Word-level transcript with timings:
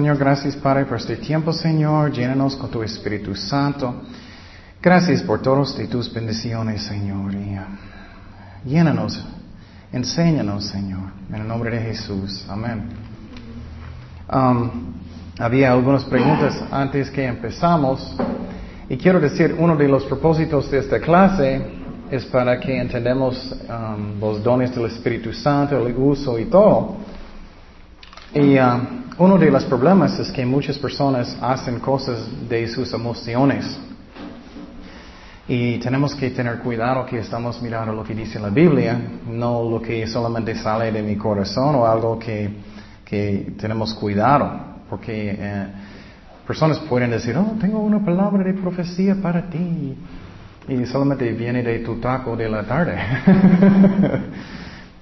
Señor, 0.00 0.16
gracias 0.16 0.56
Padre 0.56 0.86
por 0.86 0.96
este 0.96 1.16
tiempo, 1.16 1.52
Señor. 1.52 2.10
Llénanos 2.10 2.56
con 2.56 2.70
tu 2.70 2.82
Espíritu 2.82 3.34
Santo. 3.34 3.96
Gracias 4.80 5.22
por 5.22 5.42
todas 5.42 5.76
tus 5.90 6.10
bendiciones, 6.10 6.84
Señor. 6.84 7.34
Y, 7.34 7.58
uh, 7.58 8.66
llénanos, 8.66 9.22
enséñanos, 9.92 10.64
Señor. 10.64 11.02
En 11.28 11.42
el 11.42 11.46
nombre 11.46 11.76
de 11.76 11.82
Jesús. 11.82 12.46
Amén. 12.48 12.88
Um, 14.32 14.70
había 15.38 15.70
algunas 15.72 16.04
preguntas 16.06 16.54
antes 16.70 17.10
que 17.10 17.26
empezamos. 17.26 18.16
Y 18.88 18.96
quiero 18.96 19.20
decir, 19.20 19.54
uno 19.58 19.76
de 19.76 19.86
los 19.86 20.04
propósitos 20.04 20.70
de 20.70 20.78
esta 20.78 20.98
clase 20.98 21.60
es 22.10 22.24
para 22.24 22.58
que 22.58 22.74
entendamos 22.74 23.54
um, 23.68 24.18
los 24.18 24.42
dones 24.42 24.74
del 24.74 24.86
Espíritu 24.86 25.34
Santo, 25.34 25.86
el 25.86 25.94
uso 25.94 26.38
y 26.38 26.46
todo. 26.46 26.96
Y 28.32 28.58
uh, 28.58 28.62
uno 29.18 29.38
de 29.38 29.50
los 29.50 29.64
problemas 29.64 30.18
es 30.20 30.30
que 30.30 30.46
muchas 30.46 30.78
personas 30.78 31.36
hacen 31.42 31.80
cosas 31.80 32.28
de 32.48 32.68
sus 32.68 32.92
emociones. 32.92 33.78
Y 35.48 35.78
tenemos 35.78 36.14
que 36.14 36.30
tener 36.30 36.60
cuidado 36.60 37.04
que 37.06 37.18
estamos 37.18 37.60
mirando 37.60 37.92
lo 37.92 38.04
que 38.04 38.14
dice 38.14 38.38
la 38.38 38.50
Biblia, 38.50 39.00
no 39.26 39.68
lo 39.68 39.82
que 39.82 40.06
solamente 40.06 40.54
sale 40.54 40.92
de 40.92 41.02
mi 41.02 41.16
corazón 41.16 41.74
o 41.74 41.86
algo 41.86 42.20
que, 42.20 42.50
que 43.04 43.52
tenemos 43.58 43.94
cuidado. 43.94 44.48
Porque 44.88 45.36
eh, 45.36 45.66
personas 46.46 46.78
pueden 46.78 47.10
decir, 47.10 47.36
oh, 47.36 47.56
tengo 47.60 47.80
una 47.80 48.04
palabra 48.04 48.44
de 48.44 48.54
profecía 48.54 49.16
para 49.20 49.50
ti. 49.50 49.96
Y 50.68 50.86
solamente 50.86 51.32
viene 51.32 51.64
de 51.64 51.80
tu 51.80 51.96
taco 51.96 52.36
de 52.36 52.48
la 52.48 52.62
tarde. 52.62 52.96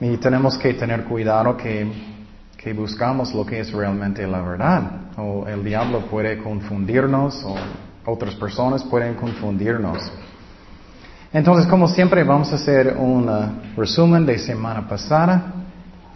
y 0.00 0.16
tenemos 0.16 0.56
que 0.56 0.72
tener 0.72 1.04
cuidado 1.04 1.58
que, 1.58 2.16
que 2.58 2.72
buscamos 2.72 3.32
lo 3.32 3.46
que 3.46 3.60
es 3.60 3.72
realmente 3.72 4.26
la 4.26 4.42
verdad. 4.42 4.82
O 5.16 5.46
el 5.46 5.64
diablo 5.64 6.06
puede 6.06 6.38
confundirnos 6.38 7.42
o 7.44 7.54
otras 8.04 8.34
personas 8.34 8.82
pueden 8.82 9.14
confundirnos. 9.14 10.10
Entonces, 11.32 11.66
como 11.66 11.86
siempre, 11.86 12.24
vamos 12.24 12.52
a 12.52 12.56
hacer 12.56 12.96
un 12.98 13.28
uh, 13.28 13.76
resumen 13.76 14.26
de 14.26 14.38
semana 14.38 14.88
pasada. 14.88 15.52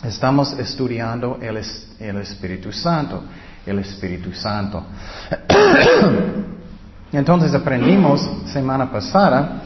Estamos 0.03 0.59
estudiando 0.59 1.39
el, 1.41 1.63
el 2.01 2.17
Espíritu 2.17 2.73
Santo. 2.73 3.23
El 3.65 3.79
Espíritu 3.79 4.33
Santo. 4.33 4.85
Entonces 7.13 7.55
aprendimos 7.55 8.29
semana 8.47 8.91
pasada 8.91 9.63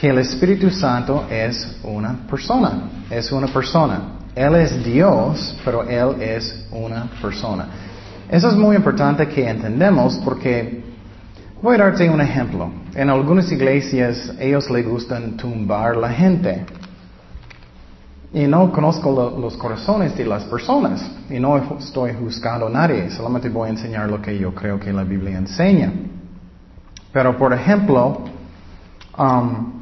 que 0.00 0.08
el 0.08 0.18
Espíritu 0.18 0.68
Santo 0.70 1.26
es 1.30 1.78
una 1.84 2.26
persona. 2.28 2.88
Es 3.08 3.30
una 3.30 3.46
persona. 3.46 4.21
Él 4.34 4.54
es 4.56 4.84
Dios, 4.84 5.56
pero 5.64 5.82
Él 5.82 6.20
es 6.20 6.66
una 6.70 7.08
persona. 7.20 7.66
Eso 8.30 8.48
es 8.48 8.56
muy 8.56 8.76
importante 8.76 9.28
que 9.28 9.46
entendemos 9.46 10.16
porque 10.24 10.82
voy 11.60 11.74
a 11.76 11.78
darte 11.78 12.08
un 12.08 12.20
ejemplo. 12.20 12.70
En 12.94 13.10
algunas 13.10 13.52
iglesias 13.52 14.32
ellos 14.38 14.70
les 14.70 14.88
gustan 14.88 15.36
tumbar 15.36 15.96
la 15.96 16.08
gente. 16.10 16.64
Y 18.32 18.46
no 18.46 18.72
conozco 18.72 19.36
los 19.38 19.58
corazones 19.58 20.16
de 20.16 20.24
las 20.24 20.44
personas. 20.44 21.04
Y 21.28 21.38
no 21.38 21.76
estoy 21.78 22.14
juzgando 22.14 22.68
a 22.68 22.70
nadie. 22.70 23.10
Solamente 23.10 23.50
voy 23.50 23.68
a 23.68 23.72
enseñar 23.72 24.08
lo 24.08 24.22
que 24.22 24.38
yo 24.38 24.54
creo 24.54 24.80
que 24.80 24.90
la 24.94 25.04
Biblia 25.04 25.36
enseña. 25.36 25.92
Pero 27.12 27.36
por 27.36 27.52
ejemplo, 27.52 28.22
um, 29.18 29.72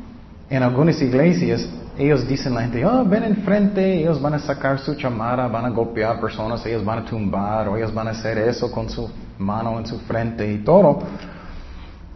en 0.50 0.62
algunas 0.64 1.00
iglesias 1.00 1.68
ellos 2.00 2.26
dicen 2.26 2.52
a 2.52 2.56
la 2.56 2.62
gente, 2.62 2.84
oh, 2.84 3.04
ven 3.04 3.24
enfrente, 3.24 4.00
ellos 4.00 4.20
van 4.20 4.34
a 4.34 4.38
sacar 4.38 4.78
su 4.78 4.94
chamara, 4.94 5.46
van 5.48 5.66
a 5.66 5.68
golpear 5.68 6.18
personas, 6.18 6.64
ellos 6.64 6.82
van 6.82 7.00
a 7.00 7.04
tumbar, 7.04 7.68
o 7.68 7.76
ellos 7.76 7.92
van 7.92 8.08
a 8.08 8.12
hacer 8.12 8.38
eso 8.38 8.72
con 8.72 8.88
su 8.88 9.10
mano 9.38 9.78
en 9.78 9.86
su 9.86 9.98
frente 10.00 10.50
y 10.50 10.58
todo. 10.58 11.00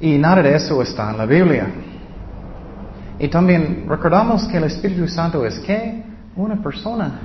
Y 0.01 0.17
nada 0.17 0.43
de 0.43 0.57
eso 0.57 0.81
está 0.81 1.11
en 1.11 1.19
la 1.19 1.27
Biblia. 1.27 1.67
Y 3.19 3.29
también 3.29 3.85
recordamos 3.87 4.49
que 4.49 4.57
el 4.57 4.65
Espíritu 4.65 5.07
Santo 5.07 5.45
es 5.45 5.61
qué? 5.61 6.03
Una 6.35 6.57
persona. 6.63 7.21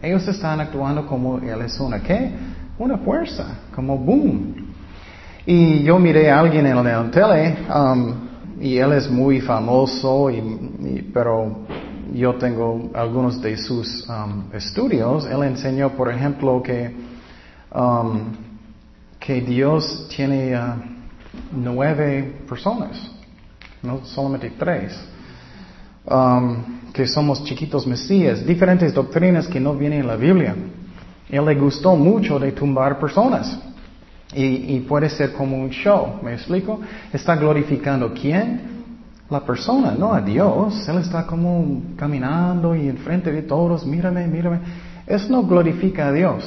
Ellos 0.00 0.28
están 0.28 0.60
actuando 0.60 1.06
como 1.06 1.38
Él 1.38 1.62
es 1.62 1.80
una 1.80 2.00
qué? 2.00 2.32
Una 2.78 2.98
fuerza, 2.98 3.46
como 3.74 3.96
boom. 3.96 4.54
Y 5.46 5.82
yo 5.82 5.98
miré 5.98 6.30
a 6.30 6.38
alguien 6.38 6.66
en 6.66 6.84
la 6.84 7.10
tele, 7.10 7.56
um, 7.74 8.27
y 8.60 8.78
él 8.78 8.92
es 8.92 9.08
muy 9.10 9.40
famoso, 9.40 10.30
y, 10.30 11.10
pero 11.12 11.64
yo 12.12 12.34
tengo 12.36 12.90
algunos 12.94 13.40
de 13.40 13.56
sus 13.56 14.08
um, 14.08 14.44
estudios. 14.52 15.26
Él 15.26 15.42
enseñó, 15.44 15.90
por 15.90 16.10
ejemplo, 16.10 16.62
que, 16.62 16.94
um, 17.74 18.32
que 19.18 19.40
Dios 19.40 20.08
tiene 20.14 20.56
uh, 20.56 20.74
nueve 21.52 22.42
personas, 22.48 22.98
no 23.82 24.04
solamente 24.04 24.52
tres. 24.58 24.98
que 26.92 27.06
somos 27.06 27.44
chiquitos 27.44 27.86
mesías, 27.86 28.44
diferentes 28.44 28.94
doctrinas 28.94 29.46
que 29.46 29.60
no 29.60 29.74
vienen 29.74 30.00
en 30.00 30.06
la 30.06 30.16
Biblia. 30.16 30.56
Él 31.28 31.44
le 31.44 31.54
gustó 31.54 31.94
mucho 31.94 32.38
de 32.38 32.52
tumbar 32.52 32.98
personas. 32.98 33.58
Y, 34.34 34.80
puede 34.80 35.08
ser 35.08 35.32
como 35.32 35.56
un 35.56 35.70
show, 35.70 36.20
¿me 36.22 36.34
explico? 36.34 36.80
Está 37.12 37.34
glorificando 37.36 38.12
quién? 38.12 38.60
La 39.30 39.40
persona, 39.40 39.94
no 39.98 40.12
a 40.12 40.20
Dios. 40.20 40.86
Él 40.86 40.98
está 40.98 41.26
como 41.26 41.82
caminando 41.96 42.76
y 42.76 42.88
enfrente 42.88 43.32
de 43.32 43.42
todos, 43.42 43.86
mírame, 43.86 44.26
mírame. 44.26 44.60
Eso 45.06 45.28
no 45.30 45.44
glorifica 45.44 46.08
a 46.08 46.12
Dios. 46.12 46.44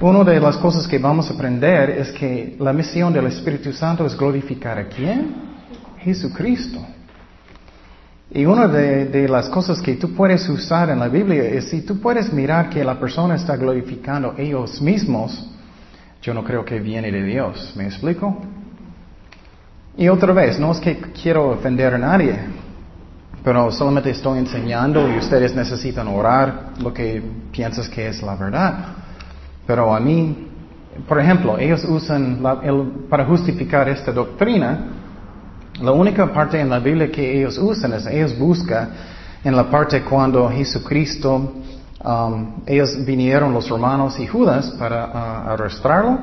Una 0.00 0.24
de 0.24 0.40
las 0.40 0.56
cosas 0.56 0.88
que 0.88 0.98
vamos 0.98 1.30
a 1.30 1.34
aprender 1.34 1.90
es 1.90 2.10
que 2.12 2.56
la 2.58 2.72
misión 2.72 3.12
del 3.12 3.26
Espíritu 3.26 3.72
Santo 3.72 4.06
es 4.06 4.16
glorificar 4.16 4.78
a 4.78 4.88
quién? 4.88 5.34
Jesucristo. 5.98 6.78
Y 8.30 8.46
una 8.46 8.66
de, 8.66 9.04
de, 9.06 9.28
las 9.28 9.48
cosas 9.50 9.80
que 9.80 9.94
tú 9.96 10.14
puedes 10.14 10.48
usar 10.48 10.88
en 10.88 10.98
la 10.98 11.08
Biblia 11.08 11.44
es 11.44 11.68
si 11.68 11.82
tú 11.82 12.00
puedes 12.00 12.32
mirar 12.32 12.70
que 12.70 12.82
la 12.82 12.98
persona 12.98 13.34
está 13.36 13.56
glorificando 13.56 14.34
ellos 14.38 14.80
mismos, 14.80 15.53
yo 16.24 16.32
no 16.32 16.42
creo 16.42 16.64
que 16.64 16.80
viene 16.80 17.12
de 17.12 17.22
Dios. 17.22 17.74
¿Me 17.76 17.84
explico? 17.84 18.34
Y 19.96 20.08
otra 20.08 20.32
vez, 20.32 20.58
no 20.58 20.72
es 20.72 20.80
que 20.80 20.96
quiero 21.22 21.50
ofender 21.50 21.92
a 21.92 21.98
nadie, 21.98 22.34
pero 23.44 23.70
solamente 23.70 24.10
estoy 24.10 24.38
enseñando 24.38 25.06
y 25.06 25.18
ustedes 25.18 25.54
necesitan 25.54 26.08
orar 26.08 26.70
lo 26.80 26.94
que 26.94 27.22
piensas 27.52 27.90
que 27.90 28.08
es 28.08 28.22
la 28.22 28.36
verdad. 28.36 28.74
Pero 29.66 29.94
a 29.94 30.00
mí, 30.00 30.48
por 31.06 31.20
ejemplo, 31.20 31.58
ellos 31.58 31.84
usan 31.84 32.42
para 33.10 33.26
justificar 33.26 33.86
esta 33.90 34.10
doctrina, 34.10 34.78
la 35.82 35.92
única 35.92 36.32
parte 36.32 36.58
en 36.58 36.70
la 36.70 36.78
Biblia 36.78 37.10
que 37.10 37.38
ellos 37.38 37.58
usan 37.58 37.92
es, 37.92 38.06
ellos 38.06 38.38
buscan 38.38 38.88
en 39.44 39.54
la 39.54 39.70
parte 39.70 40.02
cuando 40.02 40.48
Jesucristo 40.48 41.52
Um, 42.04 42.60
ellos 42.66 43.02
vinieron, 43.06 43.54
los 43.54 43.68
romanos 43.68 44.18
y 44.20 44.26
Judas, 44.26 44.70
para 44.78 45.06
uh, 45.06 45.50
arrastrarlo. 45.52 46.18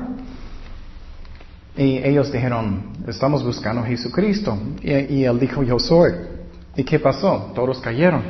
Y 1.76 1.98
ellos 1.98 2.30
dijeron, 2.30 2.92
estamos 3.08 3.42
buscando 3.42 3.82
a 3.82 3.86
Jesucristo. 3.86 4.56
Y, 4.80 5.24
él 5.24 5.40
dijo, 5.40 5.62
yo 5.62 5.78
soy. 5.78 6.12
¿Y 6.76 6.84
qué 6.84 7.00
pasó? 7.00 7.50
Todos 7.54 7.80
cayeron. 7.80 8.22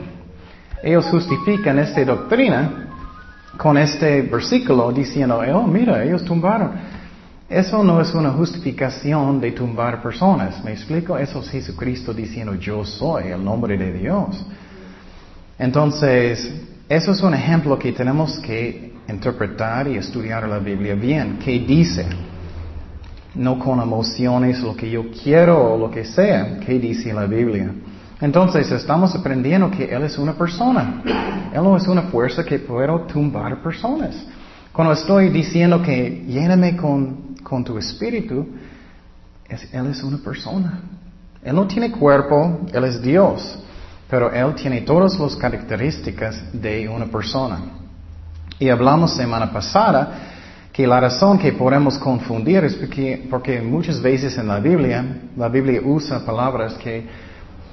Ellos 0.82 1.06
justifican 1.10 1.78
esta 1.78 2.04
doctrina 2.04 2.88
con 3.58 3.76
este 3.76 4.22
versículo 4.22 4.90
diciendo, 4.90 5.42
oh, 5.54 5.66
mira, 5.66 6.02
ellos 6.02 6.24
tumbaron. 6.24 6.70
Eso 7.50 7.84
no 7.84 8.00
es 8.00 8.14
una 8.14 8.30
justificación 8.30 9.40
de 9.40 9.52
tumbar 9.52 10.02
personas. 10.02 10.64
¿Me 10.64 10.72
explico? 10.72 11.18
Eso 11.18 11.40
es 11.40 11.50
Jesucristo 11.50 12.14
diciendo, 12.14 12.54
yo 12.54 12.82
soy 12.84 13.24
el 13.24 13.44
nombre 13.44 13.76
de 13.76 13.92
Dios. 13.92 14.42
Entonces, 15.58 16.50
eso 16.96 17.12
es 17.12 17.22
un 17.22 17.32
ejemplo 17.32 17.78
que 17.78 17.90
tenemos 17.92 18.38
que 18.40 18.92
interpretar 19.08 19.88
y 19.88 19.96
estudiar 19.96 20.46
la 20.46 20.58
Biblia 20.58 20.94
bien. 20.94 21.38
¿Qué 21.42 21.58
dice? 21.58 22.04
No 23.34 23.58
con 23.58 23.80
emociones, 23.80 24.60
lo 24.60 24.76
que 24.76 24.90
yo 24.90 25.06
quiero 25.10 25.72
o 25.72 25.78
lo 25.78 25.90
que 25.90 26.04
sea. 26.04 26.58
¿Qué 26.60 26.78
dice 26.78 27.14
la 27.14 27.24
Biblia? 27.24 27.72
Entonces 28.20 28.70
estamos 28.70 29.14
aprendiendo 29.14 29.70
que 29.70 29.84
Él 29.84 30.02
es 30.02 30.18
una 30.18 30.34
persona. 30.34 31.02
Él 31.54 31.62
no 31.62 31.78
es 31.78 31.88
una 31.88 32.02
fuerza 32.02 32.44
que 32.44 32.58
pueda 32.58 33.06
tumbar 33.06 33.62
personas. 33.62 34.14
Cuando 34.70 34.92
estoy 34.92 35.30
diciendo 35.30 35.80
que 35.80 36.26
lléname 36.28 36.76
con, 36.76 37.36
con 37.42 37.64
tu 37.64 37.78
espíritu, 37.78 38.46
Él 39.48 39.86
es 39.86 40.02
una 40.02 40.18
persona. 40.18 40.78
Él 41.42 41.56
no 41.56 41.66
tiene 41.66 41.90
cuerpo, 41.90 42.60
Él 42.70 42.84
es 42.84 43.00
Dios 43.00 43.62
pero 44.12 44.30
Él 44.30 44.54
tiene 44.54 44.82
todas 44.82 45.18
las 45.18 45.34
características 45.36 46.52
de 46.52 46.86
una 46.86 47.06
persona. 47.06 47.60
Y 48.58 48.68
hablamos 48.68 49.16
semana 49.16 49.50
pasada 49.50 50.68
que 50.70 50.86
la 50.86 51.00
razón 51.00 51.38
que 51.38 51.54
podemos 51.54 51.96
confundir 51.96 52.62
es 52.62 52.74
porque, 52.74 53.26
porque 53.30 53.62
muchas 53.62 54.02
veces 54.02 54.36
en 54.36 54.48
la 54.48 54.60
Biblia, 54.60 55.02
la 55.34 55.48
Biblia 55.48 55.80
usa 55.82 56.26
palabras 56.26 56.74
que, 56.74 57.06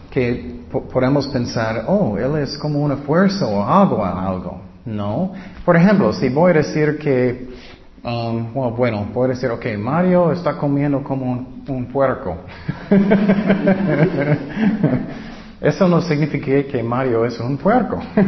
que 0.10 0.62
podemos 0.94 1.28
pensar, 1.28 1.84
oh, 1.88 2.18
Él 2.18 2.42
es 2.42 2.58
como 2.58 2.80
una 2.80 2.96
fuerza 2.96 3.46
o 3.46 3.62
algo 3.62 4.06
a 4.06 4.26
algo. 4.26 4.62
No. 4.86 5.34
Por 5.66 5.76
ejemplo, 5.76 6.14
si 6.14 6.30
voy 6.30 6.52
a 6.52 6.54
decir 6.54 6.98
que 7.00 7.50
Um, 8.02 8.54
bueno, 8.78 9.10
puede 9.14 9.34
decir, 9.34 9.50
ok, 9.50 9.66
Mario 9.78 10.32
está 10.32 10.54
comiendo 10.54 11.04
como 11.04 11.30
un, 11.30 11.66
un 11.68 11.86
puerco. 11.88 12.38
Eso 15.62 15.88
no 15.88 16.02
significa 16.02 16.64
que 16.72 16.82
Mario 16.82 17.26
es 17.26 17.40
un 17.40 17.58
puerco. 17.58 18.02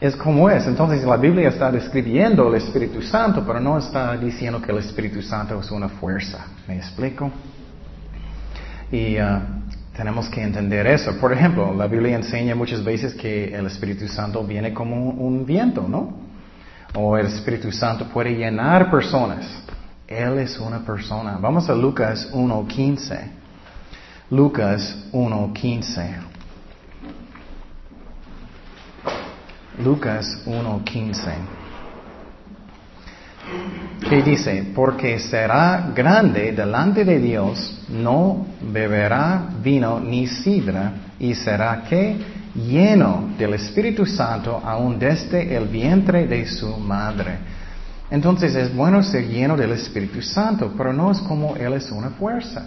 es 0.00 0.14
como 0.16 0.50
es. 0.50 0.66
Entonces 0.66 1.02
la 1.04 1.16
Biblia 1.16 1.48
está 1.48 1.72
describiendo 1.72 2.48
el 2.48 2.56
Espíritu 2.56 3.00
Santo, 3.00 3.42
pero 3.46 3.58
no 3.58 3.78
está 3.78 4.16
diciendo 4.18 4.60
que 4.60 4.70
el 4.70 4.78
Espíritu 4.78 5.22
Santo 5.22 5.58
es 5.58 5.70
una 5.70 5.88
fuerza. 5.88 6.46
¿Me 6.68 6.76
explico? 6.76 7.30
Y 8.90 9.18
uh, 9.18 9.40
tenemos 9.96 10.28
que 10.28 10.42
entender 10.42 10.86
eso. 10.86 11.18
Por 11.18 11.32
ejemplo, 11.32 11.74
la 11.74 11.86
Biblia 11.86 12.14
enseña 12.14 12.54
muchas 12.54 12.84
veces 12.84 13.14
que 13.14 13.54
el 13.54 13.66
Espíritu 13.66 14.06
Santo 14.08 14.44
viene 14.44 14.74
como 14.74 15.08
un 15.08 15.46
viento, 15.46 15.86
¿no? 15.88 16.20
O 16.94 17.16
el 17.16 17.28
Espíritu 17.28 17.72
Santo 17.72 18.04
puede 18.08 18.34
llenar 18.34 18.90
personas. 18.90 19.46
Él 20.06 20.38
es 20.38 20.58
una 20.58 20.80
persona. 20.80 21.38
Vamos 21.40 21.70
a 21.70 21.74
Lucas 21.74 22.30
1.15. 22.34 23.41
Lucas 24.32 24.96
1.15. 25.12 26.16
Lucas 29.84 30.42
1.15. 30.46 31.34
Que 34.08 34.22
dice, 34.22 34.72
porque 34.74 35.18
será 35.18 35.92
grande 35.94 36.52
delante 36.52 37.04
de 37.04 37.18
Dios, 37.18 37.78
no 37.90 38.46
beberá 38.72 39.50
vino 39.62 40.00
ni 40.00 40.26
sidra, 40.26 40.94
y 41.18 41.34
será 41.34 41.82
que 41.82 42.16
lleno 42.54 43.34
del 43.36 43.52
Espíritu 43.52 44.06
Santo 44.06 44.62
aún 44.64 44.98
desde 44.98 45.54
el 45.54 45.68
vientre 45.68 46.26
de 46.26 46.46
su 46.46 46.74
madre. 46.78 47.36
Entonces 48.10 48.54
es 48.54 48.74
bueno 48.74 49.02
ser 49.02 49.28
lleno 49.28 49.58
del 49.58 49.72
Espíritu 49.72 50.22
Santo, 50.22 50.72
pero 50.74 50.90
no 50.90 51.10
es 51.10 51.18
como 51.18 51.54
Él 51.54 51.74
es 51.74 51.90
una 51.90 52.08
fuerza. 52.08 52.64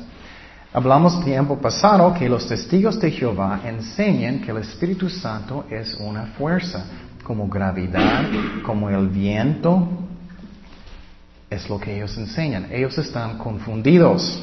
Hablamos 0.76 1.24
tiempo 1.24 1.58
pasado 1.58 2.14
que 2.14 2.28
los 2.28 2.50
testigos 2.50 3.00
de 3.00 3.10
Jehová 3.10 3.62
enseñan 3.64 4.42
que 4.42 4.52
el 4.52 4.58
Espíritu 4.58 5.10
Santo 5.10 5.64
es 5.70 5.96
una 6.02 6.34
fuerza, 6.38 6.84
como 7.24 7.48
gravedad, 7.48 8.26
como 8.62 8.90
el 8.90 9.08
viento. 9.08 9.88
Es 11.50 11.70
lo 11.70 11.80
que 11.80 11.96
ellos 11.96 12.18
enseñan. 12.18 12.68
Ellos 12.74 12.98
están 12.98 13.38
confundidos. 13.38 14.38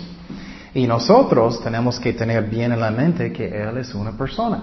Y 0.73 0.87
nosotros 0.87 1.63
tenemos 1.63 2.01
que 2.01 2.15
tener 2.15 2.49
bien 2.49 2.73
en 2.73 2.81
la 2.81 2.91
mente 2.91 3.31
que 3.31 3.49
Él 3.49 3.77
es 3.77 3.95
una 3.95 4.13
persona. 4.13 4.63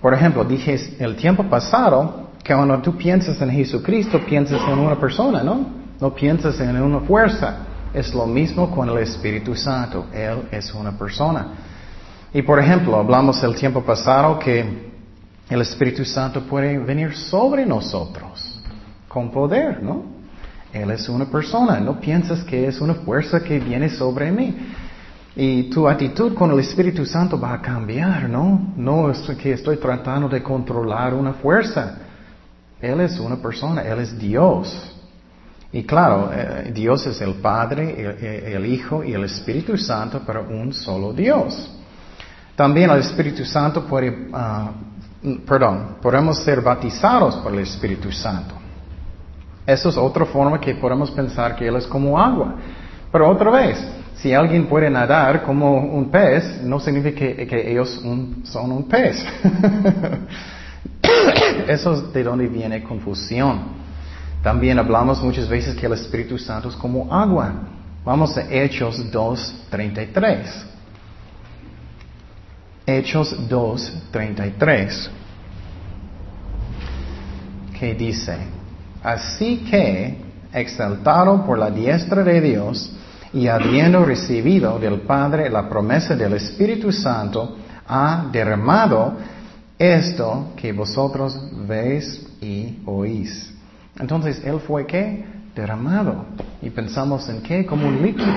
Por 0.00 0.14
ejemplo, 0.14 0.44
dije 0.44 0.96
el 0.98 1.14
tiempo 1.14 1.44
pasado 1.44 2.30
que 2.42 2.52
cuando 2.52 2.76
tú 2.80 2.96
piensas 2.96 3.40
en 3.40 3.50
Jesucristo, 3.50 4.18
piensas 4.26 4.60
en 4.66 4.80
una 4.80 4.98
persona, 4.98 5.44
¿no? 5.44 5.64
No 6.00 6.12
piensas 6.12 6.58
en 6.58 6.82
una 6.82 6.98
fuerza. 7.02 7.68
Es 7.94 8.12
lo 8.12 8.26
mismo 8.26 8.70
con 8.72 8.88
el 8.88 8.98
Espíritu 8.98 9.54
Santo. 9.54 10.06
Él 10.12 10.48
es 10.50 10.74
una 10.74 10.98
persona. 10.98 11.46
Y 12.32 12.42
por 12.42 12.58
ejemplo, 12.58 12.98
hablamos 12.98 13.40
el 13.44 13.54
tiempo 13.54 13.82
pasado 13.82 14.36
que 14.40 14.92
el 15.48 15.60
Espíritu 15.60 16.04
Santo 16.04 16.42
puede 16.42 16.76
venir 16.78 17.14
sobre 17.14 17.64
nosotros 17.64 18.60
con 19.06 19.30
poder, 19.30 19.80
¿no? 19.80 20.02
Él 20.72 20.90
es 20.90 21.08
una 21.08 21.26
persona. 21.26 21.78
No 21.78 22.00
piensas 22.00 22.42
que 22.42 22.66
es 22.66 22.80
una 22.80 22.94
fuerza 22.94 23.40
que 23.44 23.60
viene 23.60 23.88
sobre 23.88 24.32
mí. 24.32 24.56
Y 25.36 25.70
tu 25.70 25.88
actitud 25.88 26.34
con 26.34 26.50
el 26.50 26.58
Espíritu 26.58 27.06
Santo 27.06 27.38
va 27.38 27.54
a 27.54 27.62
cambiar, 27.62 28.28
¿no? 28.28 28.72
No 28.76 29.08
es 29.08 29.20
que 29.36 29.52
estoy 29.52 29.76
tratando 29.76 30.28
de 30.28 30.42
controlar 30.42 31.14
una 31.14 31.34
fuerza. 31.34 31.98
Él 32.80 33.00
es 33.00 33.20
una 33.20 33.36
persona, 33.36 33.82
Él 33.82 34.00
es 34.00 34.18
Dios. 34.18 34.93
Y 35.74 35.82
claro, 35.82 36.30
eh, 36.32 36.70
Dios 36.72 37.04
es 37.04 37.20
el 37.20 37.34
Padre, 37.34 38.54
el, 38.54 38.64
Hijo 38.64 39.02
y 39.02 39.12
el 39.12 39.24
Espíritu 39.24 39.76
Santo, 39.76 40.22
pero 40.24 40.46
un 40.48 40.72
solo 40.72 41.12
Dios. 41.12 41.68
También 42.54 42.90
el 42.90 43.00
Espíritu 43.00 43.44
Santo 43.44 43.84
puede, 43.84 44.28
ah, 44.32 44.70
perdón, 45.44 45.96
podemos 46.00 46.38
ser 46.44 46.60
bautizados 46.60 47.34
por 47.38 47.52
el 47.52 47.58
Espíritu 47.58 48.12
Santo. 48.12 48.54
Eso 49.66 49.88
es 49.88 49.96
otra 49.96 50.24
forma 50.24 50.60
que 50.60 50.76
podemos 50.76 51.10
pensar 51.10 51.56
que 51.56 51.66
Él 51.66 51.74
es 51.74 51.88
como 51.88 52.20
agua. 52.20 52.54
Pero 53.10 53.28
otra 53.28 53.50
vez, 53.50 53.84
si 54.14 54.32
alguien 54.32 54.66
puede 54.66 54.88
nadar 54.88 55.42
como 55.42 55.76
un 55.76 56.08
pez, 56.08 56.62
no 56.62 56.78
significa 56.78 57.16
que, 57.16 57.72
ellos 57.72 58.00
son 58.44 58.70
un 58.70 58.88
pez. 58.88 59.26
Eso 61.66 61.94
es 61.94 62.12
de 62.12 62.22
donde 62.22 62.46
viene 62.46 62.80
confusión. 62.84 63.83
También 64.44 64.78
hablamos 64.78 65.22
muchas 65.22 65.48
veces 65.48 65.74
que 65.74 65.86
el 65.86 65.94
Espíritu 65.94 66.36
Santo 66.36 66.68
es 66.68 66.76
como 66.76 67.12
agua. 67.12 67.50
Vamos 68.04 68.36
a 68.36 68.42
Hechos 68.42 69.10
2.33. 69.10 70.64
Hechos 72.86 73.34
2.33. 73.48 75.08
Que 77.80 77.94
dice, 77.94 78.36
así 79.02 79.64
que, 79.70 80.18
exaltado 80.52 81.46
por 81.46 81.58
la 81.58 81.70
diestra 81.70 82.22
de 82.22 82.42
Dios 82.42 82.92
y 83.32 83.48
habiendo 83.48 84.04
recibido 84.04 84.78
del 84.78 85.00
Padre 85.00 85.48
la 85.48 85.70
promesa 85.70 86.14
del 86.14 86.34
Espíritu 86.34 86.92
Santo, 86.92 87.56
ha 87.88 88.26
derramado 88.30 89.14
esto 89.78 90.52
que 90.54 90.70
vosotros 90.74 91.34
veis 91.66 92.26
y 92.42 92.82
oís. 92.84 93.54
Entonces, 93.98 94.42
Él 94.44 94.60
fue 94.60 94.86
qué? 94.86 95.24
Derramado. 95.54 96.26
Y 96.62 96.70
pensamos 96.70 97.28
en 97.28 97.42
qué? 97.42 97.64
Como 97.64 97.86
un 97.86 98.02
líquido. 98.02 98.32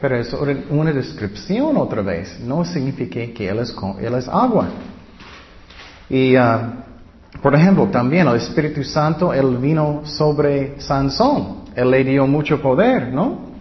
Pero 0.00 0.16
es 0.16 0.34
una 0.70 0.92
descripción 0.92 1.76
otra 1.76 2.02
vez. 2.02 2.38
No 2.40 2.64
significa 2.64 3.20
que 3.32 3.48
Él 3.48 3.58
es, 3.58 3.74
él 4.00 4.14
es 4.14 4.28
agua. 4.28 4.68
Y, 6.10 6.36
ah, 6.36 6.84
por 7.40 7.54
ejemplo, 7.54 7.86
también 7.86 8.28
el 8.28 8.36
Espíritu 8.36 8.84
Santo, 8.84 9.32
Él 9.32 9.56
vino 9.56 10.02
sobre 10.04 10.80
Sansón. 10.80 11.64
Él 11.74 11.90
le 11.90 12.04
dio 12.04 12.26
mucho 12.26 12.60
poder, 12.60 13.12
¿no? 13.12 13.54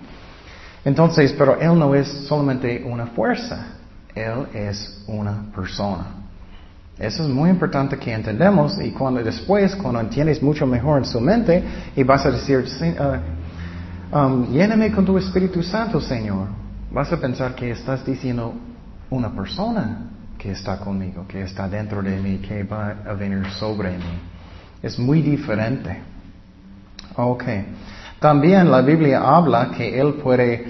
Entonces, 0.85 1.33
pero 1.37 1.59
Él 1.59 1.79
no 1.79 1.95
es 1.95 2.07
solamente 2.27 2.83
una 2.85 3.07
fuerza. 3.07 3.77
Él 4.13 4.47
es 4.53 5.03
una 5.07 5.45
persona. 5.55 6.22
Eso 7.03 7.23
es 7.23 7.29
muy 7.29 7.49
importante 7.49 7.97
que 7.97 8.13
entendamos 8.13 8.79
y 8.81 8.91
cuando 8.91 9.21
después, 9.21 9.75
cuando 9.75 9.99
entiendes 9.99 10.41
mucho 10.41 10.65
mejor 10.65 10.99
en 10.99 11.05
su 11.05 11.19
mente 11.19 11.61
y 11.97 12.03
vas 12.03 12.25
a 12.25 12.31
decir, 12.31 12.63
uh, 12.63 14.17
um, 14.17 14.47
lléname 14.49 14.89
con 14.89 15.03
tu 15.03 15.17
Espíritu 15.17 15.61
Santo, 15.61 15.99
Señor, 15.99 16.47
vas 16.89 17.11
a 17.11 17.17
pensar 17.17 17.55
que 17.55 17.71
estás 17.71 18.05
diciendo 18.05 18.53
una 19.09 19.35
persona 19.35 20.11
que 20.37 20.51
está 20.51 20.79
conmigo, 20.79 21.25
que 21.27 21.41
está 21.41 21.67
dentro 21.67 22.01
de 22.01 22.17
mí, 22.21 22.37
que 22.37 22.63
va 22.63 22.95
a 23.05 23.13
venir 23.13 23.45
sobre 23.59 23.97
mí. 23.97 24.19
Es 24.81 24.97
muy 24.97 25.21
diferente. 25.21 26.01
Ok. 27.17 27.43
También 28.21 28.71
la 28.71 28.79
Biblia 28.79 29.19
habla 29.19 29.71
que 29.71 29.99
Él 29.99 30.13
puede 30.23 30.67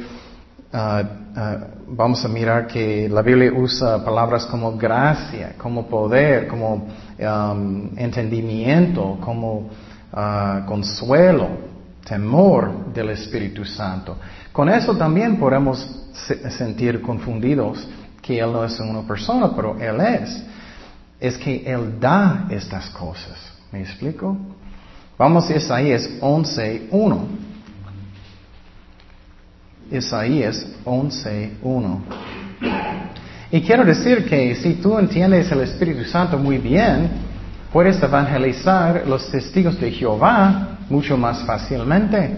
uh, 0.74 1.23
uh, 1.36 1.96
vamos 1.96 2.24
a 2.24 2.28
mirar 2.28 2.68
que 2.68 3.08
la 3.10 3.22
Biblia 3.22 3.52
usa 3.54 4.04
palabras 4.04 4.46
como 4.46 4.78
gracia, 4.78 5.56
como 5.58 5.88
poder, 5.88 6.48
como 6.48 6.88
um, 7.20 7.90
entendimiento, 7.98 9.18
como 9.22 9.70
uh, 10.12 10.66
consuelo, 10.66 11.50
temor 12.06 12.94
del 12.94 13.10
Espíritu 13.12 13.66
Santo. 13.66 14.18
Con 14.52 14.70
eso 14.70 14.96
también 14.96 15.38
podemos 15.38 16.10
sentir 16.58 17.02
confundidos 17.02 17.88
que 18.22 18.40
Él 18.40 18.52
no 18.52 18.64
es 18.64 18.80
una 18.80 19.02
persona, 19.02 19.52
pero 19.56 19.78
Él 19.80 20.00
es. 20.00 20.44
Es 21.20 21.38
que 21.38 21.64
Él 21.66 22.00
da 22.00 22.48
estas 22.50 22.90
cosas. 22.90 23.38
¿Me 23.72 23.82
explico? 23.82 24.38
Vamos 25.18 25.50
a 25.50 25.56
Isaías 25.56 26.10
11.1. 26.22 27.53
Isaías 29.94 30.66
11.1. 30.84 32.00
Y 33.52 33.62
quiero 33.62 33.86
decir 33.86 34.26
que 34.26 34.56
si 34.56 34.76
tú 34.76 34.98
entiendes 34.98 35.52
el 35.52 35.62
Espíritu 35.62 36.04
Santo 36.06 36.38
muy 36.38 36.58
bien, 36.58 37.10
puedes 37.72 38.02
evangelizar 38.02 39.04
los 39.08 39.30
testigos 39.30 39.80
de 39.80 39.92
Jehová 39.92 40.80
mucho 40.90 41.16
más 41.16 41.44
fácilmente. 41.46 42.36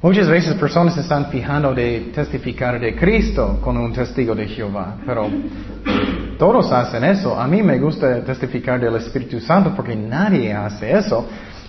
Muchas 0.00 0.28
veces 0.28 0.54
personas 0.54 0.96
están 0.96 1.26
fijando 1.30 1.74
de 1.74 2.12
testificar 2.14 2.78
de 2.78 2.94
Cristo 2.94 3.58
con 3.60 3.76
un 3.76 3.92
testigo 3.92 4.34
de 4.34 4.46
Jehová, 4.46 4.96
pero 5.04 5.28
todos 6.38 6.70
hacen 6.70 7.02
eso. 7.02 7.38
A 7.38 7.48
mí 7.48 7.62
me 7.62 7.78
gusta 7.78 8.20
testificar 8.20 8.78
del 8.78 8.94
Espíritu 8.96 9.40
Santo 9.40 9.72
porque 9.74 9.96
nadie 9.96 10.52
hace 10.52 10.92
eso 10.92 11.26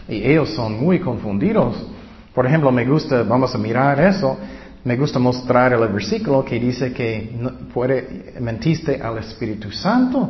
y 0.08 0.24
ellos 0.24 0.50
son 0.50 0.80
muy 0.80 1.00
confundidos. 1.00 1.76
Por 2.36 2.46
ejemplo, 2.46 2.72
me 2.72 2.86
gusta, 2.86 3.24
vamos 3.24 3.56
a 3.56 3.58
mirar 3.58 4.00
eso, 4.00 4.38
me 4.88 4.96
gusta 4.96 5.20
mostrar 5.20 5.74
el 5.74 5.86
versículo 5.90 6.46
que 6.46 6.58
dice 6.58 6.94
que 6.94 7.38
puede, 7.74 8.36
mentiste 8.40 9.02
al 9.02 9.18
Espíritu 9.18 9.70
Santo. 9.70 10.30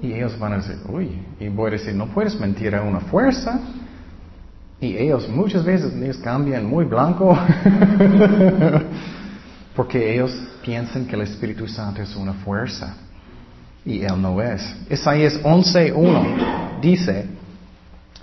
Y 0.00 0.12
ellos 0.12 0.38
van 0.38 0.52
a 0.52 0.56
decir, 0.58 0.76
uy, 0.88 1.20
y 1.40 1.48
voy 1.48 1.66
a 1.66 1.72
decir, 1.72 1.92
no 1.92 2.06
puedes 2.06 2.38
mentir 2.38 2.76
a 2.76 2.82
una 2.82 3.00
fuerza. 3.00 3.58
Y 4.80 4.96
ellos 4.96 5.28
muchas 5.28 5.64
veces 5.64 5.92
ellos 5.94 6.18
cambian 6.18 6.64
muy 6.64 6.84
blanco 6.84 7.36
porque 9.74 10.14
ellos 10.14 10.32
piensan 10.64 11.04
que 11.04 11.16
el 11.16 11.22
Espíritu 11.22 11.66
Santo 11.66 12.02
es 12.02 12.14
una 12.14 12.34
fuerza 12.34 12.94
y 13.84 14.02
Él 14.02 14.22
no 14.22 14.40
es. 14.40 14.62
Isaías 14.90 15.42
11.1 15.42 16.80
dice, 16.80 17.26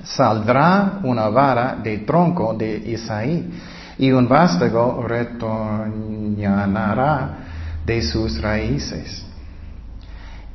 saldrá 0.06 1.02
una 1.04 1.28
vara 1.28 1.78
de 1.84 1.98
tronco 1.98 2.54
de 2.54 2.78
Isaí 2.78 3.46
y 4.00 4.12
un 4.12 4.28
vástago 4.28 5.06
retornará 5.06 5.60
de 7.86 8.02
sus 8.02 8.42
raíces 8.42 9.26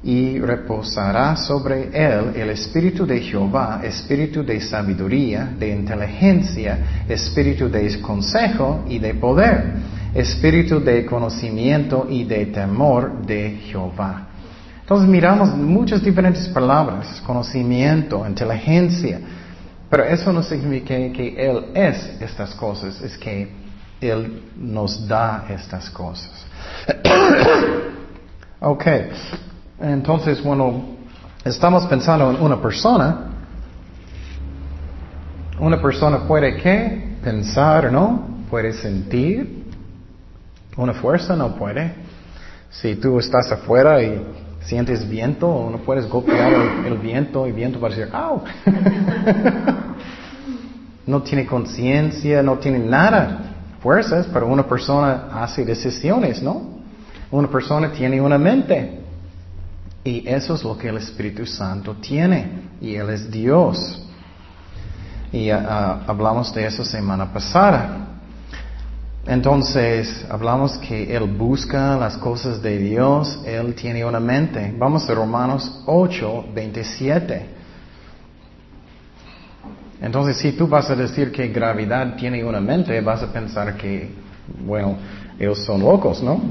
y 0.03 0.39
reposará 0.39 1.37
sobre 1.37 1.89
él 1.93 2.33
el 2.35 2.51
espíritu 2.51 3.07
de 3.07 3.21
Jehová, 3.21 3.81
espíritu 3.83 4.43
de 4.45 4.61
sabiduría, 4.61 5.49
de 5.59 5.71
inteligencia, 5.71 7.05
espíritu 7.09 7.71
de 7.71 8.01
consejo 8.01 8.85
y 8.89 8.99
de 8.99 9.15
poder, 9.15 9.73
espíritu 10.15 10.81
de 10.81 11.07
conocimiento 11.07 12.07
y 12.09 12.25
de 12.25 12.47
temor 12.47 13.25
de 13.27 13.61
Jehová. 13.67 14.29
Entonces 14.81 15.09
miramos 15.09 15.55
muchas 15.57 16.03
diferentes 16.03 16.49
palabras, 16.49 17.23
conocimiento, 17.27 18.27
inteligencia, 18.29 19.19
pero 19.91 20.05
eso 20.05 20.33
no 20.33 20.43
significa 20.43 20.95
que 21.13 21.35
Él 21.39 21.67
es 21.75 22.21
estas 22.21 22.55
cosas, 22.55 23.01
es 23.01 23.17
que 23.17 23.49
Él 24.01 24.43
nos 24.57 25.07
da 25.07 25.47
estas 25.49 25.91
cosas. 25.91 26.47
ok, 28.61 28.87
entonces, 29.81 30.43
bueno, 30.43 30.85
estamos 31.45 31.87
pensando 31.87 32.31
en 32.31 32.43
una 32.43 32.61
persona. 32.61 33.31
Una 35.59 35.81
persona 35.81 36.27
puede 36.27 36.57
qué? 36.57 37.17
Pensar, 37.23 37.93
¿no? 37.93 38.27
Puede 38.51 38.73
sentir. 38.73 39.65
Una 40.77 40.95
fuerza 40.95 41.37
no 41.37 41.55
puede. 41.55 41.95
Si 42.71 42.97
tú 42.97 43.19
estás 43.21 43.53
afuera 43.53 44.03
y 44.03 44.21
sientes 44.67 45.09
viento, 45.09 45.69
no 45.71 45.79
puedes 45.79 46.09
golpear 46.09 46.53
el, 46.87 46.99
viento 46.99 47.47
y 47.47 47.51
el 47.51 47.57
viento 47.57 47.81
va 47.81 47.89
a 47.89 47.91
decir, 47.91 48.09
¡au! 48.13 48.43
no 51.07 51.23
tiene 51.23 51.47
conciencia, 51.47 52.43
no 52.43 52.59
tiene 52.59 52.79
nada. 52.79 53.51
Fuerzas, 53.81 54.27
pero 54.33 54.47
una 54.47 54.67
persona 54.67 55.29
hace 55.33 55.65
decisiones, 55.65 56.43
¿no? 56.43 56.75
Una 57.31 57.49
persona 57.49 57.93
tiene 57.93 58.21
una 58.21 58.39
mente. 58.39 59.01
Y 60.03 60.27
eso 60.27 60.55
es 60.55 60.65
lo 60.65 60.79
que 60.79 60.89
el 60.89 60.97
Espíritu 60.97 61.45
Santo 61.45 61.97
tiene. 61.97 62.71
Y 62.81 62.95
Él 62.95 63.11
es 63.11 63.31
Dios. 63.31 64.01
Y 65.33 65.51
ah, 65.51 65.67
ah, 65.69 66.01
hablamos 66.07 66.55
de 66.55 66.67
eso 66.67 66.85
semana 66.85 67.31
pasada. 67.31 68.14
Entonces, 69.27 70.27
hablamos 70.29 70.77
que 70.79 71.17
Él 71.17 71.25
busca 71.25 71.97
las 71.97 72.19
cosas 72.19 72.61
de 72.61 72.79
Dios, 72.79 73.41
Él 73.47 73.75
tiene 73.75 74.05
una 74.05 74.21
mente. 74.21 74.75
Vamos 74.79 75.09
a 75.09 75.15
Romanos 75.15 75.83
8, 75.87 76.47
27. 76.55 77.47
Entonces, 80.03 80.37
si 80.37 80.53
tú 80.53 80.69
vas 80.69 80.91
a 80.91 80.95
decir 80.95 81.33
que 81.33 81.49
gravedad 81.49 82.17
tiene 82.17 82.45
una 82.45 82.61
mente, 82.61 83.01
vas 83.01 83.23
a 83.23 83.33
pensar 83.33 83.75
que, 83.79 84.11
bueno, 84.67 84.97
ellos 85.39 85.65
son 85.65 85.81
locos, 85.81 86.23
¿no? 86.23 86.43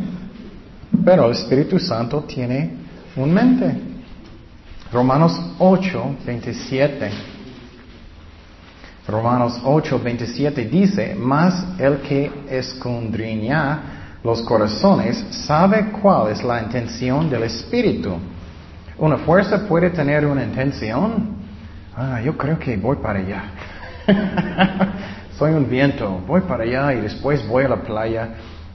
Pero 1.05 1.27
el 1.27 1.33
Espíritu 1.33 1.77
Santo 1.77 2.23
tiene 2.23 2.71
un 3.15 3.31
mente. 3.31 3.75
Romanos 4.91 5.39
8, 5.59 6.15
27. 6.25 7.32
Romanos 9.07 9.59
8, 9.65 9.99
27 9.99 10.65
dice, 10.65 11.15
mas 11.19 11.65
el 11.77 11.97
que 11.97 12.31
escondriña 12.49 14.19
los 14.23 14.41
corazones 14.43 15.25
sabe 15.45 15.91
cuál 16.01 16.31
es 16.31 16.41
la 16.41 16.61
intención 16.61 17.29
del 17.29 17.43
Espíritu. 17.43 18.15
Una 18.97 19.17
fuerza 19.17 19.67
puede 19.67 19.89
tener 19.89 20.25
una 20.25 20.43
intención. 20.43 21.35
Ah, 21.95 22.21
yo 22.21 22.37
creo 22.37 22.57
que 22.57 22.77
voy 22.77 22.95
para 22.97 23.19
allá. 23.19 23.43
Soy 25.37 25.51
un 25.53 25.69
viento, 25.69 26.21
voy 26.25 26.41
para 26.41 26.63
allá 26.63 26.93
y 26.93 27.01
después 27.01 27.45
voy 27.45 27.65
a 27.65 27.69
la 27.69 27.81
playa. 27.81 28.29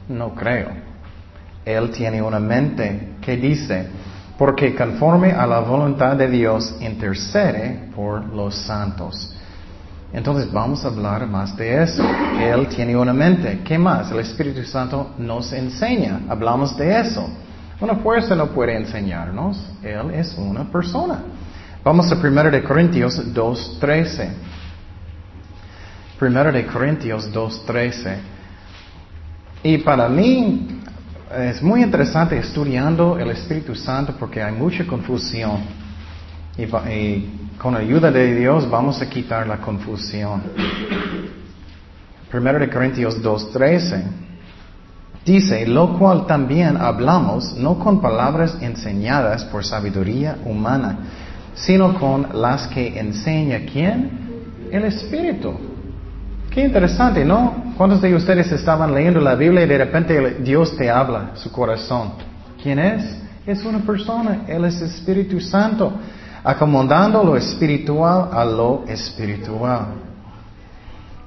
No 0.08 0.34
creo. 0.34 0.68
Él 1.64 1.90
tiene 1.90 2.20
una 2.20 2.38
mente 2.38 3.14
que 3.22 3.36
dice, 3.38 3.88
porque 4.36 4.74
conforme 4.74 5.32
a 5.32 5.46
la 5.46 5.60
voluntad 5.60 6.16
de 6.16 6.28
Dios 6.28 6.76
intercede 6.80 7.88
por 7.94 8.26
los 8.26 8.54
santos. 8.54 9.34
Entonces 10.12 10.50
vamos 10.50 10.84
a 10.84 10.88
hablar 10.88 11.26
más 11.26 11.56
de 11.56 11.82
eso. 11.82 12.02
Él 12.40 12.66
tiene 12.68 12.96
una 12.96 13.12
mente. 13.12 13.60
¿Qué 13.62 13.78
más? 13.78 14.10
El 14.10 14.20
Espíritu 14.20 14.64
Santo 14.64 15.10
nos 15.18 15.52
enseña. 15.52 16.20
Hablamos 16.28 16.76
de 16.76 17.00
eso. 17.00 17.28
Una 17.80 17.96
fuerza 17.96 18.34
no 18.34 18.46
puede 18.46 18.76
enseñarnos. 18.76 19.62
Él 19.82 20.10
es 20.12 20.34
una 20.38 20.64
persona. 20.64 21.20
Vamos 21.84 22.10
a 22.10 22.14
1 22.16 22.50
de 22.50 22.62
Corintios 22.62 23.18
2.13. 23.34 24.30
1 26.20 26.52
de 26.52 26.66
Corintios 26.66 27.32
2.13. 27.32 28.16
Y 29.62 29.78
para 29.78 30.08
mí, 30.08 30.80
es 31.36 31.62
muy 31.62 31.82
interesante 31.82 32.38
estudiando 32.38 33.18
el 33.18 33.30
Espíritu 33.30 33.74
Santo 33.74 34.14
porque 34.18 34.42
hay 34.42 34.52
mucha 34.52 34.86
confusión. 34.86 35.60
Y, 36.58 37.56
con 37.56 37.76
ayuda 37.76 38.10
de 38.10 38.34
Dios 38.34 38.68
vamos 38.68 39.00
a 39.00 39.08
quitar 39.08 39.46
la 39.46 39.58
confusión. 39.58 40.42
Primero 42.28 42.58
de 42.58 42.68
Corintios 42.68 43.22
2.13 43.22 44.02
dice, 45.24 45.64
lo 45.68 45.96
cual 45.96 46.26
también 46.26 46.76
hablamos 46.76 47.54
no 47.56 47.78
con 47.78 48.00
palabras 48.00 48.58
enseñadas 48.60 49.44
por 49.44 49.64
sabiduría 49.64 50.38
humana, 50.44 50.98
sino 51.54 51.96
con 51.96 52.26
las 52.34 52.66
que 52.66 52.98
enseña 52.98 53.60
quién? 53.72 54.10
El 54.72 54.84
Espíritu. 54.84 55.54
Qué 56.50 56.64
interesante, 56.64 57.24
¿no? 57.24 57.72
¿Cuántos 57.76 58.02
de 58.02 58.12
ustedes 58.16 58.50
estaban 58.50 58.92
leyendo 58.92 59.20
la 59.20 59.36
Biblia 59.36 59.62
y 59.62 59.68
de 59.68 59.78
repente 59.78 60.38
Dios 60.42 60.76
te 60.76 60.90
habla 60.90 61.30
su 61.34 61.52
corazón? 61.52 62.14
¿Quién 62.60 62.80
es? 62.80 63.16
Es 63.46 63.64
una 63.64 63.78
persona, 63.78 64.42
Él 64.48 64.64
es 64.64 64.80
Espíritu 64.80 65.40
Santo, 65.40 65.92
acomodando 66.42 67.22
lo 67.22 67.36
espiritual 67.36 68.30
a 68.32 68.44
lo 68.44 68.84
espiritual. 68.86 69.86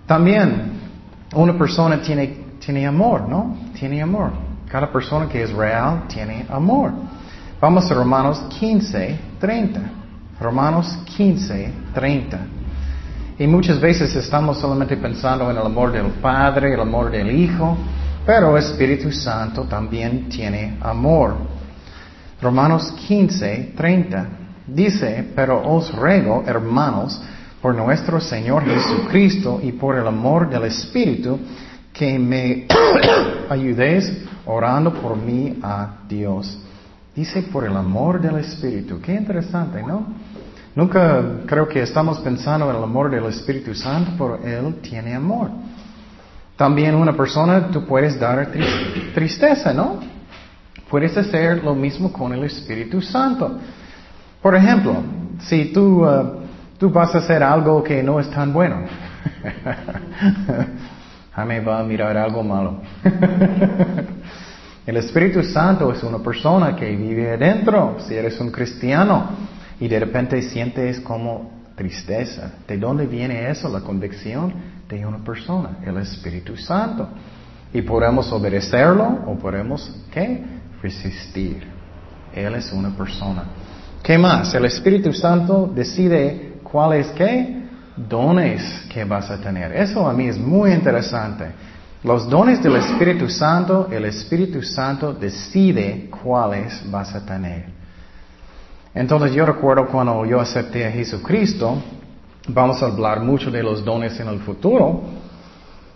También, 0.06 0.80
una 1.34 1.58
persona 1.58 2.02
tiene, 2.02 2.56
tiene 2.60 2.86
amor, 2.86 3.28
¿no? 3.28 3.58
Tiene 3.78 4.02
amor. 4.02 4.32
Cada 4.70 4.92
persona 4.92 5.28
que 5.28 5.44
es 5.44 5.52
real 5.52 6.04
tiene 6.08 6.46
amor. 6.50 6.92
Vamos 7.60 7.90
a 7.92 7.94
Romanos 7.94 8.44
15, 8.60 9.20
30. 9.40 9.82
Romanos 10.40 10.98
15, 11.16 11.74
30. 11.94 12.40
Y 13.40 13.48
muchas 13.48 13.80
veces 13.80 14.16
estamos 14.16 14.58
solamente 14.60 14.98
pensando 14.98 15.50
en 15.50 15.58
el 15.58 15.66
amor 15.66 15.92
del 15.92 16.08
Padre, 16.22 16.74
el 16.74 16.80
amor 16.80 17.12
del 17.12 17.32
Hijo, 17.32 17.78
pero 18.26 18.56
el 18.56 18.64
Espíritu 18.64 19.12
Santo 19.12 19.64
también 19.64 20.30
tiene 20.30 20.78
amor. 20.82 21.36
Romanos 22.42 22.92
15, 23.08 23.74
30 23.76 24.41
dice, 24.68 25.32
pero 25.36 25.62
os 25.62 25.94
ruego, 25.96 26.44
hermanos, 26.46 27.22
por 27.62 27.76
nuestro 27.76 28.20
Señor 28.20 28.64
Jesucristo 28.66 29.60
y 29.62 29.72
por 29.74 29.98
el 29.98 30.08
amor 30.08 30.50
del 30.50 30.64
Espíritu, 30.64 31.40
que 31.94 32.18
me 32.18 32.66
ayudéis 33.50 34.12
orando 34.46 34.94
por 34.94 35.16
mí 35.16 35.60
a 35.62 36.00
Dios. 36.08 36.58
Dice 37.16 37.44
por 37.44 37.66
el 37.66 37.76
amor 37.76 38.22
del 38.22 38.38
Espíritu. 38.38 39.00
Qué 39.02 39.14
interesante, 39.14 39.84
¿no? 39.84 40.06
Nunca 40.74 41.42
creo 41.46 41.68
que 41.68 41.82
estamos 41.82 42.20
pensando 42.20 42.70
en 42.70 42.78
el 42.78 42.84
amor 42.84 43.12
del 43.12 43.26
Espíritu 43.26 43.76
Santo, 43.76 44.12
pero 44.18 44.68
Él 44.68 44.76
tiene 44.82 45.14
amor. 45.14 45.50
También 46.56 46.96
una 46.96 47.16
persona 47.16 47.68
tú 47.68 47.86
puedes 47.86 48.18
dar 48.20 48.52
tristeza, 49.14 49.74
¿no? 49.74 50.00
Puedes 50.90 51.16
hacer 51.18 51.64
lo 51.64 51.76
mismo 51.76 52.12
con 52.12 52.34
el 52.34 52.44
Espíritu 52.44 53.02
Santo. 53.02 53.58
Por 54.42 54.56
ejemplo, 54.56 55.04
si 55.42 55.66
tú, 55.72 56.04
uh, 56.04 56.42
tú 56.78 56.90
vas 56.90 57.14
a 57.14 57.20
hacer 57.20 57.44
algo 57.44 57.84
que 57.84 58.02
no 58.02 58.20
es 58.20 58.30
tan 58.32 58.52
bueno, 58.52 58.86
Jaime 61.34 61.60
va 61.62 61.80
a 61.80 61.84
mirar 61.84 62.18
algo 62.18 62.44
malo. 62.44 62.82
el 64.86 64.98
Espíritu 64.98 65.44
Santo 65.44 65.92
es 65.92 66.04
una 66.04 66.20
persona 66.20 66.76
que 66.76 66.96
vive 66.96 67.32
adentro, 67.34 67.98
si 68.00 68.16
eres 68.16 68.40
un 68.40 68.52
cristiano 68.52 69.30
y 69.80 69.88
de 69.88 70.00
repente 70.00 70.42
sientes 70.42 71.00
como 71.00 71.62
tristeza. 71.76 72.52
¿De 72.68 72.78
dónde 72.78 73.06
viene 73.06 73.50
eso? 73.50 73.70
La 73.70 73.82
convicción 73.82 74.54
de 74.90 75.06
una 75.06 75.20
persona, 75.20 75.78
el 75.86 75.98
Espíritu 75.98 76.58
Santo. 76.58 77.08
Y 77.74 77.82
podemos 77.84 78.32
obedecerlo 78.32 79.24
o 79.28 79.36
podemos, 79.38 80.04
¿qué? 80.12 80.44
Resistir. 80.82 81.64
Él 82.34 82.56
es 82.56 82.72
una 82.74 82.90
persona. 82.90 83.44
¿Qué 84.04 84.18
más? 84.18 84.54
El 84.54 84.66
Espíritu 84.66 85.14
Santo 85.14 85.72
decide 85.74 86.54
cuál 86.64 86.94
es 86.94 87.08
qué? 87.10 87.62
dones 87.96 88.86
que 88.90 89.04
vas 89.04 89.30
a 89.30 89.38
tener. 89.38 89.72
Eso 89.74 90.08
a 90.08 90.14
mí 90.14 90.28
es 90.28 90.38
muy 90.38 90.72
interesante. 90.72 91.46
Los 92.04 92.28
dones 92.28 92.64
del 92.64 92.78
Espíritu 92.78 93.30
Santo, 93.30 93.88
el 93.92 94.06
Espíritu 94.06 94.62
Santo 94.64 95.14
decide 95.14 96.10
cuáles 96.24 96.90
vas 96.90 97.14
a 97.14 97.26
tener. 97.26 97.66
Entonces 98.94 99.34
yo 99.34 99.46
recuerdo 99.46 99.88
cuando 99.88 100.26
yo 100.26 100.40
acepté 100.40 100.86
a 100.86 100.92
Jesucristo, 100.92 101.82
vamos 102.48 102.82
a 102.82 102.88
hablar 102.88 103.22
mucho 103.22 103.52
de 103.52 103.62
los 103.62 103.86
dones 103.86 104.20
en 104.20 104.28
el 104.28 104.40
futuro, 104.40 105.02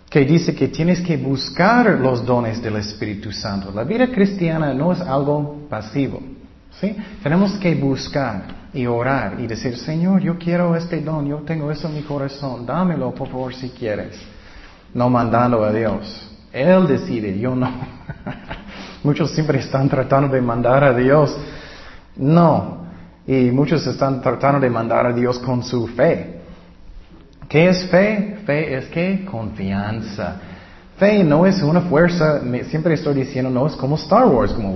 que 0.08 0.24
dice 0.24 0.54
que 0.54 0.68
tienes 0.68 1.00
que 1.00 1.16
buscar 1.16 1.98
los 2.00 2.24
dones 2.24 2.62
del 2.62 2.76
Espíritu 2.76 3.32
Santo. 3.32 3.72
La 3.74 3.82
vida 3.82 4.06
cristiana 4.06 4.72
no 4.72 4.92
es 4.92 5.00
algo 5.00 5.66
pasivo. 5.68 6.35
Tenemos 7.22 7.58
que 7.58 7.74
buscar 7.74 8.42
y 8.72 8.86
orar 8.86 9.40
y 9.40 9.46
decir, 9.46 9.76
Señor, 9.78 10.20
yo 10.20 10.38
quiero 10.38 10.76
este 10.76 11.00
don, 11.00 11.26
yo 11.26 11.38
tengo 11.38 11.70
eso 11.70 11.88
en 11.88 11.94
mi 11.94 12.02
corazón, 12.02 12.66
dámelo 12.66 13.14
por 13.14 13.28
favor 13.28 13.54
si 13.54 13.70
quieres. 13.70 14.20
No 14.92 15.08
mandando 15.08 15.64
a 15.64 15.72
Dios. 15.72 16.30
Él 16.52 16.86
decide, 16.86 17.38
yo 17.38 17.54
no. 17.54 17.70
muchos 19.02 19.30
siempre 19.32 19.58
están 19.58 19.88
tratando 19.88 20.28
de 20.34 20.40
mandar 20.40 20.84
a 20.84 20.94
Dios. 20.94 21.36
No. 22.16 22.86
Y 23.26 23.50
muchos 23.50 23.86
están 23.86 24.20
tratando 24.20 24.60
de 24.60 24.70
mandar 24.70 25.06
a 25.06 25.12
Dios 25.12 25.38
con 25.38 25.62
su 25.62 25.86
fe. 25.88 26.40
¿Qué 27.48 27.68
es 27.68 27.88
fe? 27.90 28.38
Fe 28.44 28.76
es 28.76 28.86
que 28.86 29.24
confianza. 29.24 30.40
Fe 30.98 31.22
no 31.22 31.44
es 31.44 31.62
una 31.62 31.82
fuerza, 31.82 32.40
siempre 32.70 32.94
estoy 32.94 33.14
diciendo, 33.14 33.50
no 33.50 33.66
es 33.66 33.76
como 33.76 33.96
Star 33.96 34.26
Wars, 34.26 34.52
como 34.52 34.74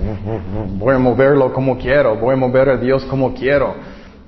voy 0.77 0.93
a 0.93 0.99
moverlo 0.99 1.51
como 1.51 1.77
quiero, 1.77 2.15
voy 2.15 2.33
a 2.33 2.37
mover 2.37 2.69
a 2.69 2.77
Dios 2.77 3.03
como 3.05 3.33
quiero. 3.33 3.73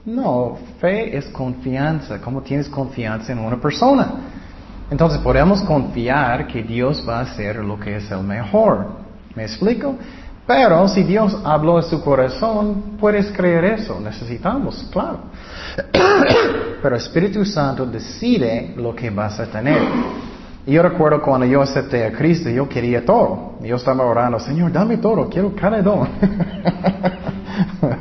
No, 0.06 0.58
fe 0.82 1.16
es 1.16 1.28
confianza, 1.28 2.20
como 2.20 2.42
tienes 2.42 2.68
confianza 2.68 3.32
en 3.32 3.40
una 3.40 3.62
persona. 3.62 4.12
Entonces 4.90 5.20
podemos 5.20 5.62
confiar 5.62 6.48
que 6.48 6.64
Dios 6.64 7.06
va 7.08 7.20
a 7.20 7.22
hacer 7.22 7.58
lo 7.58 7.80
que 7.80 7.98
es 7.98 8.10
el 8.12 8.24
mejor. 8.24 8.88
¿Me 9.36 9.44
explico? 9.44 9.96
Pero 10.46 10.88
si 10.90 11.04
Dios 11.04 11.38
habló 11.46 11.78
en 11.78 11.86
su 11.86 12.04
corazón, 12.04 12.98
puedes 13.00 13.32
creer 13.32 13.66
eso. 13.66 14.00
Necesitamos, 14.00 14.90
claro. 14.92 15.20
Pero 16.82 16.96
Espíritu 16.96 17.46
Santo 17.46 17.86
decide 17.86 18.74
lo 18.76 18.94
que 18.94 19.10
vas 19.10 19.40
a 19.40 19.46
tener. 19.46 19.80
Y 20.66 20.74
yo 20.74 20.84
recuerdo 20.84 21.22
cuando 21.22 21.46
yo 21.46 21.62
acepté 21.62 22.06
a 22.06 22.12
Cristo, 22.12 22.50
yo 22.50 22.70
quería 22.70 23.04
todo. 23.04 23.56
Yo 23.62 23.76
estaba 23.76 24.06
orando, 24.06 24.40
Señor, 24.40 24.72
dame 24.72 24.98
todo, 24.98 25.30
quiero 25.30 25.54
cada 25.56 25.82
don. 25.82 26.08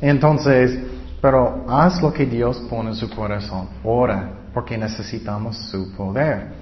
Entonces, 0.00 0.78
pero 1.20 1.64
haz 1.68 2.00
lo 2.00 2.12
que 2.12 2.26
Dios 2.26 2.58
pone 2.70 2.90
en 2.90 2.96
su 2.96 3.10
corazón. 3.10 3.68
Ora, 3.82 4.30
porque 4.54 4.78
necesitamos 4.78 5.56
su 5.56 5.92
poder. 5.92 6.52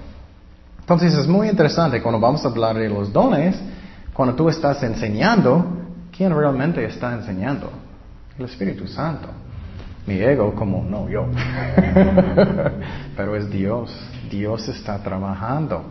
Entonces 0.79 1.13
es 1.13 1.27
muy 1.27 1.49
interesante 1.49 2.01
cuando 2.01 2.19
vamos 2.19 2.43
a 2.43 2.49
hablar 2.49 2.77
de 2.77 2.89
los 2.89 3.13
dones, 3.13 3.59
cuando 4.13 4.35
tú 4.35 4.49
estás 4.49 4.81
enseñando, 4.83 5.65
¿quién 6.15 6.35
realmente 6.35 6.83
está 6.83 7.13
enseñando? 7.13 7.69
El 8.37 8.45
Espíritu 8.45 8.87
Santo. 8.87 9.27
Mi 10.05 10.15
ego 10.15 10.53
como, 10.55 10.83
no, 10.83 11.07
yo. 11.07 11.25
Pero 13.15 13.35
es 13.35 13.49
Dios. 13.51 13.95
Dios 14.31 14.67
está 14.69 14.97
trabajando. 15.03 15.83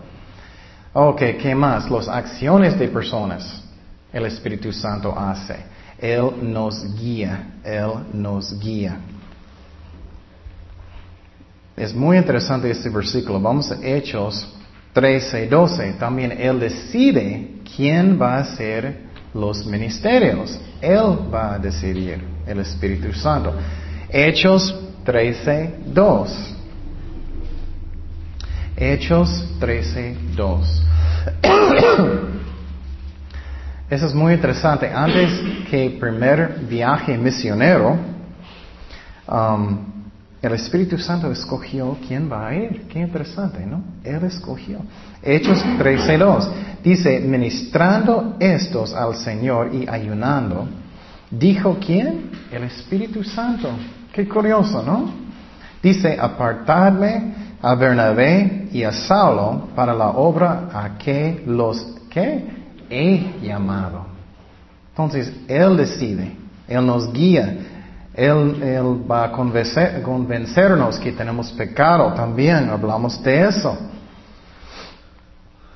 Ok, 0.94 1.20
¿qué 1.40 1.54
más? 1.54 1.90
Las 1.90 2.08
acciones 2.08 2.78
de 2.78 2.88
personas 2.88 3.62
el 4.12 4.26
Espíritu 4.26 4.72
Santo 4.72 5.16
hace. 5.16 5.56
Él 5.98 6.30
nos 6.42 6.96
guía, 6.96 7.60
Él 7.62 7.90
nos 8.12 8.58
guía. 8.58 8.96
Es 11.76 11.94
muy 11.94 12.16
interesante 12.16 12.70
este 12.70 12.88
versículo. 12.88 13.40
Vamos 13.40 13.70
a 13.70 13.78
Hechos 13.82 14.48
13, 14.92 15.46
12. 15.46 15.92
También 15.94 16.32
Él 16.32 16.58
decide 16.58 17.60
quién 17.76 18.20
va 18.20 18.38
a 18.38 18.44
ser 18.56 19.10
los 19.32 19.64
ministerios. 19.66 20.58
Él 20.80 21.18
va 21.32 21.54
a 21.54 21.58
decidir, 21.58 22.22
el 22.46 22.58
Espíritu 22.60 23.12
Santo. 23.12 23.54
Hechos 24.08 24.74
13, 25.04 25.74
2. 25.86 26.56
Hechos 28.80 29.44
13, 29.60 30.16
2. 30.34 30.82
Eso 33.90 34.06
es 34.06 34.14
muy 34.14 34.32
interesante. 34.32 34.90
Antes 34.90 35.38
que 35.70 35.98
primer 36.00 36.60
viaje 36.66 37.18
misionero, 37.18 37.98
um, 39.28 39.78
el 40.40 40.52
Espíritu 40.54 40.96
Santo 40.96 41.30
escogió 41.30 41.98
quién 42.08 42.32
va 42.32 42.48
a 42.48 42.54
ir. 42.54 42.86
Qué 42.88 43.00
interesante, 43.00 43.66
¿no? 43.66 43.84
Él 44.02 44.24
escogió. 44.24 44.78
Hechos 45.22 45.62
13.2 45.62 46.50
dice, 46.82 47.20
ministrando 47.20 48.36
estos 48.40 48.94
al 48.94 49.14
Señor 49.14 49.74
y 49.74 49.86
ayunando, 49.86 50.66
dijo 51.30 51.76
quién? 51.84 52.30
El 52.50 52.62
Espíritu 52.62 53.22
Santo. 53.24 53.68
Qué 54.10 54.26
curioso, 54.26 54.82
¿no? 54.82 55.12
Dice, 55.82 56.16
apartadme 56.18 57.49
a 57.62 57.74
Bernabé 57.74 58.68
y 58.72 58.82
a 58.82 58.92
Saulo 58.92 59.68
para 59.74 59.92
la 59.92 60.10
obra 60.10 60.68
a 60.72 60.96
que 60.96 61.42
los 61.46 61.84
que 62.08 62.44
he 62.88 63.40
llamado. 63.42 64.06
Entonces, 64.90 65.32
Él 65.46 65.76
decide, 65.76 66.36
Él 66.66 66.86
nos 66.86 67.12
guía, 67.12 67.56
Él, 68.14 68.62
él 68.62 69.10
va 69.10 69.24
a 69.24 69.32
convencer, 69.32 70.02
convencernos 70.02 70.98
que 70.98 71.12
tenemos 71.12 71.52
pecado 71.52 72.12
también, 72.14 72.68
hablamos 72.68 73.22
de 73.22 73.46
eso. 73.46 73.78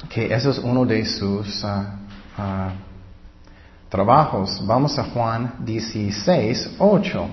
Que 0.08 0.32
eso 0.34 0.50
es 0.50 0.58
uno 0.58 0.84
de 0.84 1.04
sus 1.06 1.64
uh, 1.64 1.68
uh, 2.38 2.70
trabajos. 3.88 4.60
Vamos 4.66 4.98
a 4.98 5.04
Juan 5.04 5.54
16, 5.60 6.76
8. 6.78 7.26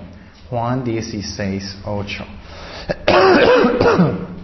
Juan 0.49 0.83
16, 0.83 1.77
8. 1.85 2.25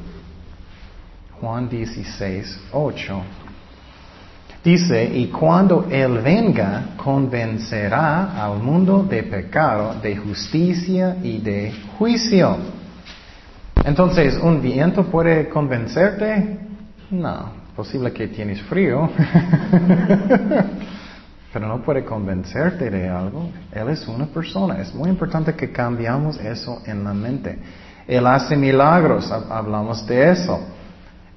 Juan 1.40 1.70
16, 1.70 2.60
8. 2.72 3.22
Dice, 4.64 5.06
y 5.06 5.28
cuando 5.28 5.86
Él 5.90 6.20
venga, 6.20 6.96
convencerá 6.98 8.44
al 8.44 8.60
mundo 8.60 9.04
de 9.04 9.24
pecado, 9.24 9.96
de 10.02 10.18
justicia 10.18 11.18
y 11.24 11.40
de 11.40 11.74
juicio. 11.98 12.58
Entonces, 13.84 14.38
¿un 14.42 14.62
viento 14.62 15.06
puede 15.06 15.48
convencerte? 15.48 16.60
No, 17.12 17.52
posible 17.76 18.12
que 18.12 18.28
tienes 18.28 18.62
frío, 18.64 19.10
pero 21.54 21.68
no 21.68 21.82
puede 21.82 22.04
convencerte 22.04 22.90
de 22.90 23.08
algo. 23.08 23.50
Él 23.72 23.88
es 23.90 24.06
una 24.08 24.26
persona. 24.26 24.82
Es 24.82 24.94
muy 24.94 25.10
importante 25.10 25.54
que 25.54 25.72
cambiamos 25.72 26.38
eso 26.40 26.82
en 26.86 27.04
la 27.04 27.14
mente. 27.14 27.58
Él 28.08 28.28
hace 28.28 28.58
milagros, 28.58 29.32
hablamos 29.32 30.06
de 30.08 30.32
eso. 30.32 30.77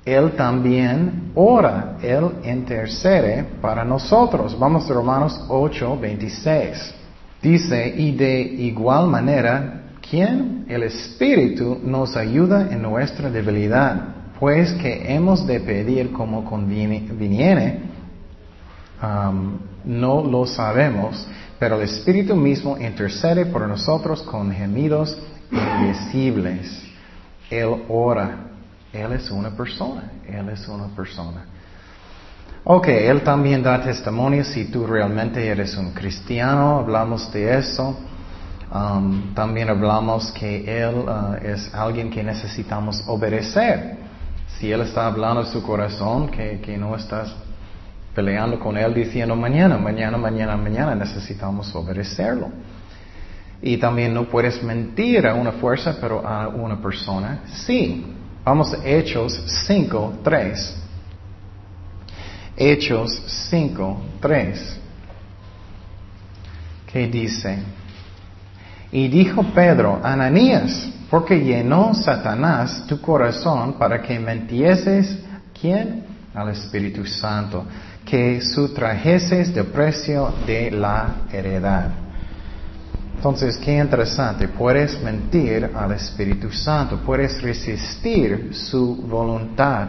Él 0.05 0.33
también 0.33 1.31
ora, 1.35 1.99
Él 2.03 2.31
intercede 2.45 3.45
para 3.61 3.85
nosotros. 3.85 4.59
Vamos 4.59 4.91
a 4.91 4.95
Romanos 4.95 5.45
8, 5.49 5.99
26. 6.01 6.95
Dice, 7.43 7.95
y 7.97 8.13
de 8.13 8.41
igual 8.41 9.07
manera, 9.07 9.83
¿quién? 10.09 10.65
El 10.69 10.83
Espíritu 10.85 11.79
nos 11.85 12.17
ayuda 12.17 12.69
en 12.71 12.83
nuestra 12.83 13.31
debilidad, 13.31 14.15
pues 14.39 14.73
que 14.73 15.15
hemos 15.15 15.47
de 15.47 15.61
pedir 15.61 16.13
como 16.13 16.45
conviene, 16.45 17.81
no 19.85 20.23
lo 20.23 20.47
sabemos, 20.47 21.27
pero 21.59 21.77
el 21.77 21.83
Espíritu 21.83 22.37
mismo 22.37 22.77
intercede 22.79 23.47
por 23.47 23.67
nosotros 23.69 24.23
con 24.23 24.51
gemidos 24.53 25.19
invisibles. 25.51 26.83
Él 27.51 27.85
ora. 27.89 28.50
Él 28.93 29.13
es 29.13 29.31
una 29.31 29.51
persona, 29.51 30.03
Él 30.27 30.49
es 30.49 30.67
una 30.69 30.89
persona. 30.89 31.45
Ok, 32.65 32.89
Él 32.89 33.23
también 33.23 33.63
da 33.63 33.81
testimonio 33.81 34.45
si 34.45 34.67
tú 34.67 34.87
realmente 34.87 35.47
eres 35.47 35.77
un 35.77 35.93
cristiano, 35.93 36.81
hablamos 36.81 37.33
de 37.33 37.59
eso. 37.59 37.99
Um, 38.73 39.35
también 39.35 39.69
hablamos 39.69 40.31
que 40.33 40.83
Él 40.83 40.95
uh, 40.95 41.35
es 41.43 41.73
alguien 41.75 42.11
que 42.11 42.23
necesitamos 42.23 43.03
obedecer. 43.07 43.97
Si 44.59 44.71
Él 44.71 44.83
está 44.83 45.07
hablando 45.07 45.45
de 45.45 45.51
su 45.51 45.63
corazón, 45.63 46.29
que, 46.29 46.61
que 46.61 46.77
no 46.77 46.95
estás 46.97 47.33
peleando 48.15 48.59
con 48.59 48.77
Él 48.77 48.93
diciendo 48.93 49.35
mañana, 49.37 49.79
mañana, 49.79 50.19
mañana, 50.19 50.57
mañana, 50.57 50.95
necesitamos 50.95 51.75
obedecerlo. 51.75 52.49
Y 53.63 53.77
también 53.77 54.13
no 54.13 54.25
puedes 54.25 54.63
mentir 54.63 55.27
a 55.27 55.35
una 55.35 55.53
fuerza, 55.53 55.97
pero 56.01 56.27
a 56.27 56.49
una 56.49 56.81
persona 56.81 57.43
sí. 57.67 58.17
Vamos 58.45 58.73
a 58.73 58.79
Hechos 58.87 59.39
5, 59.67 60.21
3. 60.25 60.77
Hechos 62.57 63.23
5, 63.51 64.03
3. 64.21 64.81
¿Qué 66.91 67.07
dice? 67.07 67.59
Y 68.91 69.09
dijo 69.09 69.43
Pedro, 69.55 70.01
Ananías, 70.03 70.91
porque 71.11 71.39
llenó 71.39 71.95
Satanás 71.95 72.87
tu 72.89 73.01
corazón 73.01 73.75
para 73.75 74.01
que 74.01 74.19
mentieses, 74.19 75.19
¿quién? 75.59 76.05
Al 76.35 76.49
Espíritu 76.49 77.05
Santo, 77.05 77.65
que 78.05 78.41
sustrajeses 78.41 79.55
de 79.55 79.65
precio 79.65 80.33
de 80.47 80.71
la 80.71 81.27
heredad. 81.31 81.91
Entonces, 83.21 83.59
qué 83.59 83.77
interesante, 83.77 84.49
puedes 84.49 84.99
mentir 85.03 85.71
al 85.75 85.93
Espíritu 85.93 86.51
Santo, 86.51 87.01
puedes 87.05 87.43
resistir 87.43 88.55
su 88.55 88.97
voluntad. 88.97 89.89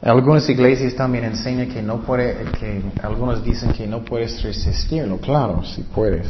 Algunas 0.00 0.48
iglesias 0.48 0.94
también 0.94 1.24
enseñan 1.24 1.68
que 1.68 1.82
no 1.82 2.02
puede, 2.02 2.36
que 2.52 2.80
algunos 3.02 3.42
dicen 3.42 3.72
que 3.72 3.88
no 3.88 4.04
puedes 4.04 4.40
resistirlo. 4.44 5.18
Claro, 5.18 5.64
si 5.64 5.82
puedes. 5.82 6.28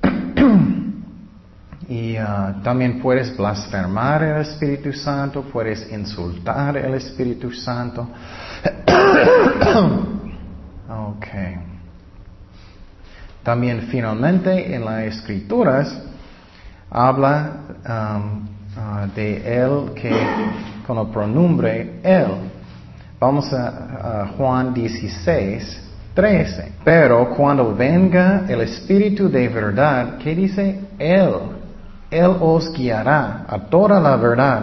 y 1.90 2.16
uh, 2.16 2.62
también 2.62 3.02
puedes 3.02 3.36
blasfemar 3.36 4.22
el 4.22 4.40
Espíritu 4.40 4.94
Santo, 4.94 5.42
puedes 5.42 5.92
insultar 5.92 6.78
el 6.78 6.94
Espíritu 6.94 7.52
Santo. 7.52 8.08
ok. 10.88 11.26
También 13.42 13.88
finalmente 13.90 14.74
en 14.74 14.84
las 14.84 15.02
escrituras 15.04 16.00
habla 16.90 17.52
um, 17.88 18.46
uh, 18.76 19.14
de 19.14 19.62
él 19.62 19.92
que 19.94 20.12
con 20.86 20.98
el 20.98 21.08
pronombre 21.08 22.00
él. 22.02 22.50
Vamos 23.18 23.52
a, 23.52 24.26
Juan 24.36 24.74
16, 24.74 25.90
13. 26.14 26.72
Pero 26.84 27.30
cuando 27.30 27.74
venga 27.74 28.44
el 28.48 28.62
Espíritu 28.62 29.28
de 29.28 29.48
verdad, 29.48 30.18
¿qué 30.18 30.34
dice? 30.34 30.80
Él. 30.98 31.34
Él 32.10 32.36
os 32.40 32.72
guiará 32.72 33.44
a 33.48 33.58
toda 33.58 34.00
la 34.00 34.16
verdad, 34.16 34.62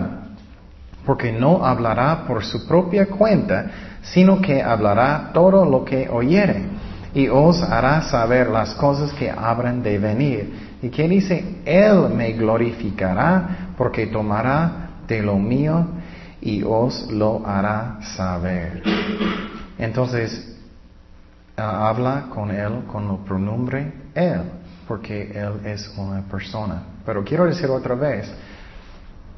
porque 1.05 1.31
no 1.31 1.65
hablará 1.65 2.25
por 2.27 2.43
su 2.43 2.67
propia 2.67 3.07
cuenta, 3.07 3.65
sino 4.01 4.39
que 4.41 4.61
hablará 4.61 5.31
todo 5.33 5.65
lo 5.65 5.83
que 5.83 6.07
oyere, 6.09 6.63
y 7.13 7.27
os 7.27 7.61
hará 7.63 8.01
saber 8.03 8.49
las 8.49 8.73
cosas 8.75 9.11
que 9.13 9.31
habrán 9.31 9.81
de 9.81 9.97
venir. 9.97 10.77
¿Y 10.81 10.89
qué 10.89 11.07
dice? 11.07 11.61
Él 11.65 12.09
me 12.15 12.33
glorificará, 12.33 13.73
porque 13.77 14.07
tomará 14.07 14.89
de 15.07 15.21
lo 15.21 15.37
mío 15.37 15.87
y 16.41 16.63
os 16.63 17.11
lo 17.11 17.45
hará 17.45 17.99
saber. 18.15 18.83
Entonces, 19.77 20.55
ah, 21.57 21.89
habla 21.89 22.27
con 22.33 22.51
él 22.51 22.83
con 22.87 23.09
el 23.09 23.17
pronombre 23.25 23.91
él, 24.13 24.41
porque 24.87 25.31
él 25.33 25.65
es 25.65 25.91
una 25.97 26.21
persona. 26.21 26.83
Pero 27.05 27.23
quiero 27.23 27.45
decir 27.45 27.69
otra 27.69 27.95
vez, 27.95 28.31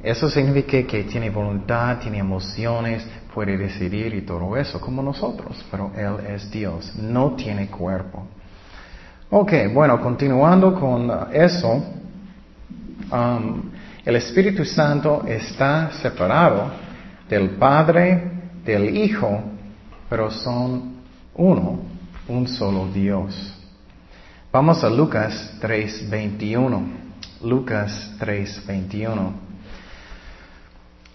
eso 0.02 0.28
significa 0.28 0.82
que 0.86 1.04
tiene 1.04 1.30
voluntad, 1.30 1.98
tiene 1.98 2.18
emociones, 2.18 3.06
puede 3.34 3.56
decidir 3.56 4.14
y 4.14 4.22
todo 4.22 4.56
eso, 4.56 4.80
como 4.80 5.02
nosotros, 5.02 5.64
pero 5.70 5.90
Él 5.96 6.26
es 6.26 6.50
Dios, 6.50 6.94
no 6.96 7.32
tiene 7.32 7.68
cuerpo. 7.68 8.26
Ok, 9.30 9.52
bueno, 9.72 10.00
continuando 10.00 10.78
con 10.78 11.10
eso, 11.32 11.82
um, 13.10 13.62
el 14.04 14.16
Espíritu 14.16 14.64
Santo 14.64 15.24
está 15.26 15.90
separado 16.02 16.70
del 17.28 17.50
Padre, 17.50 18.30
del 18.64 18.96
Hijo, 18.96 19.40
pero 20.10 20.30
son 20.30 20.96
uno, 21.34 21.80
un 22.28 22.46
solo 22.46 22.88
Dios. 22.92 23.54
Vamos 24.52 24.84
a 24.84 24.90
Lucas 24.90 25.54
3:21. 25.60 26.82
Lucas 27.42 28.12
3:21. 28.18 29.32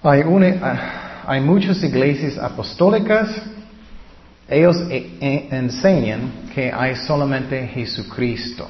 Hay, 0.01 0.23
ah, 0.61 1.06
hay 1.27 1.41
muchas 1.41 1.83
iglesias 1.83 2.37
apostólicas, 2.37 3.29
ellos 4.47 4.77
e, 4.89 5.17
e, 5.19 5.47
enseñan 5.51 6.49
que 6.55 6.71
hay 6.71 6.95
solamente 6.95 7.67
Jesucristo. 7.67 8.65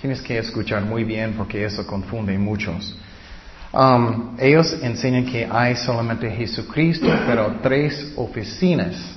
Tienes 0.00 0.22
que 0.22 0.38
escuchar 0.38 0.82
muy 0.84 1.02
bien 1.02 1.34
porque 1.36 1.64
eso 1.64 1.84
confunde 1.84 2.38
muchos. 2.38 2.96
Um, 3.72 4.36
ellos 4.38 4.76
enseñan 4.80 5.26
que 5.26 5.48
hay 5.50 5.74
solamente 5.74 6.30
Jesucristo, 6.30 7.08
pero 7.26 7.56
tres 7.60 8.12
oficinas. 8.16 9.16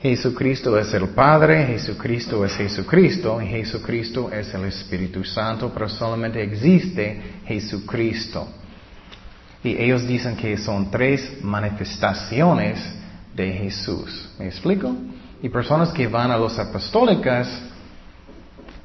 Jesucristo 0.00 0.78
es 0.78 0.94
el 0.94 1.08
Padre, 1.08 1.66
Jesucristo 1.66 2.44
es 2.44 2.54
Jesucristo 2.54 3.42
y 3.42 3.46
Jesucristo 3.46 4.30
es 4.32 4.54
el 4.54 4.66
Espíritu 4.66 5.24
Santo, 5.24 5.72
pero 5.74 5.88
solamente 5.88 6.40
existe 6.42 7.20
Jesucristo. 7.44 8.61
Y 9.64 9.80
ellos 9.80 10.06
dicen 10.06 10.36
que 10.36 10.56
son 10.56 10.90
tres 10.90 11.38
manifestaciones 11.42 12.78
de 13.34 13.52
Jesús. 13.52 14.30
¿Me 14.38 14.46
explico? 14.46 14.94
Y 15.42 15.48
personas 15.48 15.90
que 15.90 16.06
van 16.06 16.30
a 16.30 16.36
los 16.36 16.58
apostólicas, 16.58 17.48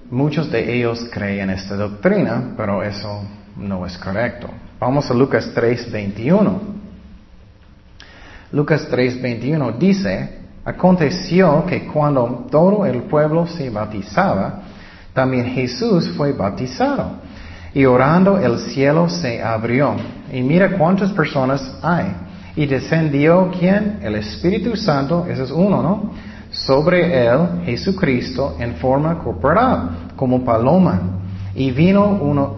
muchos 0.10 0.52
de 0.52 0.76
ellos 0.76 1.08
creen 1.12 1.50
esta 1.50 1.76
doctrina, 1.76 2.54
pero 2.56 2.84
eso 2.84 3.24
no 3.56 3.86
es 3.86 3.98
correcto. 3.98 4.50
Vamos 4.80 5.10
a 5.10 5.13
Lucas 5.13 5.52
3:21. 5.54 6.60
Lucas 8.52 8.88
3:21 8.90 9.78
dice, 9.78 10.40
aconteció 10.63 11.66
que 11.66 11.86
cuando 11.88 12.48
todo 12.50 12.86
el 12.86 13.04
pueblo 13.04 13.48
se 13.48 13.70
bautizaba, 13.70 14.62
también 15.13 15.46
Jesús 15.46 16.10
fue 16.16 16.34
bautizado. 16.34 17.27
Y 17.78 17.86
orando 17.86 18.40
el 18.40 18.58
cielo 18.58 19.08
se 19.08 19.40
abrió. 19.40 19.94
Y 20.34 20.42
mira 20.42 20.80
cuántas 20.80 21.12
personas 21.12 21.62
hay. 21.84 22.08
Y 22.56 22.66
descendió 22.66 23.52
quién? 23.52 24.00
El 24.02 24.16
Espíritu 24.16 24.76
Santo, 24.76 25.28
ese 25.30 25.44
es 25.44 25.52
uno, 25.52 25.84
¿no? 25.84 26.12
Sobre 26.50 27.28
él, 27.28 27.38
Jesucristo, 27.66 28.56
en 28.58 28.74
forma 28.78 29.20
corporal, 29.20 30.12
como 30.16 30.44
paloma. 30.44 31.00
Y 31.54 31.70
vino 31.70 32.04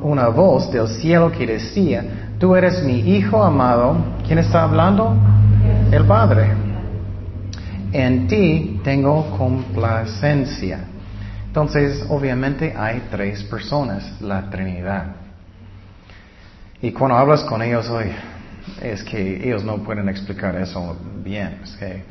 una 0.03 0.29
voz 0.29 0.71
del 0.71 0.87
cielo 0.87 1.29
que 1.33 1.45
decía, 1.45 2.01
tú 2.39 2.55
eres 2.55 2.81
mi 2.81 2.99
Hijo 2.99 3.43
amado. 3.43 3.97
¿Quién 4.25 4.39
está 4.39 4.63
hablando? 4.63 5.17
El 5.91 6.05
Padre. 6.05 6.47
En 7.91 8.25
ti 8.29 8.79
tengo 8.85 9.37
complacencia. 9.37 10.79
Entonces, 11.49 12.05
obviamente 12.09 12.75
hay 12.77 13.07
tres 13.09 13.43
personas, 13.45 14.21
la 14.21 14.51
Trinidad. 14.51 15.15
Y 16.79 16.91
cuando 16.91 17.17
hablas 17.17 17.43
con 17.43 17.59
ellos 17.63 17.89
hoy, 17.89 18.05
es 18.83 19.03
que 19.03 19.47
ellos 19.47 19.63
no 19.63 19.77
pueden 19.77 20.07
explicar 20.09 20.55
eso 20.57 20.95
bien. 21.23 21.59
Es 21.63 21.75
que, 21.75 22.03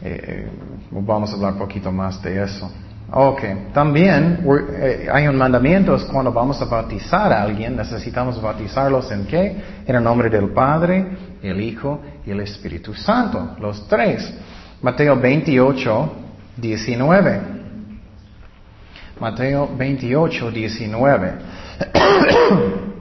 eh, 0.00 0.48
vamos 0.90 1.30
a 1.30 1.34
hablar 1.34 1.52
un 1.52 1.58
poquito 1.58 1.92
más 1.92 2.22
de 2.22 2.42
eso. 2.42 2.72
Ok, 3.12 3.42
también 3.74 4.42
eh, 4.80 5.08
hay 5.12 5.28
un 5.28 5.36
mandamiento, 5.36 5.94
cuando 6.10 6.32
vamos 6.32 6.60
a 6.62 6.64
bautizar 6.64 7.30
a 7.34 7.42
alguien, 7.42 7.76
necesitamos 7.76 8.40
bautizarlos 8.40 9.12
en 9.12 9.26
qué? 9.26 9.62
En 9.86 9.94
el 9.94 10.02
nombre 10.02 10.30
del 10.30 10.48
Padre, 10.54 11.06
el 11.42 11.60
Hijo 11.60 12.00
y 12.24 12.30
el 12.30 12.40
Espíritu 12.40 12.94
Santo, 12.94 13.56
los 13.60 13.86
tres. 13.88 14.32
Mateo 14.80 15.20
28, 15.20 16.12
19. 16.56 17.63
Mateo 19.20 19.68
28, 19.76 20.50
19. 20.50 21.32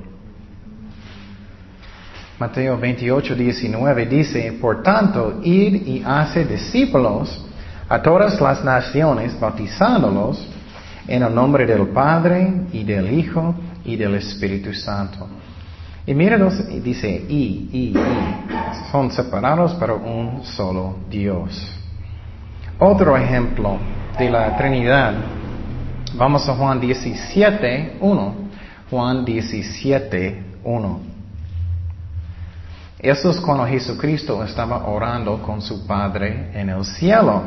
Mateo 2.39 2.77
28, 2.77 3.35
19 3.35 4.05
dice, 4.05 4.57
por 4.59 4.83
tanto, 4.83 5.39
id 5.43 5.87
y 5.87 6.03
hace 6.05 6.45
discípulos 6.45 7.45
a 7.89 8.01
todas 8.01 8.39
las 8.41 8.63
naciones, 8.63 9.39
bautizándolos 9.39 10.45
en 11.07 11.23
el 11.23 11.33
nombre 11.33 11.65
del 11.65 11.87
Padre 11.87 12.65
y 12.71 12.83
del 12.83 13.11
Hijo 13.11 13.55
y 13.85 13.95
del 13.95 14.15
Espíritu 14.15 14.73
Santo. 14.73 15.27
Y 16.05 16.13
míranos, 16.13 16.61
dice, 16.83 17.09
y, 17.29 17.69
y, 17.71 17.79
y, 17.91 17.93
son 18.91 19.09
separados 19.11 19.73
para 19.75 19.93
un 19.93 20.43
solo 20.43 20.97
Dios. 21.09 21.71
Otro 22.77 23.15
ejemplo 23.15 23.77
de 24.19 24.29
la 24.29 24.57
Trinidad, 24.57 25.13
vamos 26.15 26.47
a 26.47 26.55
Juan 26.55 26.79
17, 26.79 27.97
1. 27.99 28.35
Juan 28.89 29.25
17, 29.25 30.43
1. 30.63 30.99
Eso 32.99 33.31
es 33.31 33.39
cuando 33.41 33.65
Jesucristo 33.65 34.43
estaba 34.43 34.85
orando 34.87 35.41
con 35.41 35.61
su 35.61 35.85
Padre 35.85 36.51
en 36.53 36.69
el 36.69 36.85
cielo. 36.85 37.43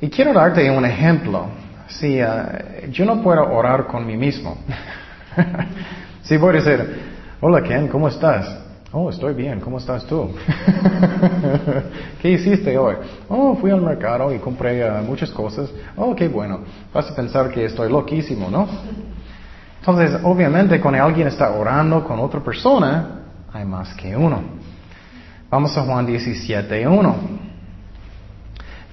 Y 0.00 0.10
quiero 0.10 0.32
darte 0.32 0.70
un 0.70 0.84
ejemplo. 0.84 1.46
Si 1.88 2.20
uh, 2.20 2.90
yo 2.90 3.04
no 3.04 3.22
puedo 3.22 3.42
orar 3.50 3.86
con 3.86 4.04
mí 4.04 4.16
mismo, 4.16 4.58
si 6.22 6.36
voy 6.36 6.50
a 6.50 6.60
decir, 6.60 7.00
hola 7.40 7.62
Ken, 7.62 7.88
¿cómo 7.88 8.08
estás? 8.08 8.65
Oh, 8.92 9.10
estoy 9.10 9.34
bien, 9.34 9.58
¿cómo 9.60 9.78
estás 9.78 10.06
tú? 10.06 10.30
¿Qué 12.22 12.30
hiciste 12.30 12.78
hoy? 12.78 12.94
Oh, 13.28 13.56
fui 13.56 13.72
al 13.72 13.82
mercado 13.82 14.32
y 14.32 14.38
compré 14.38 14.88
uh, 14.88 15.02
muchas 15.02 15.30
cosas. 15.30 15.68
Oh, 15.96 16.14
qué 16.14 16.28
bueno. 16.28 16.60
Vas 16.94 17.10
a 17.10 17.14
pensar 17.14 17.50
que 17.50 17.64
estoy 17.64 17.90
loquísimo, 17.90 18.48
¿no? 18.48 18.68
Entonces, 19.80 20.20
obviamente, 20.22 20.80
cuando 20.80 21.02
alguien 21.02 21.26
está 21.26 21.50
orando 21.50 22.04
con 22.04 22.20
otra 22.20 22.40
persona, 22.40 23.22
hay 23.52 23.64
más 23.64 23.92
que 23.94 24.16
uno. 24.16 24.40
Vamos 25.50 25.76
a 25.76 25.82
Juan 25.82 26.06
17, 26.06 26.86
1. 26.86 27.16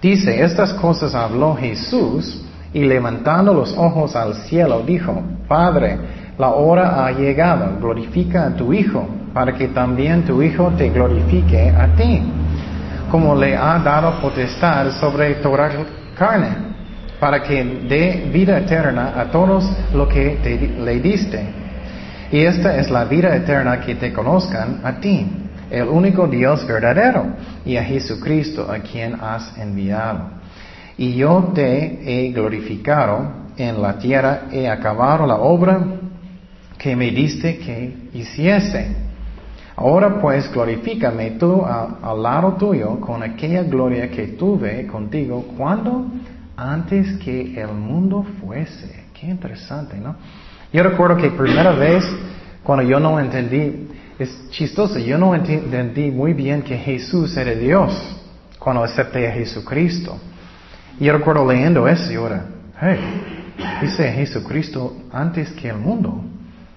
Dice, 0.01 0.43
estas 0.43 0.73
cosas 0.73 1.13
habló 1.13 1.56
Jesús 1.56 2.43
y 2.73 2.84
levantando 2.84 3.53
los 3.53 3.77
ojos 3.77 4.15
al 4.15 4.34
cielo 4.34 4.82
dijo, 4.82 5.21
Padre, 5.47 5.97
la 6.39 6.49
hora 6.49 7.06
ha 7.06 7.12
llegado, 7.12 7.77
glorifica 7.79 8.47
a 8.47 8.56
tu 8.56 8.73
Hijo, 8.73 9.08
para 9.33 9.53
que 9.53 9.69
también 9.69 10.23
tu 10.23 10.41
Hijo 10.41 10.71
te 10.77 10.89
glorifique 10.89 11.69
a 11.69 11.87
ti, 11.95 12.21
como 13.09 13.35
le 13.35 13.55
ha 13.55 13.79
dado 13.79 14.21
potestad 14.21 14.91
sobre 14.99 15.35
toda 15.35 15.71
carne, 16.17 16.49
para 17.19 17.41
que 17.41 17.63
dé 17.63 18.29
vida 18.31 18.59
eterna 18.59 19.13
a 19.19 19.25
todos 19.25 19.65
lo 19.93 20.07
que 20.07 20.37
le 20.79 20.99
diste. 20.99 21.43
Y 22.31 22.41
esta 22.41 22.77
es 22.77 22.89
la 22.89 23.05
vida 23.05 23.35
eterna 23.35 23.79
que 23.79 23.95
te 23.95 24.11
conozcan 24.11 24.81
a 24.83 24.99
ti, 24.99 25.27
el 25.69 25.87
único 25.87 26.27
Dios 26.27 26.65
verdadero, 26.67 27.27
y 27.65 27.77
a 27.77 27.83
Jesucristo 27.83 28.69
a 28.69 28.79
quien 28.79 29.15
has 29.21 29.57
enviado. 29.57 30.29
Y 30.97 31.15
yo 31.15 31.51
te 31.55 32.01
he 32.05 32.31
glorificado 32.31 33.31
en 33.57 33.81
la 33.81 33.97
tierra, 33.97 34.43
he 34.51 34.67
acabado 34.67 35.25
la 35.25 35.35
obra 35.35 35.79
que 36.77 36.95
me 36.95 37.11
diste 37.11 37.57
que 37.57 38.09
hiciese. 38.13 39.12
Ahora 39.75 40.21
pues 40.21 40.51
glorifícame 40.51 41.31
tú 41.31 41.65
al 41.65 42.21
lado 42.21 42.53
tuyo 42.53 42.99
con 42.99 43.23
aquella 43.23 43.63
gloria 43.63 44.09
que 44.09 44.27
tuve 44.29 44.86
contigo 44.88 45.45
cuando 45.57 46.05
antes 46.55 47.17
que 47.17 47.59
el 47.59 47.73
mundo 47.73 48.25
fuese. 48.39 49.05
Qué 49.13 49.27
interesante, 49.27 49.97
¿no? 49.97 50.15
Yo 50.71 50.83
recuerdo 50.83 51.17
que 51.17 51.31
primera 51.31 51.71
vez 51.71 52.03
cuando 52.63 52.83
yo 52.83 52.99
no 52.99 53.19
entendí, 53.19 53.89
es 54.19 54.49
chistoso, 54.51 54.99
yo 54.99 55.17
no 55.17 55.36
entendí 55.36 56.12
muy 56.12 56.33
bien 56.33 56.62
que 56.62 56.77
Jesús 56.77 57.36
era 57.36 57.53
Dios 57.53 58.19
cuando 58.59 58.83
acepté 58.83 59.27
a 59.27 59.31
Jesucristo. 59.31 60.17
Y 60.99 61.05
yo 61.05 61.13
recuerdo 61.13 61.51
leyendo 61.51 61.88
eso 61.88 62.12
y 62.12 62.15
ahora, 62.15 62.45
hey, 62.79 62.99
dice 63.81 64.12
Jesucristo 64.12 64.95
antes 65.12 65.51
que 65.51 65.69
el 65.69 65.77
mundo. 65.77 66.23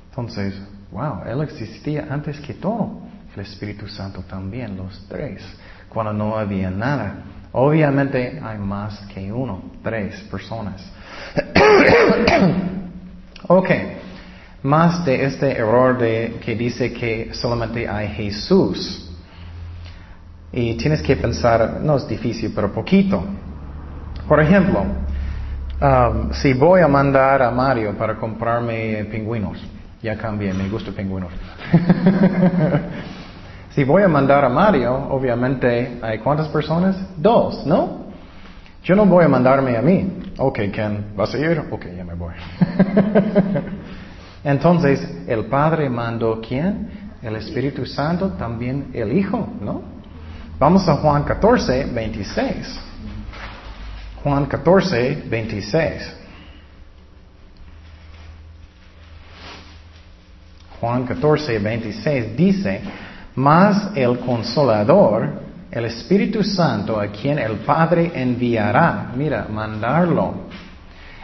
Entonces, 0.09 0.55
wow, 0.97 1.25
Él 1.27 1.43
existía 1.43 2.07
antes 2.09 2.41
que 2.41 2.55
todo. 2.55 3.03
El 3.35 3.43
Espíritu 3.43 3.87
Santo 3.87 4.23
también, 4.23 4.79
los 4.79 5.07
tres, 5.09 5.43
cuando 5.91 6.15
no 6.15 6.39
había 6.39 6.71
nada. 6.71 7.23
Obviamente 7.53 8.41
hay 8.43 8.59
más 8.59 8.99
que 9.13 9.31
uno, 9.31 9.63
tres 9.83 10.23
personas. 10.31 10.83
ok, 13.47 13.71
más 14.63 15.05
de 15.05 15.25
este 15.25 15.53
error 15.53 15.99
de 15.99 16.39
que 16.43 16.57
dice 16.57 16.95
que 16.95 17.35
solamente 17.35 17.87
hay 17.87 18.09
Jesús. 18.09 19.03
Y 20.51 20.79
tienes 20.79 21.03
que 21.03 21.17
pensar, 21.17 21.81
no 21.83 21.99
es 21.99 22.09
difícil, 22.09 22.53
pero 22.55 22.73
poquito. 22.73 23.23
Por 24.27 24.41
ejemplo, 24.41 24.83
um, 25.83 26.33
si 26.33 26.55
voy 26.55 26.81
a 26.81 26.89
mandar 26.89 27.43
a 27.43 27.51
Mario 27.51 27.99
para 27.99 28.17
comprarme 28.17 29.05
pingüinos, 29.11 29.76
ya 30.03 30.17
cambié, 30.17 30.53
me 30.53 30.69
gusta 30.69 30.93
pingüinos. 30.93 31.33
si 33.75 33.85
voy 33.85 34.03
a 34.03 34.09
mandar 34.09 34.45
a 34.45 34.49
Mario, 34.49 34.95
obviamente, 35.11 35.99
¿hay 36.03 36.19
cuántas 36.19 36.49
personas? 36.49 36.97
Dos, 37.17 37.67
¿no? 37.67 38.07
Yo 38.83 38.95
no 38.95 39.05
voy 39.05 39.25
a 39.25 39.29
mandarme 39.29 39.77
a 39.77 39.83
mí. 39.83 40.33
Ok, 40.39 40.61
Ken, 40.73 41.07
¿vas 41.17 41.35
a 41.35 41.39
ir? 41.39 41.63
Ok, 41.71 41.87
ya 41.97 42.05
me 42.05 42.15
voy. 42.15 42.35
Entonces, 44.45 45.25
el 45.27 45.47
Padre 45.47 45.91
mandó 45.91 46.41
quién? 46.41 46.89
El 47.21 47.35
Espíritu 47.37 47.85
Santo, 47.85 48.31
también 48.35 48.91
el 48.93 49.13
Hijo, 49.13 49.49
¿no? 49.61 49.83
Vamos 50.59 50.89
a 50.89 50.97
Juan 50.97 51.25
14, 51.25 51.87
26. 51.87 52.81
Juan 54.23 54.47
14, 54.47 55.25
26. 55.29 56.16
Juan 60.87 61.05
14, 61.05 61.59
26 61.59 62.37
dice, 62.37 62.81
mas 63.35 63.91
el 63.97 64.21
consolador, 64.21 65.29
el 65.69 65.85
Espíritu 65.85 66.45
Santo, 66.45 67.01
a 67.01 67.09
quien 67.09 67.41
el 67.41 67.57
Padre 67.57 68.13
enviará, 68.15 69.11
mira, 69.17 69.49
mandarlo, 69.51 70.47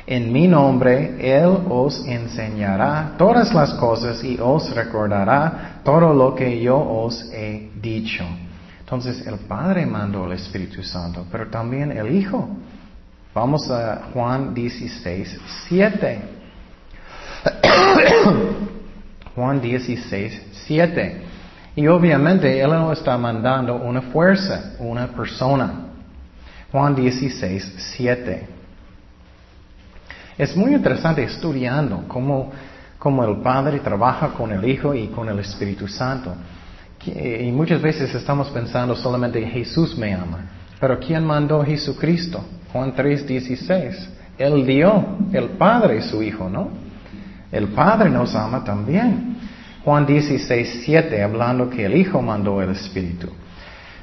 en 0.04 0.32
mi 0.32 0.48
nombre, 0.48 1.14
Él 1.20 1.58
os 1.68 2.04
enseñará 2.04 3.12
todas 3.16 3.54
las 3.54 3.74
cosas 3.74 4.24
y 4.24 4.36
os 4.40 4.74
recordará 4.74 5.80
todo 5.84 6.12
lo 6.12 6.34
que 6.34 6.60
yo 6.60 6.76
os 6.76 7.30
he 7.32 7.70
dicho. 7.80 8.24
Entonces 8.80 9.24
el 9.24 9.36
Padre 9.46 9.86
mandó 9.86 10.26
el 10.26 10.32
Espíritu 10.32 10.82
Santo, 10.82 11.24
pero 11.30 11.46
también 11.48 11.92
el 11.92 12.12
Hijo. 12.12 12.48
Vamos 13.32 13.70
a 13.70 14.08
Juan 14.12 14.52
16, 14.52 15.40
7. 15.68 16.20
Juan 19.34 19.60
16, 19.60 20.42
7. 20.66 21.22
Y 21.76 21.86
obviamente 21.86 22.60
Él 22.60 22.70
no 22.70 22.92
está 22.92 23.16
mandando 23.16 23.76
una 23.76 24.02
fuerza, 24.02 24.74
una 24.78 25.08
persona. 25.08 25.72
Juan 26.70 26.94
16, 26.94 27.74
7. 27.96 28.48
Es 30.38 30.56
muy 30.56 30.74
interesante 30.74 31.22
estudiando 31.22 32.04
cómo, 32.08 32.50
cómo 32.98 33.24
el 33.24 33.40
Padre 33.42 33.80
trabaja 33.80 34.28
con 34.28 34.52
el 34.52 34.64
Hijo 34.68 34.94
y 34.94 35.08
con 35.08 35.28
el 35.28 35.38
Espíritu 35.38 35.88
Santo. 35.88 36.34
Y 37.04 37.50
muchas 37.52 37.82
veces 37.82 38.14
estamos 38.14 38.48
pensando 38.50 38.94
solamente 38.94 39.44
Jesús 39.46 39.96
me 39.96 40.14
ama. 40.14 40.38
Pero 40.78 40.98
¿quién 40.98 41.24
mandó 41.24 41.64
Jesucristo? 41.64 42.44
Juan 42.72 42.94
3:16. 42.94 44.08
Él 44.38 44.66
dio, 44.66 45.04
el 45.32 45.50
Padre 45.50 46.02
su 46.02 46.22
Hijo, 46.22 46.48
¿no? 46.48 46.81
El 47.52 47.68
Padre 47.68 48.08
nos 48.08 48.34
ama 48.34 48.64
también. 48.64 49.36
Juan 49.84 50.06
16:7, 50.06 51.22
hablando 51.22 51.68
que 51.68 51.84
el 51.84 51.94
Hijo 51.94 52.22
mandó 52.22 52.62
el 52.62 52.70
Espíritu. 52.70 53.28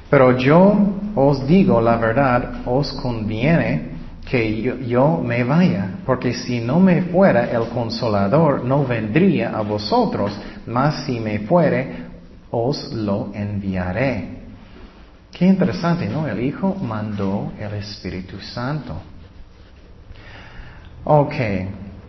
Pero 0.08 0.36
yo 0.36 0.76
os 1.14 1.46
digo 1.46 1.80
la 1.80 1.96
verdad, 1.96 2.62
os 2.66 2.92
conviene 2.92 3.90
que 4.28 4.62
yo, 4.62 4.76
yo, 4.76 5.22
me 5.24 5.42
vaya, 5.42 5.98
porque 6.06 6.32
si 6.32 6.60
no 6.60 6.78
me 6.78 7.02
fuera 7.02 7.50
el 7.50 7.68
consolador, 7.68 8.64
no 8.64 8.84
vendría 8.84 9.50
a 9.50 9.62
vosotros, 9.62 10.32
mas 10.66 11.04
si 11.04 11.18
me 11.18 11.40
fuere, 11.40 12.04
os 12.50 12.92
lo 12.92 13.30
enviaré. 13.34 14.40
Qué 15.32 15.46
interesante, 15.46 16.08
¿no? 16.08 16.28
El 16.28 16.40
Hijo 16.40 16.74
mandó 16.74 17.52
el 17.58 17.74
Espíritu 17.74 18.38
Santo. 18.40 18.94
Ok, 21.04 21.34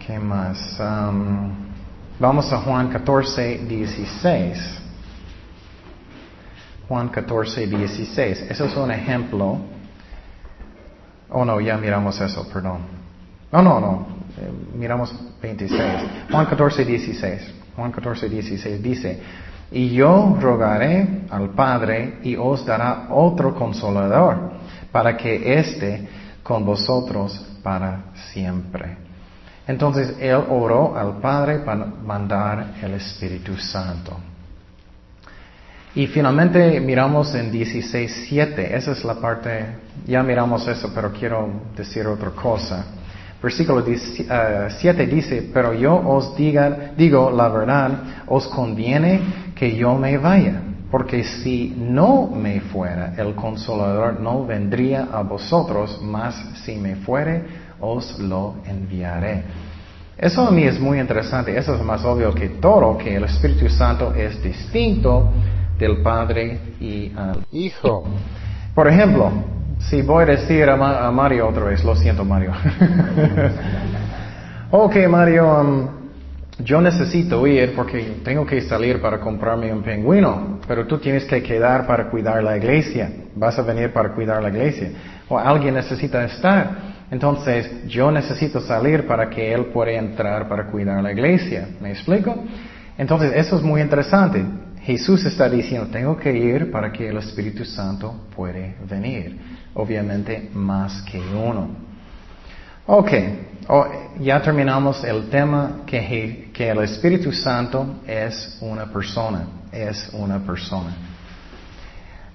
¿qué 0.06 0.20
más? 0.20 0.80
Um, 0.80 1.52
vamos 2.20 2.52
a 2.52 2.58
Juan 2.58 2.90
14, 2.90 3.60
16. 3.60 4.80
Juan 6.88 7.10
14, 7.10 7.68
16. 7.68 8.42
Eso 8.50 8.66
es 8.66 8.76
un 8.76 8.92
ejemplo. 8.92 9.58
Oh, 11.30 11.46
no, 11.46 11.62
ya 11.62 11.78
miramos 11.78 12.20
eso, 12.20 12.48
perdón. 12.52 12.80
No, 13.52 13.62
no, 13.62 13.80
no. 13.80 14.08
Eh, 14.38 14.52
miramos 14.76 15.14
26. 15.42 15.82
Juan 16.30 16.46
14, 16.46 16.86
16. 16.86 17.54
Juan 17.76 17.92
14, 17.92 18.30
16 18.30 18.84
dice, 18.84 19.22
y 19.72 19.92
yo 19.92 20.38
rogaré 20.40 21.24
al 21.30 21.52
Padre 21.52 22.20
y 22.24 22.36
os 22.36 22.66
dará 22.66 23.08
otro 23.10 23.56
consolador 23.56 24.52
para 24.92 25.16
que 25.16 25.58
esté 25.58 26.08
con 26.44 26.66
vosotros 26.66 27.60
para 27.64 28.12
siempre. 28.34 29.11
Entonces 29.68 30.16
él 30.20 30.36
oró 30.50 30.98
al 30.98 31.18
Padre 31.18 31.60
para 31.60 31.86
mandar 31.86 32.74
el 32.82 32.94
Espíritu 32.96 33.56
Santo. 33.58 34.18
Y 35.94 36.08
finalmente 36.08 36.80
miramos 36.80 37.36
en 37.36 37.52
16.7, 37.52 38.60
esa 38.60 38.92
es 38.92 39.04
la 39.04 39.16
parte, 39.16 39.66
ya 40.08 40.24
miramos 40.24 40.66
eso, 40.68 40.90
pero 40.96 41.12
quiero 41.12 41.50
decir 41.76 42.08
otra 42.08 42.30
cosa. 42.30 42.86
Versículo 43.44 43.84
7 43.84 44.30
eh, 44.30 45.08
dice, 45.08 45.50
pero 45.54 45.74
yo 45.74 45.96
os 45.96 46.36
diga, 46.38 46.92
digo 46.96 47.30
la 47.30 47.50
verdad, 47.50 47.92
os 48.28 48.48
conviene 48.48 49.20
que 49.54 49.76
yo 49.76 49.96
me 49.96 50.18
vaya, 50.18 50.62
porque 50.90 51.26
si 51.26 51.76
no 51.78 52.28
me 52.28 52.62
fuera, 52.62 53.14
el 53.18 53.36
consolador 53.36 54.22
no 54.22 54.46
vendría 54.46 55.10
a 55.12 55.24
vosotros, 55.24 56.00
mas 56.02 56.36
si 56.64 56.76
me 56.76 56.96
fuere, 56.98 57.44
os 57.82 58.20
lo 58.20 58.56
enviaré. 58.66 59.44
Eso 60.18 60.48
a 60.48 60.52
mí 60.52 60.64
es 60.64 60.80
muy 60.80 61.00
interesante, 61.00 61.58
eso 61.58 61.76
es 61.76 61.82
más 61.82 62.06
obvio 62.06 62.34
que 62.34 62.50
todo, 62.50 62.98
que 62.98 63.16
el 63.16 63.24
Espíritu 63.24 63.68
Santo 63.70 64.14
es 64.14 64.42
distinto 64.44 65.32
del 65.80 66.04
Padre 66.04 66.60
y 66.80 67.12
al 67.18 67.44
Hijo. 67.52 68.04
Por 68.76 68.88
ejemplo, 68.88 69.32
si 69.80 70.04
voy 70.04 70.24
a 70.24 70.26
decir 70.28 70.70
a, 70.70 71.12
Mario 71.12 71.48
otra 71.48 71.66
vez, 71.66 71.84
lo 71.84 71.96
siento 71.96 72.24
Mario. 72.24 72.52
ok 74.72 74.96
Mario, 75.10 75.60
um, 75.60 75.88
yo 76.60 76.80
necesito 76.82 77.48
ir 77.48 77.74
porque 77.76 78.18
tengo 78.24 78.46
que 78.46 78.62
salir 78.62 79.02
para 79.02 79.20
comprarme 79.20 79.74
un 79.74 79.82
pingüino, 79.82 80.60
pero 80.68 80.86
tú 80.86 81.00
tienes 81.00 81.26
que 81.26 81.42
quedar 81.42 81.88
para 81.88 82.10
cuidar 82.12 82.44
la 82.44 82.58
iglesia, 82.58 83.12
vas 83.36 83.58
a 83.58 83.64
venir 83.64 83.92
para 83.92 84.10
cuidar 84.10 84.44
la 84.44 84.50
iglesia, 84.50 84.92
o 85.28 85.40
alguien 85.40 85.74
necesita 85.74 86.24
estar. 86.26 86.91
Entonces, 87.12 87.86
yo 87.88 88.10
necesito 88.10 88.62
salir 88.62 89.06
para 89.06 89.30
que 89.30 89.54
él 89.54 89.66
pueda 89.66 89.92
entrar 89.92 90.48
para 90.48 90.68
cuidar 90.68 91.04
la 91.04 91.12
iglesia. 91.12 91.68
¿Me 91.82 91.92
explico? 91.92 92.34
Entonces, 92.98 93.34
eso 93.36 93.58
es 93.58 93.62
muy 93.62 93.82
interesante. 93.82 94.44
Jesús 94.82 95.26
está 95.26 95.50
diciendo, 95.50 95.90
tengo 95.92 96.16
que 96.18 96.32
ir 96.32 96.72
para 96.72 96.92
que 96.92 97.10
el 97.10 97.18
Espíritu 97.18 97.66
Santo 97.66 98.28
puede 98.34 98.76
venir. 98.90 99.38
Obviamente, 99.74 100.50
más 100.54 101.02
que 101.04 101.20
uno. 101.20 101.70
Ok, 102.88 103.12
oh, 103.68 103.86
ya 104.20 104.42
terminamos 104.42 105.04
el 105.04 105.30
tema 105.30 105.82
que, 105.86 106.50
que 106.54 106.70
el 106.70 106.80
Espíritu 106.80 107.34
Santo 107.34 108.00
es 108.08 108.58
una 108.62 108.86
persona, 108.86 109.48
es 109.72 110.10
una 110.14 110.40
persona. 110.40 111.11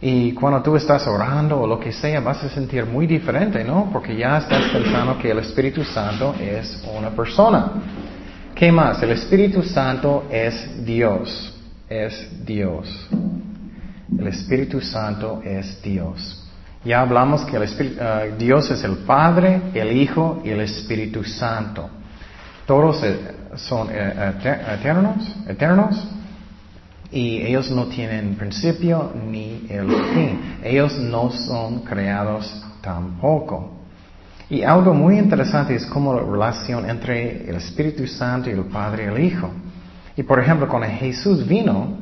Y 0.01 0.33
cuando 0.33 0.63
tú 0.63 0.77
estás 0.77 1.07
orando 1.07 1.61
o 1.61 1.67
lo 1.67 1.81
que 1.81 1.93
sea, 1.93 2.21
vas 2.21 2.43
a 2.45 2.51
sentir 2.51 2.85
muy 2.85 3.07
diferente, 3.07 3.65
¿no? 3.65 3.89
Porque 3.91 4.15
ya 4.15 4.39
estás 4.39 4.71
pensando 4.71 5.19
que 5.19 5.31
el 5.31 5.39
Espíritu 5.39 5.85
Santo 5.85 6.35
es 6.39 6.85
una 6.95 7.11
persona. 7.11 7.73
¿Qué 8.55 8.71
más? 8.71 9.03
El 9.03 9.11
Espíritu 9.11 9.63
Santo 9.63 10.25
es 10.31 10.85
Dios. 10.85 11.55
Es 11.89 12.45
Dios. 12.45 13.09
El 14.19 14.27
Espíritu 14.27 14.81
Santo 14.81 15.41
es 15.43 15.81
Dios. 15.83 16.43
Ya 16.85 17.01
hablamos 17.01 17.45
que 17.47 17.57
el 17.57 17.63
Espíritu, 17.63 18.01
uh, 18.01 18.37
Dios 18.39 18.71
es 18.71 18.85
el 18.85 18.99
Padre, 18.99 19.61
el 19.75 19.97
Hijo 19.97 20.43
y 20.45 20.51
el 20.51 20.61
Espíritu 20.61 21.25
Santo. 21.25 21.89
Todos 22.67 23.03
eh, 23.03 23.19
son 23.57 23.89
eh, 23.91 24.35
eternos, 24.75 25.37
eternos 25.49 26.16
y 27.11 27.42
ellos 27.42 27.71
no 27.71 27.87
tienen 27.87 28.35
principio 28.35 29.12
ni 29.31 29.66
el 29.69 29.87
fin. 30.14 30.59
Ellos 30.62 30.99
no 30.99 31.31
son 31.31 31.81
creados 31.81 32.64
tampoco. 32.81 33.73
Y 34.49 34.62
algo 34.62 34.95
muy 34.95 35.19
interesante 35.19 35.75
es 35.75 35.87
como 35.87 36.14
la 36.14 36.23
relación 36.23 36.88
entre 36.88 37.49
el 37.49 37.57
Espíritu 37.57 38.07
Santo 38.07 38.49
y 38.49 38.53
el 38.53 38.64
Padre 38.64 39.05
y 39.05 39.07
el 39.09 39.25
Hijo. 39.25 39.51
Y 40.16 40.23
por 40.23 40.40
ejemplo, 40.40 40.69
cuando 40.69 40.88
Jesús 40.88 41.47
vino, 41.47 41.99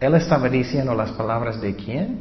Él 0.00 0.14
estaba 0.14 0.48
diciendo 0.48 0.94
las 0.94 1.10
palabras 1.10 1.60
de 1.60 1.74
quién? 1.74 2.18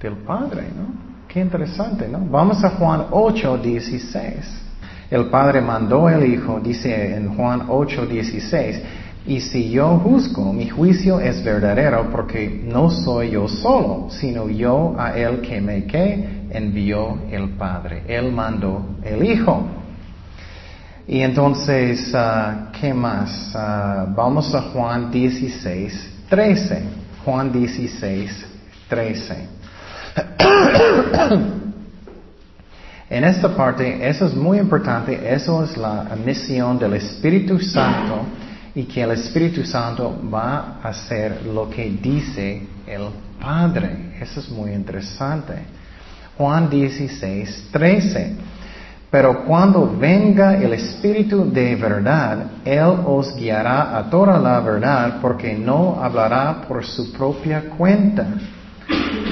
Del 0.00 0.16
Padre, 0.18 0.64
¿no? 0.76 1.14
Qué 1.26 1.40
interesante, 1.40 2.06
¿no? 2.06 2.20
Vamos 2.30 2.62
a 2.62 2.70
Juan 2.70 3.06
8, 3.10 3.58
16. 3.58 4.64
El 5.10 5.26
Padre 5.26 5.60
mandó 5.60 6.08
el 6.08 6.24
Hijo, 6.32 6.60
dice 6.60 7.16
en 7.16 7.34
Juan 7.34 7.64
8, 7.68 8.06
16, 8.06 8.82
y 9.26 9.40
si 9.40 9.70
yo 9.70 9.98
juzgo, 10.00 10.52
mi 10.52 10.68
juicio 10.68 11.18
es 11.18 11.42
verdadero 11.42 12.10
porque 12.10 12.62
no 12.62 12.90
soy 12.90 13.30
yo 13.30 13.48
solo, 13.48 14.08
sino 14.10 14.50
yo 14.50 14.94
a 14.98 15.18
Él 15.18 15.40
que 15.40 15.62
me 15.62 15.86
que 15.86 16.44
envió 16.50 17.20
el 17.30 17.50
Padre. 17.50 18.02
Él 18.06 18.30
mandó 18.32 18.84
el 19.02 19.24
Hijo. 19.24 19.66
Y 21.08 21.20
entonces, 21.20 22.12
uh, 22.12 22.70
¿qué 22.78 22.92
más? 22.92 23.54
Uh, 23.54 24.14
vamos 24.14 24.54
a 24.54 24.60
Juan 24.60 25.10
16, 25.10 26.26
13. 26.28 26.82
Juan 27.24 27.50
16, 27.50 28.46
13. 28.88 29.48
en 33.08 33.24
esta 33.24 33.56
parte, 33.56 34.06
eso 34.06 34.26
es 34.26 34.34
muy 34.34 34.58
importante, 34.58 35.18
eso 35.32 35.64
es 35.64 35.78
la 35.78 36.10
misión 36.24 36.78
del 36.78 36.92
Espíritu 36.94 37.58
Santo 37.58 38.26
y 38.74 38.84
que 38.84 39.02
el 39.02 39.12
Espíritu 39.12 39.64
Santo 39.64 40.18
va 40.32 40.78
a 40.82 40.88
hacer 40.88 41.46
lo 41.46 41.70
que 41.70 41.90
dice 41.90 42.62
el 42.86 43.06
Padre. 43.40 44.16
Eso 44.20 44.40
es 44.40 44.48
muy 44.48 44.72
interesante. 44.72 45.54
Juan 46.36 46.68
16, 46.68 47.68
13. 47.70 48.36
Pero 49.10 49.44
cuando 49.44 49.96
venga 49.96 50.56
el 50.56 50.72
Espíritu 50.72 51.48
de 51.52 51.76
verdad, 51.76 52.46
Él 52.64 52.96
os 53.06 53.36
guiará 53.36 53.96
a 53.96 54.10
toda 54.10 54.40
la 54.40 54.58
verdad 54.58 55.18
porque 55.22 55.54
no 55.54 56.00
hablará 56.02 56.62
por 56.66 56.84
su 56.84 57.12
propia 57.12 57.70
cuenta. 57.70 58.26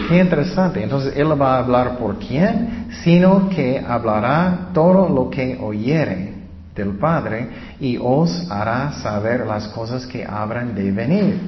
Qué 0.09 0.19
interesante. 0.19 0.85
Entonces 0.85 1.15
Él 1.17 1.41
va 1.41 1.57
a 1.57 1.59
hablar 1.59 1.99
por 1.99 2.21
quién, 2.21 2.87
sino 3.03 3.49
que 3.49 3.85
hablará 3.85 4.69
todo 4.73 5.09
lo 5.09 5.29
que 5.29 5.59
oyere 5.61 6.32
del 6.75 6.97
Padre 6.99 7.49
y 7.81 7.99
os 8.01 8.51
hará 8.51 8.93
saber 8.93 9.47
las 9.47 9.69
cosas 9.69 10.07
que 10.07 10.25
habrán 10.25 10.75
de 10.75 10.91
venir. 10.91 11.41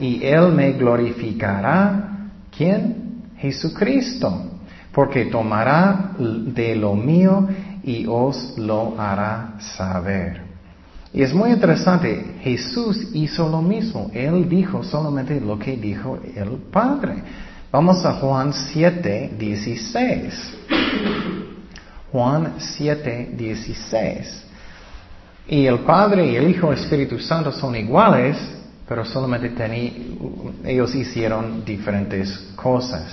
Y 0.00 0.24
Él 0.24 0.52
me 0.52 0.72
glorificará, 0.72 2.30
¿quién? 2.56 3.22
Jesucristo, 3.36 4.46
porque 4.92 5.26
tomará 5.26 6.12
de 6.18 6.76
lo 6.76 6.94
mío 6.94 7.48
y 7.82 8.06
os 8.06 8.54
lo 8.56 9.00
hará 9.00 9.54
saber. 9.76 10.48
Y 11.12 11.22
es 11.22 11.32
muy 11.32 11.50
interesante, 11.50 12.36
Jesús 12.42 13.08
hizo 13.14 13.48
lo 13.48 13.62
mismo, 13.62 14.10
Él 14.12 14.48
dijo 14.48 14.84
solamente 14.84 15.40
lo 15.40 15.58
que 15.58 15.76
dijo 15.76 16.18
el 16.34 16.50
Padre. 16.70 17.22
Vamos 17.72 18.04
a 18.04 18.14
Juan 18.14 18.52
7, 18.52 19.34
16. 19.38 21.47
Juan 22.12 22.54
7, 22.58 23.30
16. 23.36 24.44
Y 25.48 25.66
el 25.66 25.80
Padre 25.80 26.26
y 26.26 26.36
el 26.36 26.48
Hijo 26.48 26.68
y 26.68 26.76
el 26.76 26.82
Espíritu 26.82 27.18
Santo 27.18 27.52
son 27.52 27.74
iguales, 27.76 28.36
pero 28.86 29.04
solamente 29.04 29.64
ellos 30.64 30.94
hicieron 30.94 31.64
diferentes 31.64 32.52
cosas. 32.56 33.04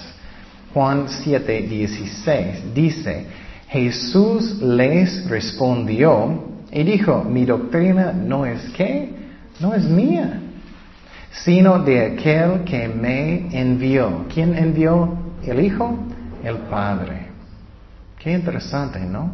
Juan 0.74 1.06
7, 1.08 1.62
16 1.62 2.74
dice, 2.74 3.26
Jesús 3.70 4.62
les 4.62 5.30
respondió 5.30 6.44
y 6.72 6.84
dijo, 6.84 7.24
mi 7.24 7.46
doctrina 7.46 8.12
no 8.12 8.46
es 8.46 8.62
qué, 8.76 9.10
no 9.60 9.74
es 9.74 9.86
mía, 9.86 10.42
sino 11.32 11.80
de 11.80 12.14
aquel 12.14 12.64
que 12.66 12.88
me 12.88 13.48
envió. 13.58 14.26
¿Quién 14.34 14.58
envió 14.58 15.18
el 15.44 15.60
Hijo? 15.60 15.98
El 16.44 16.58
Padre. 16.70 17.25
Qué 18.18 18.32
interesante, 18.32 19.00
¿no? 19.00 19.32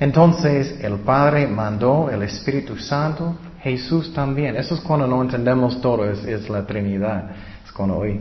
Entonces 0.00 0.80
el 0.82 0.94
Padre 1.00 1.46
mandó 1.46 2.10
el 2.10 2.22
Espíritu 2.22 2.76
Santo, 2.76 3.36
Jesús 3.62 4.12
también. 4.12 4.56
Eso 4.56 4.74
es 4.74 4.80
cuando 4.80 5.06
no 5.06 5.22
entendemos 5.22 5.80
todo, 5.80 6.10
es, 6.10 6.48
la 6.48 6.66
Trinidad. 6.66 7.30
Es 7.64 7.70
cuando 7.70 7.98
hoy, 7.98 8.20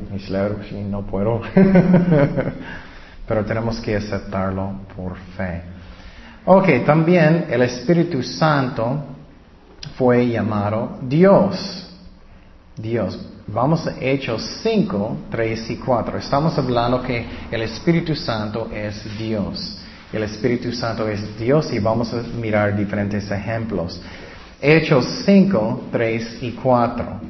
no 0.90 1.02
puedo. 1.02 1.42
Pero 3.28 3.46
tenemos 3.46 3.80
que 3.80 3.96
aceptarlo 3.96 4.82
por 4.96 5.18
fe. 5.36 5.62
Ok, 6.46 6.86
también 6.86 7.48
el 7.50 7.64
Espíritu 7.64 8.22
Santo 8.22 9.04
fue 9.96 10.28
llamado 10.28 11.00
Dios. 11.02 11.90
Dios. 12.78 13.20
Vamos 13.48 13.88
a 13.88 13.96
Hechos 14.00 14.60
5, 14.62 15.18
3 15.32 15.70
y 15.72 15.76
4. 15.78 16.18
Estamos 16.20 16.58
hablando 16.58 17.02
que 17.02 17.26
el 17.50 17.64
Espíritu 17.64 18.16
Santo 18.16 18.69
es 18.71 19.17
Dios. 19.17 19.81
El 20.12 20.24
Espíritu 20.24 20.74
Santo 20.74 21.08
es 21.08 21.40
Dios 21.40 21.72
y 21.72 21.80
vamos 21.80 22.14
a 22.14 22.22
mirar 22.38 22.76
diferentes 22.76 23.32
ejemplos. 23.32 24.02
Hechos 24.62 25.24
5, 25.26 25.88
3 25.92 26.38
y 26.42 26.52
4. 26.52 27.22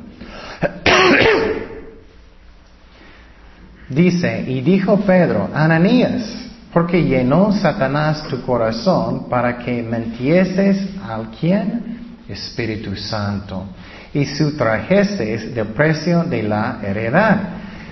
Dice, 3.90 4.46
y 4.48 4.62
dijo 4.62 5.02
Pedro, 5.02 5.50
Ananías, 5.54 6.50
porque 6.74 7.04
llenó 7.04 7.52
Satanás 7.52 8.24
tu 8.28 8.42
corazón 8.42 9.30
para 9.30 9.60
que 9.60 9.84
mentieses 9.84 10.90
al 11.08 11.30
quien? 11.30 12.16
Espíritu 12.28 12.96
Santo, 12.96 13.66
y 14.14 14.26
sustrajeses 14.26 15.54
del 15.54 15.68
precio 15.68 16.24
de 16.24 16.44
la 16.44 16.80
heredad, 16.82 17.40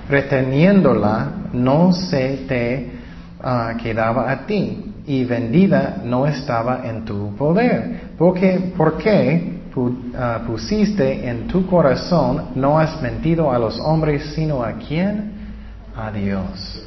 reteniéndola 0.10 1.50
no 1.54 1.92
se 1.92 2.46
te 2.48 2.99
uh, 3.40 3.78
quedaba 3.78 4.32
a 4.32 4.46
ti, 4.46 4.94
y 5.08 5.24
vendida 5.26 6.02
no 6.04 6.28
estaba 6.28 6.82
en 6.88 7.06
tu 7.06 7.36
poder. 7.36 8.12
Porque, 8.18 8.74
¿Por 8.78 8.98
qué 8.98 9.60
uh, 9.76 10.46
pusiste 10.46 11.28
en 11.28 11.48
tu 11.48 11.66
corazón, 11.66 12.50
no 12.56 12.80
has 12.80 13.02
mentido 13.02 13.52
a 13.52 13.58
los 13.58 13.80
hombres, 13.80 14.34
sino 14.36 14.64
a 14.64 14.74
quién? 14.74 15.40
a 16.00 16.12
Dios. 16.12 16.82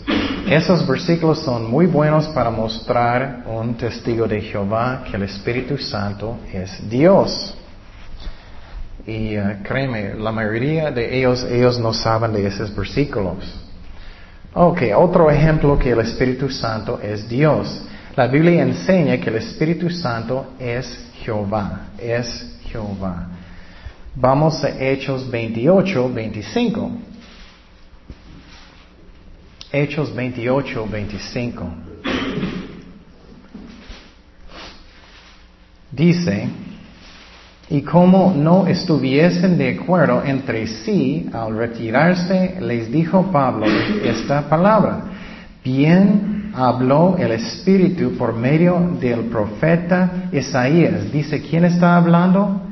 Esos 0.46 0.86
versículos 0.86 1.40
son 1.40 1.70
muy 1.70 1.86
buenos 1.86 2.28
para 2.28 2.50
mostrar 2.50 3.44
un 3.46 3.74
testigo 3.74 4.26
de 4.26 4.40
Jehová 4.40 5.04
que 5.08 5.16
el 5.16 5.24
Espíritu 5.24 5.76
Santo 5.76 6.38
es 6.52 6.88
Dios. 6.88 7.54
Y 9.06 9.36
uh, 9.36 9.62
créeme, 9.62 10.14
la 10.14 10.32
mayoría 10.32 10.90
de 10.90 11.18
ellos, 11.18 11.44
ellos 11.44 11.78
no 11.78 11.92
saben 11.92 12.32
de 12.32 12.46
esos 12.46 12.74
versículos. 12.74 13.61
Ok, 14.54 14.82
otro 14.94 15.30
ejemplo 15.30 15.78
que 15.78 15.90
el 15.90 16.00
Espíritu 16.00 16.50
Santo 16.50 17.00
es 17.02 17.26
Dios. 17.26 17.82
La 18.14 18.26
Biblia 18.26 18.62
enseña 18.62 19.16
que 19.18 19.30
el 19.30 19.36
Espíritu 19.36 19.88
Santo 19.88 20.52
es 20.58 21.10
Jehová, 21.14 21.88
es 21.96 22.58
Jehová. 22.64 23.28
Vamos 24.14 24.62
a 24.62 24.68
Hechos 24.68 25.30
28, 25.30 26.12
25. 26.12 26.90
Hechos 29.72 30.14
28, 30.14 30.86
25. 30.86 31.74
Dice, 35.90 36.48
y 37.70 37.82
como 37.82 38.34
no 38.36 38.66
estuviesen 38.66 39.56
de 39.56 39.78
acuerdo 39.78 40.22
entre 40.24 40.66
sí, 40.66 41.28
al 41.32 41.56
retirarse, 41.56 42.56
les 42.60 42.90
dijo 42.90 43.30
Pablo 43.32 43.66
esta 44.04 44.48
palabra, 44.48 45.04
bien 45.64 46.50
habló 46.54 47.16
el 47.18 47.32
Espíritu 47.32 48.16
por 48.16 48.34
medio 48.34 48.96
del 49.00 49.20
profeta 49.26 50.28
Isaías. 50.32 51.10
Dice, 51.12 51.40
¿quién 51.40 51.64
está 51.64 51.96
hablando? 51.96 52.62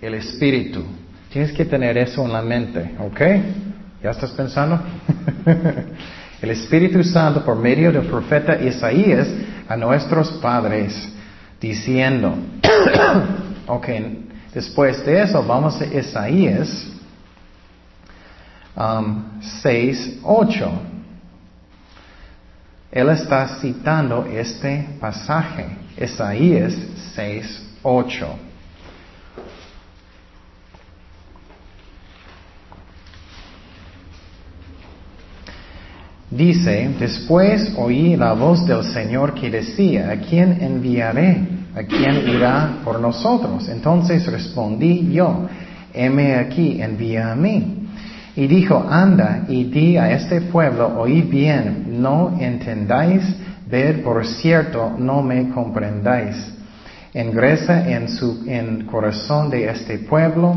El 0.00 0.14
Espíritu. 0.14 0.84
Tienes 1.32 1.52
que 1.52 1.64
tener 1.64 1.98
eso 1.98 2.24
en 2.24 2.32
la 2.32 2.42
mente, 2.42 2.94
¿ok? 3.00 3.20
¿Ya 4.02 4.10
estás 4.10 4.30
pensando? 4.32 4.80
el 6.42 6.50
Espíritu 6.50 7.02
Santo 7.02 7.44
por 7.44 7.56
medio 7.56 7.90
del 7.90 8.06
profeta 8.06 8.62
Isaías 8.62 9.28
a 9.66 9.76
nuestros 9.76 10.30
padres, 10.32 11.12
diciendo, 11.60 12.36
ok, 13.66 13.88
Después 14.54 15.04
de 15.04 15.20
eso, 15.20 15.42
vamos 15.42 15.80
a 15.80 15.84
Isaías 15.84 16.86
6, 19.62 20.20
um, 20.22 20.24
8. 20.24 20.72
Él 22.92 23.08
está 23.08 23.48
citando 23.60 24.24
este 24.26 24.86
pasaje, 25.00 25.66
Isaías 25.98 26.72
6, 27.16 27.78
8. 27.82 28.38
Dice, 36.30 36.94
después 36.98 37.74
oí 37.76 38.16
la 38.16 38.32
voz 38.34 38.64
del 38.66 38.84
Señor 38.84 39.34
que 39.34 39.50
decía, 39.50 40.10
¿a 40.12 40.16
quién 40.16 40.62
enviaré? 40.62 41.63
¿A 41.74 41.82
quién 41.82 42.28
irá 42.28 42.80
por 42.84 43.00
nosotros? 43.00 43.68
Entonces 43.68 44.26
respondí 44.26 45.12
yo, 45.12 45.48
heme 45.92 46.36
aquí, 46.36 46.80
envía 46.80 47.32
a 47.32 47.34
mí. 47.34 47.88
Y 48.36 48.46
dijo, 48.46 48.84
anda 48.88 49.44
y 49.48 49.64
di 49.64 49.96
a 49.96 50.12
este 50.12 50.40
pueblo, 50.40 51.00
oí 51.00 51.22
bien, 51.22 52.00
no 52.00 52.36
entendáis, 52.38 53.22
ver 53.68 54.02
por 54.02 54.24
cierto, 54.24 54.94
no 54.98 55.22
me 55.22 55.50
comprendáis. 55.50 56.36
Engresa 57.12 57.88
en 57.88 58.08
su 58.08 58.44
en 58.46 58.86
corazón 58.86 59.50
de 59.50 59.68
este 59.68 59.98
pueblo 59.98 60.54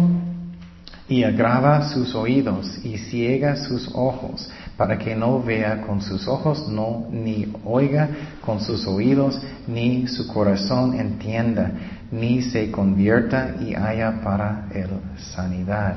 y 1.08 1.24
agrava 1.24 1.90
sus 1.90 2.14
oídos 2.16 2.80
y 2.84 2.98
ciega 2.98 3.56
sus 3.56 3.90
ojos 3.94 4.50
para 4.78 4.98
que 4.98 5.16
no 5.16 5.42
vea 5.42 5.82
con 5.82 6.02
sus 6.02 6.28
ojos, 6.28 6.68
no, 6.70 7.08
ni 7.12 7.52
oiga 7.66 8.08
con 8.46 8.62
sus 8.62 8.86
oídos, 8.86 9.42
ni 9.66 10.08
su 10.08 10.28
corazón 10.28 11.00
entienda, 11.00 11.72
ni 12.12 12.44
se 12.44 12.70
convierta 12.70 13.56
y 13.60 13.74
haya 13.74 14.22
para 14.24 14.68
él 14.74 14.90
sanidad. 15.18 15.96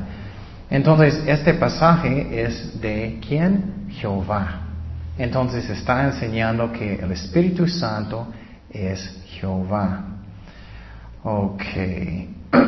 Entonces, 0.70 1.22
este 1.26 1.52
pasaje 1.54 2.42
es 2.42 2.80
de 2.80 3.20
quién? 3.26 3.88
Jehová. 3.90 4.62
Entonces 5.18 5.68
está 5.68 6.04
enseñando 6.06 6.72
que 6.72 6.94
el 6.94 7.12
Espíritu 7.12 7.66
Santo 7.68 8.28
es 8.70 9.20
Jehová. 9.26 10.04
Ok. 11.22 11.62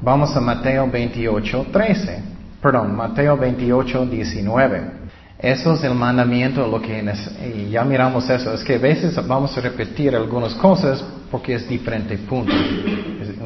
Vamos 0.00 0.36
a 0.36 0.40
Mateo 0.40 0.88
28, 0.88 1.66
13 1.72 2.31
perdón, 2.62 2.94
Mateo 2.96 3.36
28, 3.36 4.06
19. 4.06 5.02
Eso 5.38 5.74
es 5.74 5.82
el 5.82 5.94
mandamiento, 5.94 6.68
lo 6.68 6.80
que 6.80 7.02
y 7.44 7.70
ya 7.70 7.82
miramos 7.82 8.30
eso, 8.30 8.54
es 8.54 8.62
que 8.62 8.76
a 8.76 8.78
veces 8.78 9.14
vamos 9.26 9.58
a 9.58 9.60
repetir 9.60 10.14
algunas 10.14 10.54
cosas 10.54 11.04
porque 11.32 11.54
es 11.54 11.68
diferente 11.68 12.16
punto, 12.18 12.52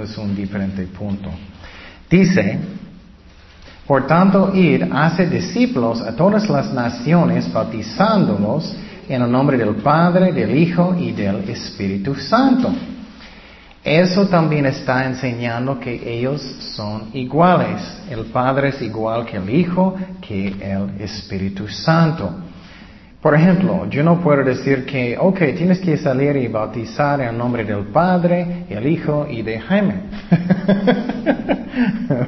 es, 0.02 0.18
un 0.18 0.36
diferente 0.36 0.82
punto. 0.88 1.30
Dice, 2.10 2.58
por 3.86 4.06
tanto, 4.06 4.54
ir, 4.54 4.86
hace 4.92 5.26
discípulos 5.26 6.02
a 6.02 6.14
todas 6.14 6.50
las 6.50 6.70
naciones, 6.74 7.50
bautizándolos 7.50 8.76
en 9.08 9.22
el 9.22 9.32
nombre 9.32 9.56
del 9.56 9.76
Padre, 9.76 10.32
del 10.32 10.54
Hijo 10.54 10.94
y 10.98 11.12
del 11.12 11.48
Espíritu 11.48 12.14
Santo 12.16 12.70
eso 13.86 14.26
también 14.26 14.66
está 14.66 15.06
enseñando 15.06 15.78
que 15.78 16.18
ellos 16.18 16.42
son 16.74 17.10
iguales. 17.12 17.80
El 18.10 18.24
Padre 18.26 18.70
es 18.70 18.82
igual 18.82 19.24
que 19.24 19.36
el 19.36 19.48
Hijo, 19.48 19.94
que 20.20 20.48
el 20.48 21.00
Espíritu 21.00 21.68
Santo. 21.68 22.28
Por 23.22 23.36
ejemplo, 23.36 23.88
yo 23.88 24.02
no 24.02 24.20
puedo 24.20 24.42
decir 24.42 24.84
que, 24.84 25.16
ok, 25.16 25.38
tienes 25.56 25.78
que 25.78 25.96
salir 25.98 26.36
y 26.36 26.48
bautizar 26.48 27.20
en 27.20 27.38
nombre 27.38 27.64
del 27.64 27.84
Padre, 27.84 28.64
el 28.68 28.84
Hijo 28.88 29.24
y 29.30 29.42
de 29.42 29.60
Jaime. 29.60 30.00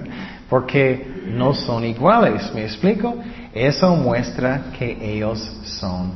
Porque 0.49 1.25
no 1.27 1.55
son 1.55 1.85
iguales, 1.85 2.53
¿me 2.55 2.63
explico? 2.63 3.17
Eso 3.53 3.97
muestra 3.97 4.67
que 4.79 4.97
ellos 5.03 5.41
son 5.65 6.13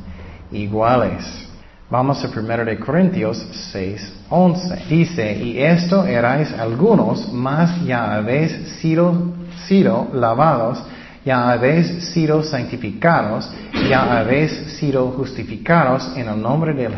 iguales. 0.53 1.49
Vamos 1.93 2.25
a 2.25 2.27
1 2.27 2.65
de 2.65 2.79
Corintios 2.79 3.45
6, 3.71 4.13
11. 4.27 4.85
Dice, 4.89 5.31
y 5.31 5.59
esto 5.59 6.03
erais 6.07 6.51
algunos, 6.53 7.31
mas 7.31 7.85
ya 7.85 8.15
habéis 8.15 8.51
sido, 8.81 10.07
lavados, 10.11 10.83
ya 11.23 11.51
habéis 11.51 12.03
sido 12.11 12.41
santificados, 12.41 13.47
ya 13.87 14.17
habéis 14.17 14.51
sido 14.79 15.11
justificados 15.11 16.17
en 16.17 16.29
el 16.29 16.41
nombre 16.41 16.73
del 16.73 16.95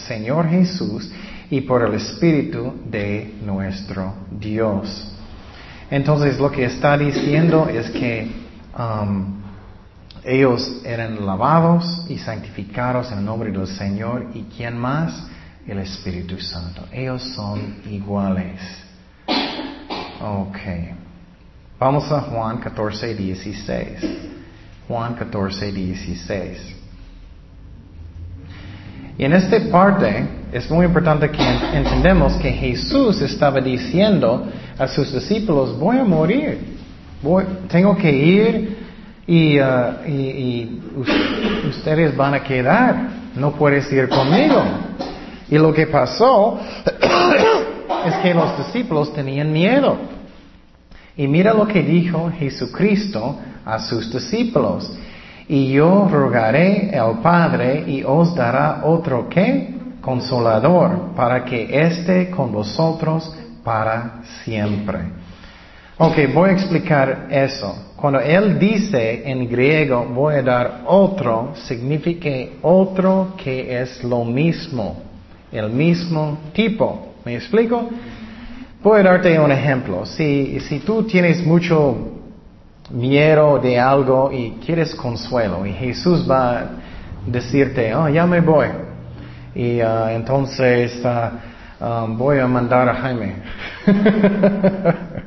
Señor 0.00 0.50
Jesús 0.50 1.10
y 1.48 1.62
por 1.62 1.88
el 1.88 1.94
Espíritu 1.94 2.74
de 2.90 3.36
nuestro 3.42 4.12
Dios. 4.38 5.16
Entonces 5.90 6.38
lo 6.38 6.50
que 6.52 6.66
está 6.66 6.98
diciendo 6.98 7.70
es 7.70 7.88
que 7.88 8.30
um, 8.78 9.45
ellos 10.26 10.80
eran 10.84 11.24
lavados 11.24 12.04
y 12.08 12.18
santificados 12.18 13.12
en 13.12 13.18
el 13.18 13.24
nombre 13.24 13.52
del 13.52 13.68
Señor. 13.68 14.26
¿Y 14.34 14.42
quién 14.56 14.76
más? 14.76 15.24
El 15.68 15.78
Espíritu 15.78 16.40
Santo. 16.40 16.82
Ellos 16.92 17.22
son 17.36 17.76
iguales. 17.88 18.60
Ok. 20.20 20.58
Vamos 21.78 22.10
a 22.10 22.22
Juan 22.22 22.58
14, 22.58 23.14
16. 23.14 23.88
Juan 24.88 25.14
14, 25.14 25.70
16. 25.70 26.76
Y 29.18 29.24
en 29.24 29.32
esta 29.32 29.60
parte 29.70 30.26
es 30.52 30.68
muy 30.68 30.86
importante 30.86 31.30
que 31.30 31.42
entendemos 31.72 32.32
que 32.34 32.50
Jesús 32.50 33.22
estaba 33.22 33.60
diciendo 33.60 34.48
a 34.76 34.88
sus 34.88 35.12
discípulos, 35.12 35.78
voy 35.78 35.98
a 35.98 36.04
morir, 36.04 36.76
tengo 37.68 37.96
que 37.96 38.12
ir 38.12 38.85
y, 39.26 39.58
uh, 39.58 41.68
ustedes 41.68 42.16
van 42.16 42.34
a 42.34 42.42
quedar, 42.42 43.08
no 43.34 43.52
puedes 43.52 43.90
ir 43.92 44.08
conmigo. 44.08 44.62
Y 45.48 45.58
lo 45.58 45.72
que 45.72 45.86
pasó 45.86 46.58
es 48.06 48.14
que 48.22 48.34
los 48.34 48.56
discípulos 48.58 49.12
tenían 49.12 49.52
miedo. 49.52 49.96
Y 51.16 51.26
mira 51.26 51.54
lo 51.54 51.66
que 51.66 51.82
dijo 51.82 52.30
Jesucristo 52.38 53.38
a 53.64 53.78
sus 53.80 54.12
discípulos. 54.12 54.92
Y 55.48 55.72
yo 55.72 56.08
rogaré 56.10 56.96
al 56.98 57.20
Padre 57.20 57.84
y 57.86 58.02
os 58.04 58.34
dará 58.34 58.82
otro 58.84 59.28
que 59.28 59.74
consolador 60.00 61.14
para 61.16 61.44
que 61.44 61.80
esté 61.80 62.30
con 62.30 62.52
vosotros 62.52 63.32
para 63.64 64.22
siempre. 64.44 65.25
Ok, 65.98 66.14
voy 66.34 66.50
a 66.50 66.52
explicar 66.52 67.26
eso. 67.30 67.94
Cuando 67.96 68.20
él 68.20 68.58
dice 68.58 69.22
en 69.24 69.48
griego 69.48 70.04
voy 70.04 70.34
a 70.34 70.42
dar 70.42 70.82
otro, 70.84 71.52
significa 71.54 72.28
otro 72.60 73.32
que 73.42 73.80
es 73.80 74.04
lo 74.04 74.22
mismo, 74.22 75.02
el 75.50 75.70
mismo 75.70 76.36
tipo. 76.52 77.14
¿Me 77.24 77.36
explico? 77.36 77.88
Voy 78.82 79.00
a 79.00 79.04
darte 79.04 79.40
un 79.40 79.50
ejemplo. 79.50 80.04
Si, 80.04 80.60
si 80.60 80.80
tú 80.80 81.04
tienes 81.04 81.42
mucho 81.46 81.96
miedo 82.90 83.58
de 83.58 83.80
algo 83.80 84.30
y 84.30 84.50
quieres 84.66 84.94
consuelo 84.94 85.64
y 85.64 85.72
Jesús 85.72 86.30
va 86.30 86.58
a 86.58 86.66
decirte, 87.26 87.94
oh, 87.94 88.10
ya 88.10 88.26
me 88.26 88.42
voy. 88.42 88.66
Y 89.54 89.80
uh, 89.80 90.08
entonces 90.10 91.02
uh, 91.02 92.06
voy 92.08 92.38
a 92.38 92.46
mandar 92.46 92.86
a 92.86 92.94
Jaime. 92.96 93.36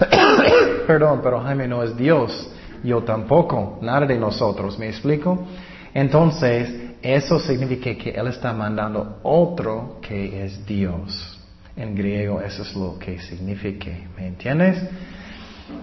Perdón, 0.86 1.20
pero 1.22 1.40
Jaime 1.40 1.68
no 1.68 1.82
es 1.82 1.96
Dios. 1.96 2.50
Yo 2.82 3.02
tampoco. 3.02 3.78
Nada 3.82 4.06
de 4.06 4.18
nosotros. 4.18 4.78
¿Me 4.78 4.88
explico? 4.88 5.46
Entonces, 5.92 6.96
eso 7.02 7.38
significa 7.38 7.94
que 7.94 8.10
Él 8.10 8.28
está 8.28 8.52
mandando 8.52 9.20
otro 9.22 9.98
que 10.00 10.44
es 10.44 10.64
Dios. 10.66 11.38
En 11.76 11.94
griego 11.94 12.40
eso 12.40 12.62
es 12.62 12.74
lo 12.74 12.98
que 12.98 13.18
significa, 13.18 13.90
¿me 14.16 14.28
entiendes? 14.28 14.78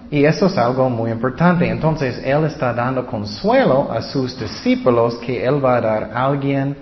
Y 0.09 0.23
eso 0.23 0.45
es 0.45 0.57
algo 0.57 0.89
muy 0.89 1.11
importante. 1.11 1.67
Entonces, 1.67 2.21
Él 2.23 2.45
está 2.45 2.73
dando 2.73 3.05
consuelo 3.05 3.91
a 3.91 4.01
sus 4.01 4.39
discípulos 4.39 5.15
que 5.17 5.43
Él 5.43 5.63
va 5.63 5.77
a 5.77 5.81
dar 5.81 6.03
a 6.13 6.25
alguien 6.25 6.75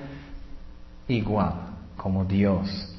igual, 1.08 1.54
como 1.98 2.24
Dios. 2.24 2.96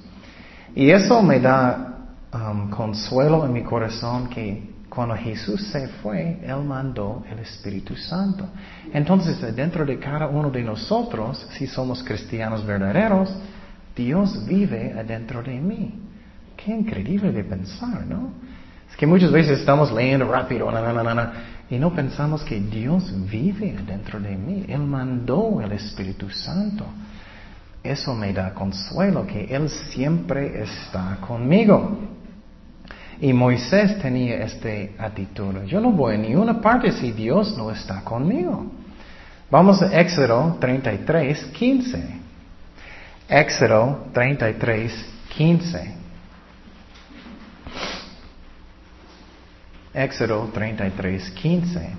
Y 0.75 0.91
eso 0.91 1.23
me 1.23 1.41
da 1.41 1.90
um, 2.33 2.71
consuelo 2.71 3.45
en 3.45 3.53
mi 3.53 3.63
corazón 3.63 4.29
que 4.29 4.71
cuando 4.89 5.15
Jesús 5.15 5.69
se 5.69 5.87
fue, 6.03 6.41
Él 6.43 6.65
mandó 6.65 7.23
el 7.31 7.39
Espíritu 7.39 7.95
Santo. 7.95 8.49
Entonces, 8.93 9.41
dentro 9.55 9.87
de 9.87 9.99
cada 9.99 10.27
uno 10.27 10.51
de 10.51 10.63
nosotros, 10.63 11.47
si 11.53 11.69
somos 11.69 12.03
cristianos 12.03 12.67
verdaderos, 12.67 13.33
Dios 13.95 14.45
vive 14.47 14.93
adentro 14.99 15.43
de 15.43 15.61
mí. 15.61 15.95
Qué 16.57 16.73
increíble 16.73 17.31
de 17.31 17.45
pensar, 17.45 18.05
¿no? 18.07 18.33
Es 18.91 18.97
que 18.97 19.07
muchas 19.07 19.31
veces 19.31 19.61
estamos 19.61 19.93
leyendo 19.93 20.31
rápido 20.31 20.69
y 21.71 21.79
no 21.79 21.95
pensamos 21.95 22.43
que 22.43 22.59
Dios 22.59 23.15
vive 23.31 23.77
adentro 23.79 24.19
de 24.19 24.37
mí. 24.37 24.65
Él 24.69 24.81
mandó 24.81 25.61
el 25.61 25.71
Espíritu 25.71 26.29
Santo. 26.31 26.85
Eso 27.83 28.15
me 28.15 28.33
da 28.33 28.53
consuelo, 28.53 29.25
que 29.25 29.45
Él 29.45 29.69
siempre 29.69 30.63
está 30.63 31.19
conmigo. 31.21 31.99
Y 33.21 33.33
Moisés 33.33 33.99
tenía 34.01 34.37
esta 34.37 34.69
actitud. 35.05 35.65
Yo 35.67 35.81
no 35.81 35.91
voy 35.91 36.15
a 36.15 36.19
ninguna 36.19 36.61
parte 36.61 36.91
si 36.93 37.13
Dios 37.13 37.57
no 37.57 37.71
está 37.71 38.03
conmigo. 38.03 38.67
Vamos 39.51 39.83
a 39.83 40.01
Éxodo 40.01 40.57
33, 40.59 41.45
15. 41.47 42.21
Éxodo 43.29 44.07
33, 44.13 45.07
15. 45.37 45.95
Éxodo 49.93 50.51
33, 50.53 51.31
15. 51.31 51.91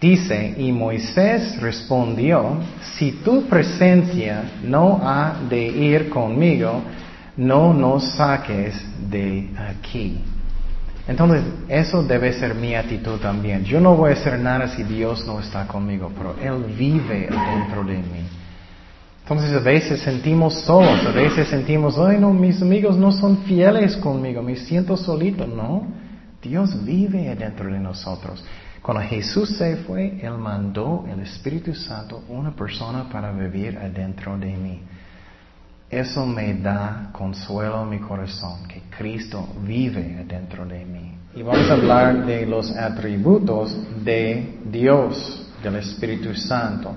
Dice, 0.00 0.54
y 0.56 0.70
Moisés 0.70 1.60
respondió, 1.60 2.56
si 2.80 3.12
tu 3.12 3.46
presencia 3.46 4.44
no 4.62 5.00
ha 5.02 5.36
de 5.50 5.66
ir 5.66 6.08
conmigo, 6.08 6.82
no 7.38 7.72
nos 7.72 8.16
saques 8.16 8.74
de 9.08 9.48
aquí. 9.56 10.18
Entonces, 11.06 11.42
eso 11.68 12.02
debe 12.02 12.32
ser 12.34 12.54
mi 12.54 12.74
actitud 12.74 13.18
también. 13.18 13.64
Yo 13.64 13.80
no 13.80 13.96
voy 13.96 14.10
a 14.10 14.12
hacer 14.12 14.38
nada 14.38 14.68
si 14.68 14.82
Dios 14.82 15.24
no 15.26 15.40
está 15.40 15.66
conmigo, 15.66 16.12
pero 16.14 16.34
Él 16.38 16.64
vive 16.76 17.28
dentro 17.30 17.82
de 17.84 17.96
mí. 17.96 18.26
Entonces, 19.22 19.54
a 19.54 19.60
veces 19.60 20.00
sentimos 20.00 20.54
solos, 20.62 21.06
a 21.06 21.12
veces 21.12 21.48
sentimos, 21.48 21.96
ay, 21.96 22.18
no, 22.18 22.32
mis 22.32 22.60
amigos 22.60 22.96
no 22.96 23.12
son 23.12 23.38
fieles 23.44 23.96
conmigo, 23.96 24.42
me 24.42 24.56
siento 24.56 24.96
solito. 24.96 25.46
No, 25.46 25.86
Dios 26.42 26.84
vive 26.84 27.34
dentro 27.36 27.72
de 27.72 27.78
nosotros. 27.78 28.44
Cuando 28.82 29.02
Jesús 29.04 29.56
se 29.56 29.76
fue, 29.76 30.18
Él 30.20 30.36
mandó 30.38 31.04
el 31.10 31.20
Espíritu 31.20 31.74
Santo, 31.74 32.24
una 32.28 32.50
persona 32.50 33.08
para 33.08 33.30
vivir 33.32 33.78
adentro 33.78 34.36
de 34.36 34.56
mí. 34.56 34.82
Eso 35.90 36.26
me 36.26 36.54
da 36.54 37.08
consuelo 37.12 37.82
en 37.82 37.88
mi 37.88 37.98
corazón, 37.98 38.68
que 38.68 38.82
Cristo 38.96 39.48
vive 39.62 40.24
dentro 40.26 40.66
de 40.66 40.84
mí. 40.84 41.14
Y 41.34 41.42
vamos 41.42 41.70
a 41.70 41.74
hablar 41.74 42.26
de 42.26 42.44
los 42.44 42.70
atributos 42.76 43.74
de 44.04 44.58
Dios, 44.70 45.46
del 45.62 45.76
Espíritu 45.76 46.34
Santo. 46.34 46.94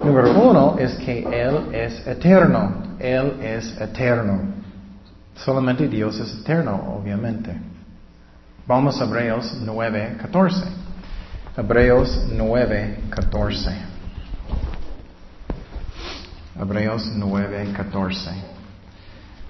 Número 0.00 0.38
uno 0.38 0.76
es 0.78 0.94
que 0.96 1.20
Él 1.20 1.74
es 1.74 2.06
eterno. 2.06 2.82
Él 2.98 3.34
es 3.42 3.80
eterno. 3.80 4.40
Solamente 5.34 5.88
Dios 5.88 6.18
es 6.20 6.40
eterno, 6.40 6.94
obviamente. 7.00 7.56
Vamos 8.66 9.00
a 9.00 9.04
Hebreos 9.04 9.56
9, 9.64 10.16
14. 10.20 10.64
Hebreos 11.56 12.26
9, 12.32 12.98
14. 13.08 13.87
Hebreos 16.60 17.12
9:14. 17.16 18.30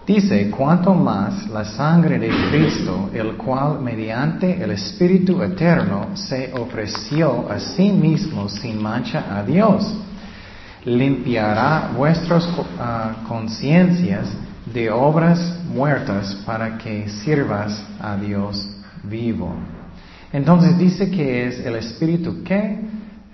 Dice, 0.07 0.51
cuanto 0.51 0.95
más 0.95 1.49
la 1.49 1.65
sangre 1.65 2.19
de 2.19 2.31
Cristo, 2.51 3.11
el 3.13 3.37
cual 3.37 3.81
mediante 3.81 4.63
el 4.63 4.71
Espíritu 4.71 5.43
Eterno 5.43 6.17
se 6.17 6.51
ofreció 6.55 7.51
a 7.51 7.61
sí 7.61 7.91
mismo 7.91 8.49
sin 8.49 8.83
mancha 8.83 9.25
a 9.37 9.43
Dios, 9.43 9.95
limpiará 10.85 11.91
vuestras 11.95 12.49
ah, 12.79 13.17
conciencias 13.29 14.29
de 14.73 14.91
obras 14.91 15.59
muertas 15.75 16.35
para 16.47 16.79
que 16.79 17.09
sirvas 17.09 17.83
a 18.01 18.17
Dios 18.17 18.67
vivo. 19.03 19.55
Entonces 20.33 20.79
dice 20.79 21.11
que 21.11 21.49
es 21.49 21.61
el 21.61 21.77
Espíritu 21.77 22.43
que 22.43 22.81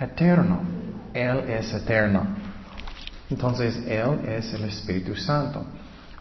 eterno. 0.01 0.61
Él 1.13 1.39
es 1.49 1.73
eterno. 1.73 2.44
Entonces 3.31 3.85
Él 3.87 4.21
es 4.29 4.53
el 4.55 4.65
Espíritu 4.65 5.17
Santo. 5.17 5.65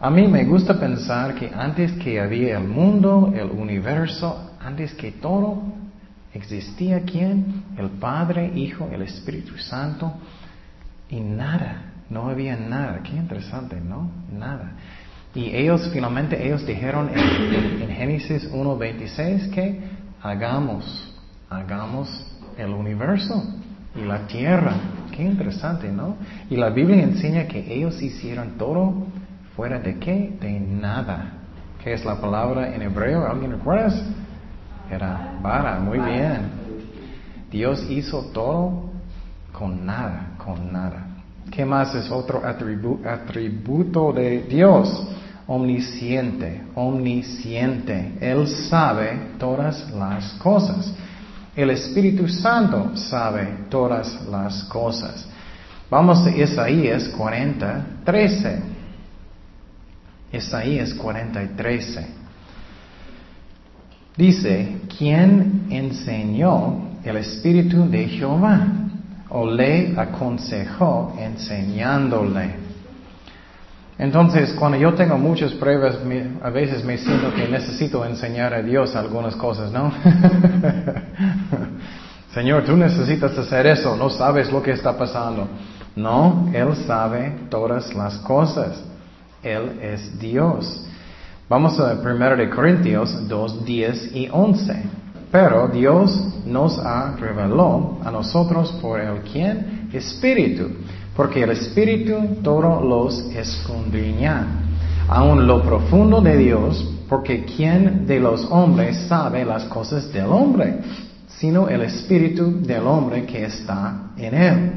A 0.00 0.10
mí 0.10 0.26
me 0.26 0.44
gusta 0.44 0.78
pensar 0.78 1.34
que 1.34 1.50
antes 1.54 1.92
que 1.92 2.20
había 2.20 2.58
el 2.58 2.64
mundo, 2.64 3.32
el 3.34 3.50
universo, 3.50 4.52
antes 4.60 4.92
que 4.94 5.12
todo, 5.12 5.62
existía 6.32 7.02
quién? 7.02 7.64
El 7.78 7.90
Padre, 7.90 8.52
Hijo, 8.54 8.88
el 8.92 9.02
Espíritu 9.02 9.56
Santo 9.56 10.12
y 11.08 11.20
nada, 11.20 11.92
no 12.10 12.28
había 12.28 12.56
nada. 12.56 13.00
Qué 13.02 13.14
interesante, 13.14 13.80
¿no? 13.80 14.10
Nada. 14.32 14.72
Y 15.34 15.54
ellos 15.54 15.88
finalmente, 15.92 16.44
ellos 16.44 16.66
dijeron 16.66 17.10
en, 17.10 17.82
en 17.82 17.88
Génesis 17.88 18.50
1.26 18.52 19.50
que 19.50 19.80
hagamos, 20.22 21.14
hagamos 21.50 22.08
el 22.56 22.70
universo 22.70 23.42
y 23.94 24.04
la 24.04 24.26
tierra. 24.26 24.74
Qué 25.14 25.22
interesante, 25.22 25.92
¿no? 25.92 26.16
Y 26.50 26.56
la 26.56 26.70
Biblia 26.70 27.00
enseña 27.00 27.46
que 27.46 27.72
ellos 27.72 28.02
hicieron 28.02 28.58
todo 28.58 29.06
fuera 29.54 29.78
de 29.78 29.96
qué? 30.00 30.36
De 30.40 30.58
nada. 30.58 31.34
¿Qué 31.82 31.92
es 31.92 32.04
la 32.04 32.20
palabra 32.20 32.74
en 32.74 32.82
hebreo? 32.82 33.24
¿Alguien 33.24 33.52
recuerda? 33.52 33.94
Era 34.90 35.38
vara, 35.40 35.78
muy 35.78 36.00
bien. 36.00 36.50
Dios 37.48 37.86
hizo 37.88 38.22
todo 38.32 38.90
con 39.52 39.86
nada, 39.86 40.30
con 40.36 40.72
nada. 40.72 41.06
¿Qué 41.48 41.64
más 41.64 41.94
es 41.94 42.10
otro 42.10 42.42
atributo 42.44 44.12
de 44.12 44.42
Dios? 44.42 45.06
Omnisciente, 45.46 46.62
omnisciente. 46.74 48.14
Él 48.20 48.48
sabe 48.48 49.34
todas 49.38 49.88
las 49.92 50.32
cosas. 50.34 50.92
El 51.56 51.70
Espíritu 51.70 52.26
Santo 52.28 52.96
sabe 52.96 53.66
todas 53.68 54.26
las 54.28 54.64
cosas. 54.64 55.28
Vamos 55.88 56.26
a 56.26 56.30
Isaías 56.30 57.08
40, 57.10 57.86
13. 58.04 58.62
Isaías 60.32 60.92
40, 60.94 61.56
13. 61.56 62.06
Dice, 64.16 64.76
¿quién 64.98 65.66
enseñó 65.70 66.98
el 67.04 67.16
Espíritu 67.18 67.88
de 67.88 68.08
Jehová? 68.08 68.66
¿O 69.28 69.48
le 69.48 69.94
aconsejó 69.96 71.16
enseñándole? 71.20 72.63
Entonces, 73.98 74.52
cuando 74.54 74.76
yo 74.76 74.92
tengo 74.94 75.16
muchas 75.16 75.52
pruebas, 75.52 75.98
a 76.42 76.50
veces 76.50 76.84
me 76.84 76.98
siento 76.98 77.32
que 77.32 77.46
necesito 77.46 78.04
enseñar 78.04 78.52
a 78.52 78.60
Dios 78.60 78.96
algunas 78.96 79.36
cosas, 79.36 79.70
¿no? 79.70 79.92
Señor, 82.34 82.64
tú 82.64 82.76
necesitas 82.76 83.38
hacer 83.38 83.68
eso, 83.68 83.96
no 83.96 84.10
sabes 84.10 84.50
lo 84.50 84.60
que 84.60 84.72
está 84.72 84.98
pasando. 84.98 85.46
No, 85.94 86.50
Él 86.52 86.74
sabe 86.86 87.32
todas 87.48 87.94
las 87.94 88.18
cosas. 88.18 88.82
Él 89.40 89.78
es 89.80 90.18
Dios. 90.18 90.84
Vamos 91.48 91.78
a 91.78 91.92
1 91.92 92.50
Corintios 92.52 93.28
2, 93.28 93.64
10 93.64 94.16
y 94.16 94.28
11. 94.32 94.82
Pero 95.30 95.68
Dios 95.68 96.42
nos 96.44 96.76
ha 96.78 97.14
revelado 97.16 97.98
a 98.04 98.10
nosotros 98.10 98.72
por 98.82 99.00
el 99.00 99.20
quien 99.20 99.88
Espíritu 99.92 100.70
porque 101.16 101.42
el 101.42 101.50
Espíritu 101.50 102.38
todos 102.42 102.82
los 102.82 103.34
escondriña, 103.34 104.46
aun 105.08 105.46
lo 105.46 105.62
profundo 105.62 106.20
de 106.20 106.36
Dios, 106.36 106.94
porque 107.08 107.44
¿quién 107.44 108.06
de 108.06 108.18
los 108.18 108.44
hombres 108.50 109.06
sabe 109.08 109.44
las 109.44 109.64
cosas 109.64 110.12
del 110.12 110.26
hombre? 110.26 110.80
Sino 111.28 111.68
el 111.68 111.82
Espíritu 111.82 112.60
del 112.62 112.86
hombre 112.86 113.26
que 113.26 113.44
está 113.44 114.12
en 114.16 114.34
él. 114.34 114.72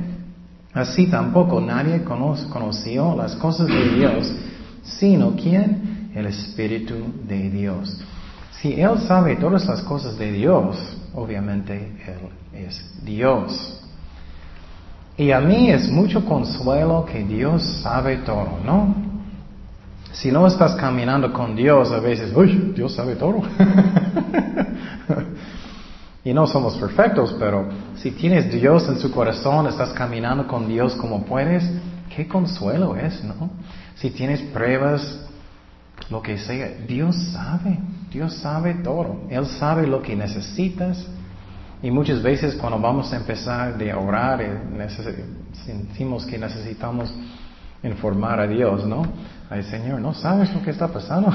Así 0.73 1.07
tampoco 1.07 1.59
nadie 1.59 2.03
conoció 2.03 3.15
las 3.15 3.35
cosas 3.35 3.67
de 3.67 3.89
Dios, 3.95 4.31
sino 4.83 5.35
¿quién? 5.35 6.11
El 6.13 6.27
Espíritu 6.27 6.95
de 7.27 7.49
Dios. 7.49 7.99
Si 8.61 8.73
Él 8.79 8.99
sabe 9.07 9.35
todas 9.35 9.65
las 9.65 9.81
cosas 9.81 10.17
de 10.17 10.31
Dios, 10.31 10.77
obviamente 11.13 11.93
Él 12.05 12.65
es 12.65 13.03
Dios. 13.03 13.86
Y 15.17 15.31
a 15.31 15.39
mí 15.39 15.71
es 15.71 15.89
mucho 15.89 16.23
consuelo 16.23 17.05
que 17.05 17.23
Dios 17.23 17.81
sabe 17.81 18.17
todo, 18.17 18.59
¿no? 18.63 18.95
Si 20.11 20.31
no 20.31 20.45
estás 20.45 20.75
caminando 20.75 21.33
con 21.33 21.55
Dios, 21.55 21.91
a 21.91 21.99
veces, 21.99 22.31
uy, 22.35 22.73
Dios 22.75 22.93
sabe 22.93 23.15
todo. 23.15 23.41
y 26.23 26.33
no 26.33 26.45
somos 26.45 26.77
perfectos, 26.77 27.35
pero 27.39 27.67
si 27.95 28.11
tienes 28.11 28.51
Dios 28.51 28.87
en 28.89 28.99
su 28.99 29.11
corazón, 29.11 29.67
estás 29.67 29.89
caminando 29.89 30.47
con 30.47 30.67
Dios 30.67 30.95
como 30.95 31.25
puedes, 31.25 31.67
qué 32.15 32.27
consuelo 32.27 32.95
es, 32.95 33.23
¿no? 33.23 33.49
Si 33.95 34.11
tienes 34.11 34.41
pruebas, 34.41 35.27
lo 36.09 36.21
que 36.21 36.37
sea, 36.37 36.69
Dios 36.87 37.15
sabe, 37.33 37.79
Dios 38.11 38.35
sabe 38.35 38.75
todo. 38.75 39.21
Él 39.29 39.45
sabe 39.45 39.87
lo 39.87 40.01
que 40.01 40.15
necesitas. 40.15 41.05
Y 41.81 41.91
muchas 41.91 42.23
veces 42.23 42.55
cuando 42.55 42.79
vamos 42.79 43.13
a 43.13 43.17
empezar 43.17 43.77
de 43.77 43.93
orar, 43.93 44.41
eh, 44.41 45.25
sentimos 45.65 46.25
que 46.25 46.37
necesitamos 46.37 47.13
informar 47.83 48.39
a 48.39 48.47
Dios, 48.47 48.85
¿no? 48.85 49.03
Ay, 49.49 49.63
Señor, 49.63 50.01
¿no 50.01 50.13
sabes 50.13 50.53
lo 50.53 50.61
que 50.63 50.71
está 50.71 50.87
pasando? 50.87 51.29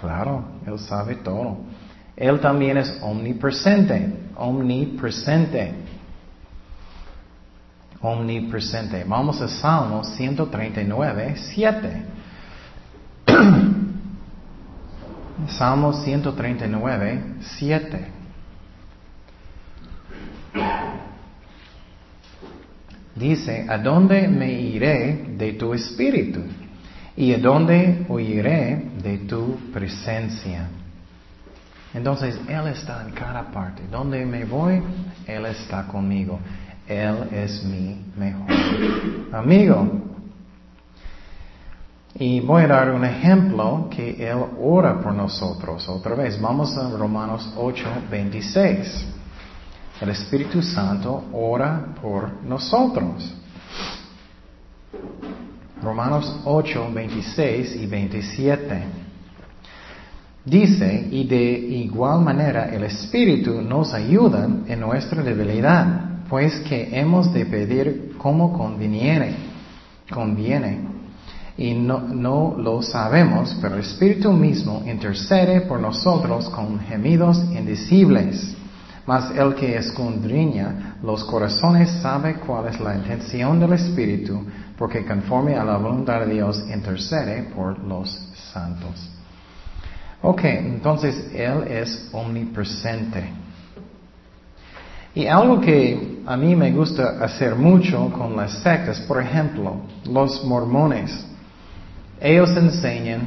claro, 0.00 0.44
Él 0.66 0.78
sabe 0.78 1.16
todo. 1.16 1.58
Él 2.16 2.38
también 2.38 2.76
es 2.76 2.98
omnipresente, 3.02 4.28
omnipresente. 4.36 5.74
Omnipresente. 8.02 9.04
Vamos 9.04 9.42
a 9.42 9.48
Salmo 9.48 10.04
139, 10.04 11.34
7. 11.36 12.02
Salmo 15.48 15.92
139, 15.92 17.24
7. 17.58 18.19
Dice, 23.14 23.66
¿a 23.68 23.76
dónde 23.76 24.28
me 24.28 24.50
iré 24.52 25.26
de 25.36 25.52
tu 25.52 25.74
espíritu? 25.74 26.40
¿Y 27.16 27.34
a 27.34 27.38
dónde 27.38 28.06
huiré 28.08 28.92
de 29.02 29.18
tu 29.18 29.56
presencia? 29.72 30.68
Entonces, 31.92 32.38
Él 32.48 32.68
está 32.68 33.04
en 33.06 33.12
cada 33.12 33.50
parte. 33.50 33.82
Donde 33.90 34.24
me 34.24 34.44
voy, 34.44 34.82
Él 35.26 35.44
está 35.46 35.86
conmigo. 35.86 36.38
Él 36.88 37.28
es 37.32 37.62
mi 37.64 38.00
mejor 38.16 38.46
amigo. 39.32 39.86
Y 42.14 42.40
voy 42.40 42.64
a 42.64 42.68
dar 42.68 42.90
un 42.90 43.04
ejemplo 43.04 43.88
que 43.90 44.26
Él 44.28 44.38
ora 44.60 45.00
por 45.00 45.12
nosotros. 45.12 45.88
Otra 45.88 46.14
vez, 46.14 46.40
vamos 46.40 46.76
a 46.76 46.90
Romanos 46.90 47.52
8, 47.56 47.84
26. 48.10 49.19
El 50.00 50.08
Espíritu 50.08 50.62
Santo 50.62 51.24
ora 51.32 51.94
por 52.00 52.42
nosotros. 52.44 53.34
Romanos 55.82 56.40
8, 56.44 56.90
26 56.92 57.76
y 57.76 57.86
27. 57.86 58.82
Dice, 60.44 61.08
y 61.10 61.24
de 61.26 61.52
igual 61.52 62.22
manera 62.22 62.74
el 62.74 62.84
Espíritu 62.84 63.60
nos 63.60 63.92
ayuda 63.92 64.48
en 64.66 64.80
nuestra 64.80 65.22
debilidad, 65.22 66.24
pues 66.30 66.60
que 66.60 66.98
hemos 66.98 67.32
de 67.34 67.44
pedir 67.44 68.14
como 68.16 68.54
conviene, 68.56 69.34
conviene. 70.10 70.78
Y 71.58 71.74
no, 71.74 72.00
no 72.00 72.54
lo 72.56 72.80
sabemos, 72.80 73.54
pero 73.60 73.74
el 73.74 73.82
Espíritu 73.82 74.32
mismo 74.32 74.82
intercede 74.86 75.60
por 75.62 75.78
nosotros 75.78 76.48
con 76.48 76.80
gemidos 76.80 77.36
indecibles. 77.52 78.56
Mas 79.10 79.32
el 79.36 79.56
que 79.56 79.76
escudriña 79.76 80.98
los 81.02 81.24
corazones 81.24 81.90
sabe 82.00 82.36
cuál 82.36 82.68
es 82.68 82.78
la 82.78 82.94
intención 82.94 83.58
del 83.58 83.72
Espíritu, 83.72 84.40
porque 84.78 85.04
conforme 85.04 85.56
a 85.56 85.64
la 85.64 85.78
voluntad 85.78 86.20
de 86.20 86.34
Dios 86.34 86.64
intercede 86.72 87.42
por 87.52 87.76
los 87.80 88.08
santos. 88.52 89.10
Ok, 90.22 90.44
entonces 90.44 91.28
Él 91.34 91.64
es 91.66 92.08
omnipresente. 92.12 93.24
Y 95.12 95.26
algo 95.26 95.60
que 95.60 96.22
a 96.24 96.36
mí 96.36 96.54
me 96.54 96.70
gusta 96.70 97.18
hacer 97.20 97.56
mucho 97.56 98.12
con 98.12 98.36
las 98.36 98.62
sectas, 98.62 99.00
por 99.08 99.20
ejemplo, 99.20 99.74
los 100.04 100.44
mormones, 100.44 101.26
ellos 102.20 102.50
enseñan 102.56 103.26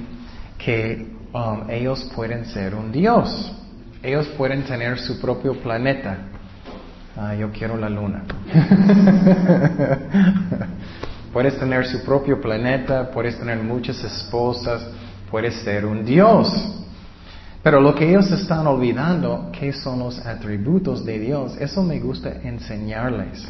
que 0.58 1.14
um, 1.34 1.70
ellos 1.70 2.10
pueden 2.16 2.46
ser 2.46 2.74
un 2.74 2.90
Dios. 2.90 3.54
Ellos 4.04 4.28
pueden 4.38 4.64
tener 4.64 5.00
su 5.00 5.22
propio 5.22 5.54
planeta. 5.54 6.18
Ah, 7.16 7.34
yo 7.36 7.50
quiero 7.52 7.78
la 7.78 7.90
luna. 7.90 8.24
puedes 11.32 11.58
tener 11.58 11.86
su 11.86 12.04
propio 12.04 12.42
planeta, 12.42 13.10
puedes 13.10 13.40
tener 13.40 13.60
muchas 13.60 14.04
esposas, 14.04 14.86
puedes 15.32 15.56
ser 15.64 15.86
un 15.86 16.04
Dios. 16.04 16.52
Pero 17.64 17.80
lo 17.80 17.96
que 17.96 18.10
ellos 18.10 18.30
están 18.30 18.68
olvidando, 18.68 19.50
¿qué 19.58 19.72
son 19.72 20.00
los 20.00 20.20
atributos 20.26 21.06
de 21.06 21.20
Dios? 21.20 21.56
Eso 21.58 21.82
me 21.82 21.98
gusta 22.02 22.30
enseñarles. 22.44 23.48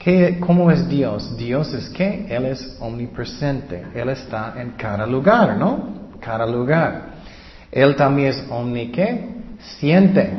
¿Qué, 0.00 0.40
¿Cómo 0.40 0.68
es 0.72 0.88
Dios? 0.88 1.36
Dios 1.36 1.72
es 1.74 1.90
que 1.90 2.26
Él 2.28 2.46
es 2.46 2.76
omnipresente. 2.80 3.84
Él 3.94 4.08
está 4.08 4.54
en 4.56 4.70
cada 4.70 5.06
lugar, 5.06 5.56
¿no? 5.56 6.10
Cada 6.18 6.44
lugar. 6.44 7.10
Él 7.70 7.94
también 7.94 8.30
es 8.30 8.44
omni 8.50 8.90
siente. 9.78 10.32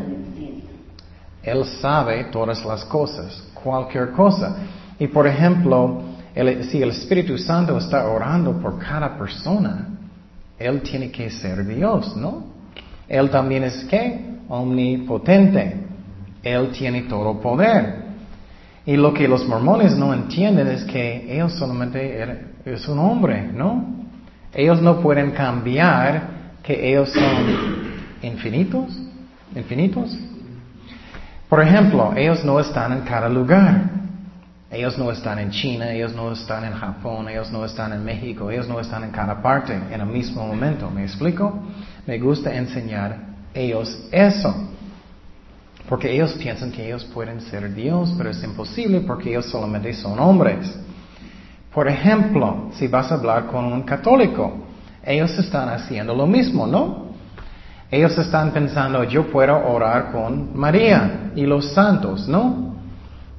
Él 1.43 1.65
sabe 1.65 2.26
todas 2.26 2.63
las 2.65 2.86
cosas, 2.86 3.43
cualquier 3.53 4.11
cosa. 4.11 4.57
Y 4.99 5.07
por 5.07 5.26
ejemplo, 5.26 6.03
si 6.69 6.82
el 6.82 6.89
Espíritu 6.89 7.38
Santo 7.38 7.78
está 7.78 8.07
orando 8.07 8.53
por 8.53 8.78
cada 8.80 9.17
persona, 9.17 9.88
Él 10.59 10.82
tiene 10.82 11.09
que 11.11 11.30
ser 11.30 11.65
Dios, 11.65 12.15
¿no? 12.15 12.43
Él 13.07 13.30
también 13.30 13.63
es 13.63 13.84
qué? 13.86 14.38
Omnipotente. 14.47 15.76
Él 16.43 16.69
tiene 16.72 17.03
todo 17.03 17.39
poder. 17.39 18.01
Y 18.86 18.95
lo 18.95 19.13
que 19.13 19.28
los 19.28 19.47
mormones 19.47 19.95
no 19.97 20.13
entienden 20.13 20.67
es 20.67 20.84
que 20.86 21.34
ellos 21.34 21.53
solamente 21.53 22.47
es 22.65 22.88
un 22.88 22.99
hombre, 22.99 23.43
¿no? 23.53 23.86
Ellos 24.53 24.82
no 24.82 25.01
pueden 25.01 25.32
cambiar 25.32 26.24
que 26.63 26.89
ellos 26.89 27.11
son 27.11 27.91
infinitos, 28.22 28.91
infinitos. 29.56 30.18
Por 31.49 31.62
ejemplo, 31.62 32.14
ellos 32.16 32.43
no 32.45 32.60
están 32.60 32.93
en 32.93 33.02
cada 33.02 33.28
lugar. 33.28 34.02
Ellos 34.72 34.97
no 34.97 35.12
están 35.12 35.38
en 35.39 35.52
China, 35.52 35.91
ellos 35.91 36.16
no 36.16 36.32
están 36.32 36.64
en 36.64 36.72
Japón, 36.72 37.28
ellos 37.28 37.52
no 37.52 37.66
están 37.66 37.91
en 37.91 38.06
México, 38.06 38.49
ellos 38.49 38.70
no 38.70 38.80
están 38.80 39.04
en 39.04 39.12
cada 39.12 39.41
parte 39.41 39.74
en 39.74 39.99
el 39.99 40.08
mismo 40.08 40.47
momento. 40.47 40.89
¿Me 40.89 41.04
explico? 41.04 41.60
Me 42.08 42.18
gusta 42.18 42.56
enseñar 42.56 43.18
ellos 43.54 44.08
eso. 44.14 44.56
Porque 45.89 46.14
ellos 46.14 46.32
piensan 46.36 46.72
que 46.72 46.88
ellos 46.88 47.04
pueden 47.04 47.41
ser 47.41 47.74
Dios, 47.74 48.14
pero 48.18 48.30
es 48.30 48.41
imposible 48.45 49.02
porque 49.02 49.32
ellos 49.32 49.47
solamente 49.47 49.93
son 49.93 50.18
hombres. 50.20 50.74
Por 51.74 51.89
ejemplo, 51.89 52.70
si 52.76 52.88
vas 52.88 53.12
a 53.12 53.16
hablar 53.16 53.47
con 53.47 53.66
un 53.66 53.82
católico, 53.84 54.54
ellos 55.04 55.38
están 55.38 55.68
haciendo 55.68 56.16
lo 56.16 56.28
mismo, 56.28 56.66
¿no? 56.66 57.11
Ellos 57.92 58.18
están 58.18 58.52
pensando, 58.52 59.04
yo 59.04 59.30
puedo 59.30 59.54
orar 59.68 60.14
con 60.14 60.58
María 60.58 61.32
y 61.36 61.46
los 61.46 61.74
santos, 61.74 62.26
¿no? 62.26 62.76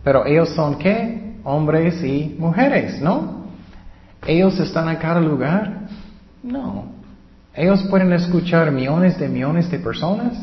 Pero 0.04 0.26
ellos 0.26 0.50
son 0.50 0.78
qué? 0.78 1.38
Hombres 1.42 2.04
y 2.04 2.36
mujeres, 2.38 3.00
¿no? 3.00 3.46
Ellos 4.26 4.60
están 4.60 4.90
en 4.90 4.96
cada 4.96 5.20
lugar. 5.20 5.88
No. 6.42 6.84
Ellos 7.54 7.82
pueden 7.84 8.12
escuchar 8.12 8.70
millones 8.70 9.18
de 9.18 9.28
millones 9.28 9.70
de 9.70 9.78
personas. 9.78 10.34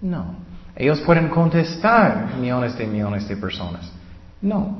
No. 0.00 0.34
Ellos 0.76 1.00
pueden 1.02 1.28
contestar 1.28 2.34
millones 2.40 2.76
de 2.76 2.86
millones 2.86 3.28
de 3.28 3.36
personas. 3.36 3.90
No. 4.42 4.78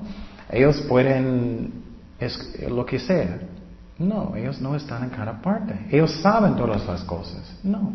Ellos 0.50 0.80
pueden 0.88 1.84
lo 2.68 2.84
que 2.84 2.98
sea. 2.98 3.38
No, 3.98 4.34
ellos 4.34 4.60
no 4.60 4.74
están 4.74 5.04
en 5.04 5.10
cada 5.10 5.40
parte. 5.40 5.86
Ellos 5.90 6.10
saben 6.20 6.56
todas 6.56 6.84
las 6.86 7.04
cosas. 7.04 7.58
No. 7.62 7.92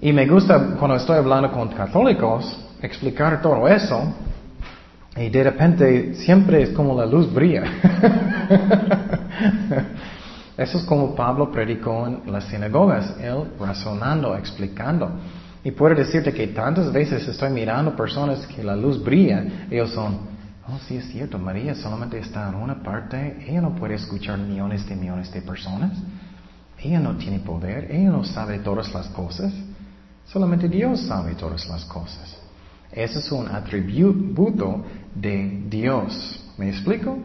Y 0.00 0.12
me 0.12 0.26
gusta 0.26 0.76
cuando 0.78 0.96
estoy 0.96 1.16
hablando 1.16 1.50
con 1.50 1.68
católicos 1.68 2.56
explicar 2.80 3.42
todo 3.42 3.66
eso 3.66 4.14
y 5.16 5.28
de 5.28 5.42
repente 5.42 6.14
siempre 6.14 6.62
es 6.62 6.70
como 6.70 6.96
la 6.96 7.04
luz 7.04 7.32
brilla. 7.32 7.64
eso 10.56 10.78
es 10.78 10.84
como 10.84 11.16
Pablo 11.16 11.50
predicó 11.50 12.06
en 12.06 12.30
las 12.30 12.44
sinagogas, 12.44 13.16
él 13.20 13.42
razonando, 13.58 14.36
explicando. 14.36 15.10
Y 15.64 15.72
puedo 15.72 15.96
decirte 15.96 16.32
que 16.32 16.46
tantas 16.48 16.92
veces 16.92 17.26
estoy 17.26 17.50
mirando 17.50 17.96
personas 17.96 18.46
que 18.46 18.62
la 18.62 18.76
luz 18.76 19.02
brilla, 19.02 19.66
ellos 19.68 19.90
son, 19.90 20.18
oh 20.68 20.78
sí 20.86 20.98
es 20.98 21.08
cierto, 21.08 21.40
María 21.40 21.74
solamente 21.74 22.20
está 22.20 22.48
en 22.48 22.54
una 22.54 22.80
parte, 22.80 23.44
ella 23.48 23.62
no 23.62 23.74
puede 23.74 23.94
escuchar 23.94 24.38
millones 24.38 24.88
de 24.88 24.94
millones 24.94 25.32
de 25.32 25.42
personas, 25.42 25.98
ella 26.80 27.00
no 27.00 27.16
tiene 27.16 27.40
poder, 27.40 27.90
ella 27.90 28.10
no 28.10 28.22
sabe 28.22 28.60
todas 28.60 28.94
las 28.94 29.08
cosas. 29.08 29.52
Solamente 30.32 30.68
Dios 30.68 31.00
sabe 31.06 31.34
todas 31.34 31.66
las 31.68 31.84
cosas. 31.86 32.36
Ese 32.92 33.18
es 33.18 33.32
un 33.32 33.48
atributo 33.48 34.84
de 35.14 35.62
Dios. 35.68 36.44
¿Me 36.58 36.68
explico? 36.68 37.18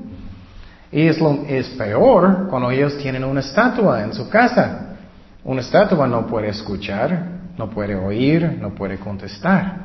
Y 0.92 1.08
es, 1.08 1.18
es 1.48 1.70
peor 1.70 2.48
cuando 2.50 2.72
ellos 2.72 2.98
tienen 2.98 3.24
una 3.24 3.42
estatua 3.42 4.04
en 4.04 4.14
su 4.14 4.30
casa. 4.30 4.96
Una 5.44 5.62
estatua 5.62 6.08
no 6.08 6.26
puede 6.28 6.50
escuchar, 6.50 7.52
no 7.58 7.70
puede 7.70 7.96
oír, 7.96 8.58
no 8.62 8.74
puede 8.74 8.98
contestar. 8.98 9.84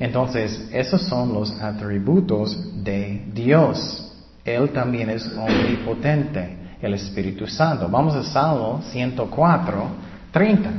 Entonces, 0.00 0.68
esos 0.72 1.02
son 1.02 1.32
los 1.32 1.52
atributos 1.60 2.82
de 2.82 3.26
Dios. 3.32 4.12
Él 4.44 4.70
también 4.70 5.10
es 5.10 5.30
omnipotente, 5.36 6.56
el 6.82 6.94
Espíritu 6.94 7.46
Santo. 7.46 7.88
Vamos 7.88 8.16
a 8.16 8.24
Salmo 8.24 8.82
104, 8.90 9.86
30. 10.32 10.70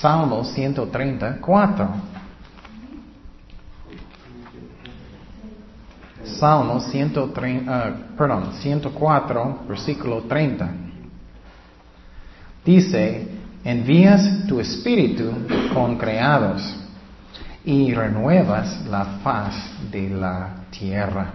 Salmo 0.00 0.44
134. 0.44 1.88
Salmo 6.24 6.80
130, 6.80 7.70
uh, 7.70 8.16
perdón, 8.16 8.52
104, 8.60 9.64
versículo 9.68 10.22
30. 10.22 10.68
Dice, 12.64 13.28
envías 13.64 14.46
tu 14.46 14.60
espíritu 14.60 15.32
con 15.72 15.96
creados 15.96 16.76
y 17.64 17.92
renuevas 17.92 18.84
la 18.86 19.20
faz 19.22 19.54
de 19.90 20.08
la 20.08 20.64
tierra. 20.70 21.32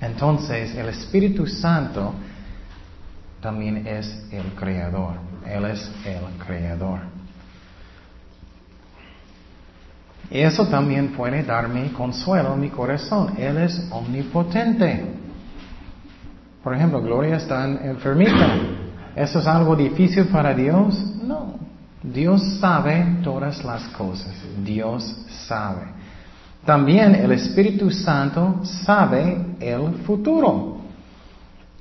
Entonces, 0.00 0.74
el 0.74 0.88
Espíritu 0.88 1.46
Santo 1.46 2.14
también 3.40 3.86
es 3.86 4.26
el 4.30 4.54
creador. 4.54 5.14
Él 5.46 5.64
es 5.66 5.90
el 6.04 6.22
creador. 6.44 7.00
Y 10.19 10.19
eso 10.30 10.66
también 10.66 11.08
puede 11.08 11.42
darme 11.42 11.92
consuelo 11.92 12.56
mi 12.56 12.68
corazón. 12.68 13.34
Él 13.36 13.58
es 13.58 13.88
omnipotente. 13.90 15.04
Por 16.62 16.74
ejemplo, 16.74 17.02
Gloria 17.02 17.36
está 17.36 17.66
enfermita. 17.66 18.56
¿Eso 19.16 19.40
es 19.40 19.46
algo 19.46 19.74
difícil 19.74 20.26
para 20.26 20.54
Dios? 20.54 20.96
No. 21.24 21.54
Dios 22.02 22.58
sabe 22.60 23.18
todas 23.24 23.64
las 23.64 23.82
cosas. 23.88 24.32
Dios 24.62 25.04
sabe. 25.48 25.82
También 26.64 27.14
el 27.14 27.32
Espíritu 27.32 27.90
Santo 27.90 28.60
sabe 28.62 29.56
el 29.58 29.94
futuro. 30.06 30.76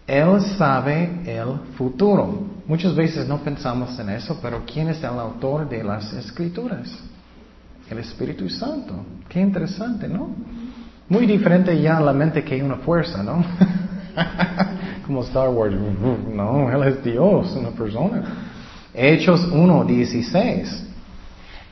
Él 0.07 0.41
sabe 0.57 1.21
el 1.25 1.75
futuro. 1.77 2.47
Muchas 2.65 2.95
veces 2.95 3.27
no 3.27 3.37
pensamos 3.37 3.97
en 3.99 4.09
eso, 4.09 4.39
pero 4.41 4.63
¿quién 4.65 4.89
es 4.89 4.99
el 4.99 5.19
autor 5.19 5.69
de 5.69 5.83
las 5.83 6.11
escrituras? 6.13 6.89
El 7.89 7.97
Espíritu 7.97 8.49
Santo. 8.49 8.93
Qué 9.27 9.39
interesante, 9.39 10.07
¿no? 10.07 10.29
Muy 11.07 11.25
diferente 11.25 11.79
ya 11.81 11.99
la 11.99 12.13
mente 12.13 12.43
que 12.43 12.61
una 12.61 12.77
fuerza, 12.77 13.23
¿no? 13.23 13.43
Como 15.05 15.23
Star 15.23 15.49
Wars. 15.49 15.75
No, 16.33 16.71
Él 16.71 16.87
es 16.87 17.03
Dios, 17.03 17.55
una 17.55 17.71
persona. 17.71 18.23
Hechos 18.93 19.51
1.16. 19.51 20.83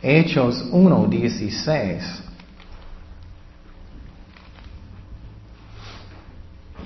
Hechos 0.01 0.71
1.16. 0.71 2.27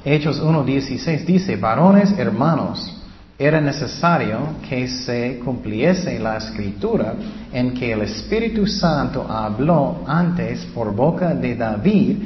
Hechos 0.03 0.41
1.16 0.41 1.25
dice, 1.25 1.55
varones 1.57 2.11
hermanos, 2.17 3.00
era 3.43 3.59
necesario 3.59 4.57
que 4.69 4.87
se 4.87 5.39
cumpliese 5.43 6.19
la 6.19 6.37
escritura 6.37 7.15
en 7.51 7.73
que 7.73 7.91
el 7.91 8.03
Espíritu 8.03 8.67
Santo 8.67 9.25
habló 9.27 10.03
antes 10.05 10.63
por 10.75 10.93
boca 10.93 11.33
de 11.33 11.55
David 11.55 12.17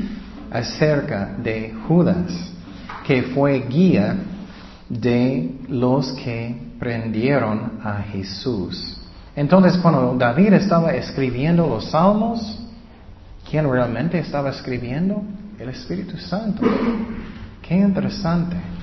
acerca 0.51 1.33
de 1.41 1.73
Judas, 1.87 2.33
que 3.07 3.23
fue 3.33 3.65
guía 3.69 4.17
de 4.89 5.55
los 5.69 6.11
que 6.11 6.53
prendieron 6.77 7.79
a 7.81 8.01
Jesús. 8.11 8.97
Entonces, 9.37 9.77
cuando 9.77 10.15
David 10.17 10.51
estaba 10.51 10.93
escribiendo 10.95 11.65
los 11.65 11.91
salmos, 11.91 12.59
¿quién 13.49 13.71
realmente 13.71 14.19
estaba 14.19 14.49
escribiendo? 14.49 15.23
El 15.57 15.69
Espíritu 15.69 16.17
Santo. 16.17 16.61
Qué 17.61 17.75
interesante. 17.75 18.74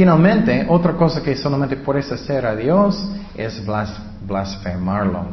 Finalmente, 0.00 0.64
otra 0.66 0.94
cosa 0.94 1.22
que 1.22 1.36
solamente 1.36 1.76
puedes 1.76 2.10
hacer 2.10 2.46
a 2.46 2.56
Dios 2.56 3.06
es 3.36 3.62
blasfemarlo. 4.26 5.26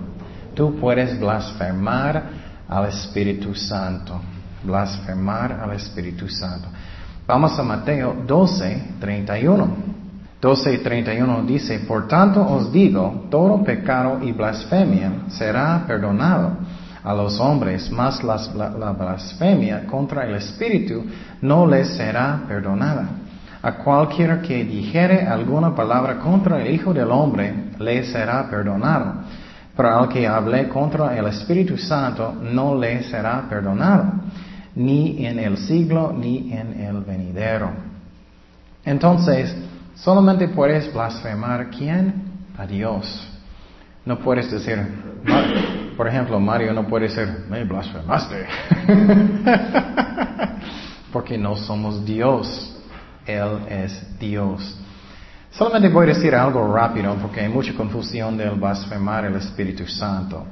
Tú 0.53 0.76
puedes 0.78 1.18
blasfemar 1.18 2.24
al 2.68 2.89
Espíritu 2.89 3.55
Santo. 3.55 4.20
Blasfemar 4.65 5.53
al 5.53 5.72
Espíritu 5.72 6.28
Santo. 6.28 6.68
Vamos 7.26 7.57
a 7.57 7.63
Mateo 7.63 8.13
12, 8.28 8.95
31. 8.99 9.68
12 10.41 10.78
31 10.80 11.43
dice, 11.43 11.80
por 11.88 12.09
tanto 12.09 12.45
os 12.45 12.70
digo, 12.70 13.28
todo 13.32 13.63
pecado 13.63 14.20
y 14.22 14.34
blasfemia 14.34 15.28
será 15.30 15.86
perdonado 15.88 16.57
a 17.05 17.13
los 17.13 17.39
hombres, 17.39 17.89
mas 17.89 18.22
la, 18.22 18.36
la, 18.78 18.91
blasfemia 18.91 19.86
contra 19.86 20.26
el 20.26 20.36
Espíritu 20.36 21.05
no 21.41 21.65
les 21.65 21.95
será 21.95 22.43
perdonada. 22.45 23.26
A 23.61 23.73
cualquiera 23.73 24.41
que 24.41 24.63
dijere 24.63 25.25
alguna 25.25 25.73
palabra 25.73 26.19
contra 26.19 26.61
el 26.61 26.73
Hijo 26.73 26.93
del 26.93 27.09
Hombre, 27.09 27.71
le 27.79 28.03
será 28.03 28.47
perdonado. 28.49 29.15
Pero 29.75 29.99
al 29.99 30.09
que 30.09 30.27
hable 30.27 30.67
contra 30.69 31.17
el 31.17 31.27
Espíritu 31.27 31.77
Santo, 31.77 32.35
no 32.41 32.75
le 32.75 33.03
será 33.03 33.45
perdonado, 33.49 34.11
ni 34.75 35.25
en 35.25 35.39
el 35.39 35.57
siglo, 35.57 36.13
ni 36.15 36.51
en 36.51 36.81
el 36.81 37.01
venidero. 37.01 37.71
Entonces, 38.85 39.55
solamente 39.95 40.47
puedes 40.47 40.91
blasfemar 40.93 41.69
quién? 41.69 42.13
A 42.57 42.65
Dios. 42.65 43.27
No 44.05 44.19
puedes 44.19 44.49
decir, 44.49 44.79
por 45.97 46.07
ejemplo, 46.07 46.39
Mario 46.39 46.73
no 46.73 46.87
puede 46.87 47.09
ser, 47.09 47.45
me 47.49 47.63
blasfemaste. 47.63 48.45
Porque 51.11 51.37
no 51.37 51.55
somos 51.55 52.05
Dios. 52.05 52.76
Él 53.28 53.59
es 53.69 54.17
Dios. 54.19 54.80
Solamente 55.51 55.89
voy 55.89 56.05
a 56.05 56.13
decir 56.13 56.34
algo 56.34 56.73
rápido 56.73 57.15
porque 57.15 57.41
hay 57.41 57.49
mucha 57.49 57.73
confusión 57.73 58.38
del 58.38 58.51
blasfemar 58.51 59.25
el 59.25 59.36
Espíritu 59.36 59.86
Santo. 59.88 60.45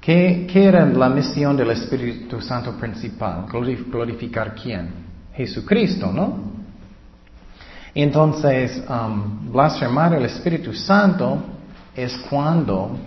¿Qué, 0.00 0.46
¿Qué, 0.50 0.64
era 0.64 0.86
la 0.86 1.08
misión 1.08 1.56
del 1.56 1.70
Espíritu 1.70 2.40
Santo 2.40 2.72
principal? 2.78 3.46
Glorificar 3.50 4.54
quién? 4.54 5.06
Jesucristo, 5.34 6.12
¿no? 6.12 6.56
Entonces, 7.94 8.82
um, 8.88 9.50
blasfemar 9.50 10.14
el 10.14 10.26
Espíritu 10.26 10.72
Santo 10.72 11.42
es 11.94 12.16
cuando 12.28 12.98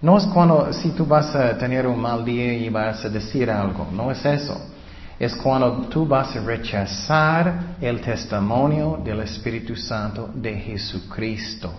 no 0.00 0.18
es 0.18 0.26
cuando 0.26 0.72
si 0.72 0.90
tú 0.90 1.06
vas 1.06 1.34
a 1.34 1.56
tener 1.56 1.86
un 1.86 2.00
mal 2.00 2.24
día 2.24 2.52
y 2.52 2.68
vas 2.68 3.04
a 3.04 3.08
decir 3.08 3.50
algo, 3.50 3.88
no 3.92 4.10
es 4.10 4.24
eso. 4.24 4.75
Es 5.18 5.34
cuando 5.34 5.88
tú 5.88 6.06
vas 6.06 6.36
a 6.36 6.40
rechazar 6.40 7.76
el 7.80 8.00
testimonio 8.00 9.00
del 9.02 9.20
Espíritu 9.20 9.74
Santo 9.74 10.30
de 10.34 10.54
Jesucristo. 10.54 11.72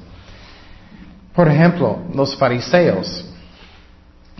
Por 1.33 1.47
ejemplo, 1.47 1.99
los 2.15 2.35
fariseos, 2.35 3.25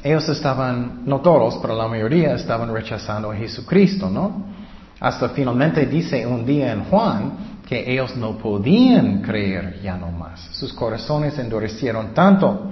ellos 0.03 0.27
estaban, 0.29 1.03
no 1.05 1.21
todos, 1.21 1.57
pero 1.61 1.75
la 1.75 1.87
mayoría 1.87 2.33
estaban 2.33 2.73
rechazando 2.73 3.31
a 3.31 3.35
Jesucristo, 3.35 4.09
¿no? 4.09 4.45
Hasta 4.99 5.29
finalmente 5.29 5.85
dice 5.85 6.25
un 6.25 6.43
día 6.43 6.71
en 6.71 6.85
Juan 6.85 7.57
que 7.67 7.91
ellos 7.91 8.15
no 8.15 8.37
podían 8.37 9.21
creer 9.21 9.79
ya 9.83 9.95
no 9.95 10.11
más. 10.11 10.39
Sus 10.53 10.73
corazones 10.73 11.37
endurecieron 11.37 12.15
tanto 12.15 12.71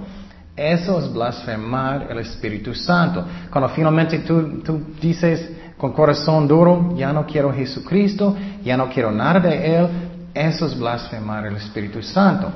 eso 0.56 0.98
es 0.98 1.12
blasfemar 1.12 2.10
el 2.10 2.18
Espíritu 2.20 2.74
Santo. 2.74 3.22
Cuando 3.50 3.68
finalmente 3.68 4.20
tú, 4.20 4.62
dices 5.00 5.50
con 5.76 5.92
corazón 5.92 6.48
duro, 6.48 6.94
ya 6.96 7.12
no 7.12 7.26
quiero 7.26 7.52
Jesucristo, 7.52 8.34
ya 8.64 8.76
no 8.76 8.88
quiero 8.88 9.10
nada 9.10 9.40
de 9.40 9.76
Él, 9.76 9.88
eso 10.32 10.66
es 10.66 10.78
blasfemar 10.78 11.46
el 11.46 11.56
Espíritu 11.56 12.02
Santo. 12.02 12.50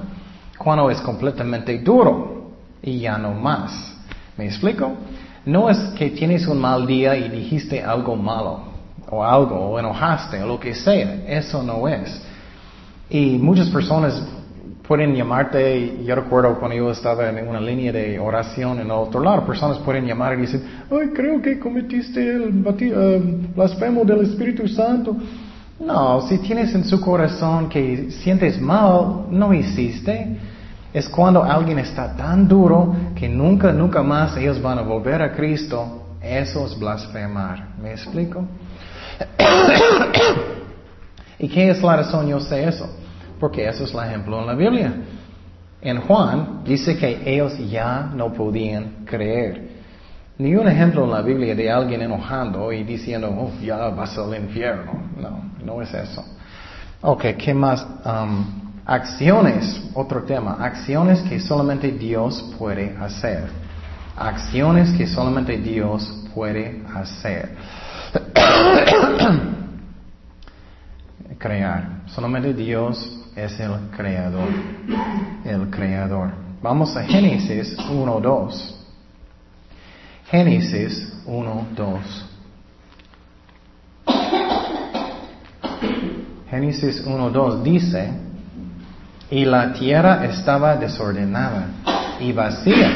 Cuando 0.58 0.90
es 0.90 1.00
completamente 1.00 1.78
duro 1.78 2.50
y 2.82 3.00
ya 3.00 3.16
no 3.18 3.32
más. 3.32 3.96
¿Me 4.36 4.46
explico? 4.46 4.92
No 5.46 5.70
es 5.70 5.78
que 5.96 6.10
tienes 6.10 6.46
un 6.46 6.58
mal 6.58 6.86
día 6.86 7.16
y 7.16 7.28
dijiste 7.28 7.82
algo 7.82 8.16
malo, 8.16 8.60
o 9.10 9.24
algo, 9.24 9.56
o 9.56 9.78
enojaste, 9.78 10.42
o 10.42 10.46
lo 10.46 10.60
que 10.60 10.74
sea. 10.74 11.22
Eso 11.26 11.62
no 11.62 11.88
es. 11.88 12.22
Y 13.08 13.38
muchas 13.38 13.68
personas 13.70 14.22
pueden 14.90 15.14
llamarte, 15.14 16.02
yo 16.04 16.16
recuerdo 16.16 16.58
cuando 16.58 16.76
yo 16.76 16.90
estaba 16.90 17.28
en 17.28 17.46
una 17.46 17.60
línea 17.60 17.92
de 17.92 18.18
oración 18.18 18.80
en 18.80 18.86
el 18.86 18.90
otro 18.90 19.22
lado, 19.22 19.46
personas 19.46 19.78
pueden 19.78 20.04
llamar 20.04 20.36
y 20.36 20.40
decir, 20.40 20.60
ay, 20.90 21.10
creo 21.14 21.40
que 21.40 21.60
cometiste 21.60 22.20
el 22.20 22.64
eh, 22.66 23.22
blasfemo 23.54 24.04
del 24.04 24.22
Espíritu 24.22 24.66
Santo. 24.66 25.16
No, 25.78 26.22
si 26.22 26.38
tienes 26.38 26.74
en 26.74 26.84
su 26.84 27.00
corazón 27.00 27.68
que 27.68 28.10
sientes 28.10 28.60
mal, 28.60 29.26
no 29.30 29.54
hiciste. 29.54 30.36
Es 30.92 31.08
cuando 31.08 31.44
alguien 31.44 31.78
está 31.78 32.16
tan 32.16 32.48
duro 32.48 32.92
que 33.14 33.28
nunca, 33.28 33.70
nunca 33.70 34.02
más 34.02 34.36
ellos 34.38 34.60
van 34.60 34.80
a 34.80 34.82
volver 34.82 35.22
a 35.22 35.30
Cristo. 35.30 36.16
Eso 36.20 36.66
es 36.66 36.76
blasfemar. 36.76 37.76
¿Me 37.80 37.92
explico? 37.92 38.44
¿Y 41.38 41.46
qué 41.46 41.70
es 41.70 41.80
la 41.80 41.94
razón 41.94 42.26
yo 42.26 42.40
sé 42.40 42.64
eso? 42.64 42.90
Porque 43.40 43.66
eso 43.66 43.84
es 43.84 43.94
el 43.94 44.00
ejemplo 44.00 44.38
en 44.38 44.46
la 44.46 44.54
Biblia. 44.54 44.92
En 45.80 46.02
Juan 46.02 46.60
dice 46.62 46.96
que 46.98 47.22
ellos 47.24 47.56
ya 47.70 48.10
no 48.14 48.32
podían 48.34 49.06
creer. 49.06 49.80
Ni 50.36 50.54
un 50.54 50.68
ejemplo 50.68 51.04
en 51.04 51.10
la 51.10 51.22
Biblia 51.22 51.54
de 51.54 51.70
alguien 51.70 52.02
enojando 52.02 52.70
y 52.70 52.84
diciendo, 52.84 53.28
oh, 53.28 53.50
ya 53.62 53.88
vas 53.88 54.16
al 54.18 54.34
infierno. 54.36 54.92
No, 55.16 55.50
no 55.64 55.82
es 55.82 55.92
eso. 55.94 56.22
Ok, 57.00 57.24
¿qué 57.38 57.54
más? 57.54 57.86
Um, 58.04 58.44
acciones, 58.84 59.90
otro 59.94 60.22
tema. 60.24 60.58
Acciones 60.60 61.22
que 61.22 61.40
solamente 61.40 61.90
Dios 61.92 62.54
puede 62.58 62.94
hacer. 62.98 63.48
Acciones 64.16 64.90
que 64.92 65.06
solamente 65.06 65.56
Dios 65.56 66.26
puede 66.34 66.82
hacer. 66.94 67.56
Crear. 71.38 72.02
Solamente 72.06 72.52
Dios 72.52 73.19
es 73.36 73.60
el 73.60 73.72
creador. 73.96 74.48
El 75.44 75.70
creador. 75.70 76.32
Vamos 76.62 76.96
a 76.96 77.02
Génesis 77.04 77.76
1.2. 77.78 78.74
Génesis 80.30 81.12
1.2. 81.26 81.98
Génesis 86.50 87.06
1.2 87.06 87.62
dice, 87.62 88.10
y 89.30 89.44
la 89.44 89.72
tierra 89.72 90.24
estaba 90.26 90.76
desordenada 90.76 91.68
y 92.18 92.32
vacía, 92.32 92.90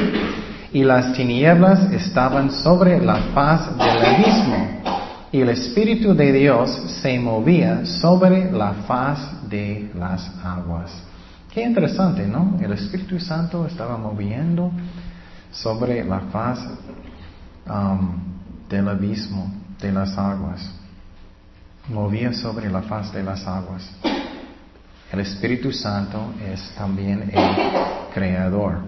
y 0.72 0.82
las 0.82 1.12
tinieblas 1.12 1.93
estaban 1.93 2.51
sobre 2.51 3.01
la 3.01 3.16
faz 3.32 3.78
del 3.78 4.05
abismo, 4.05 4.93
y 5.35 5.41
el 5.41 5.49
Espíritu 5.49 6.14
de 6.14 6.32
Dios 6.32 6.70
se 7.03 7.18
movía 7.18 7.85
sobre 7.85 8.53
la 8.53 8.72
faz 8.87 9.49
de 9.51 9.91
las 9.99 10.30
aguas. 10.45 10.93
Qué 11.53 11.61
interesante, 11.61 12.24
¿no? 12.24 12.57
El 12.62 12.72
Espíritu 12.72 13.18
Santo 13.18 13.66
estaba 13.66 13.97
moviendo 13.99 14.70
sobre 15.51 16.05
la 16.05 16.20
faz 16.20 16.61
um, 17.68 18.14
del 18.68 18.89
abismo, 18.89 19.53
de 19.80 19.91
las 19.91 20.16
aguas. 20.16 20.70
Movía 21.89 22.32
sobre 22.32 22.70
la 22.70 22.82
faz 22.82 23.12
de 23.12 23.24
las 23.24 23.45
aguas. 23.45 23.91
El 25.11 25.18
Espíritu 25.18 25.72
Santo 25.72 26.32
es 26.49 26.72
también 26.76 27.28
el 27.32 28.12
creador. 28.14 28.82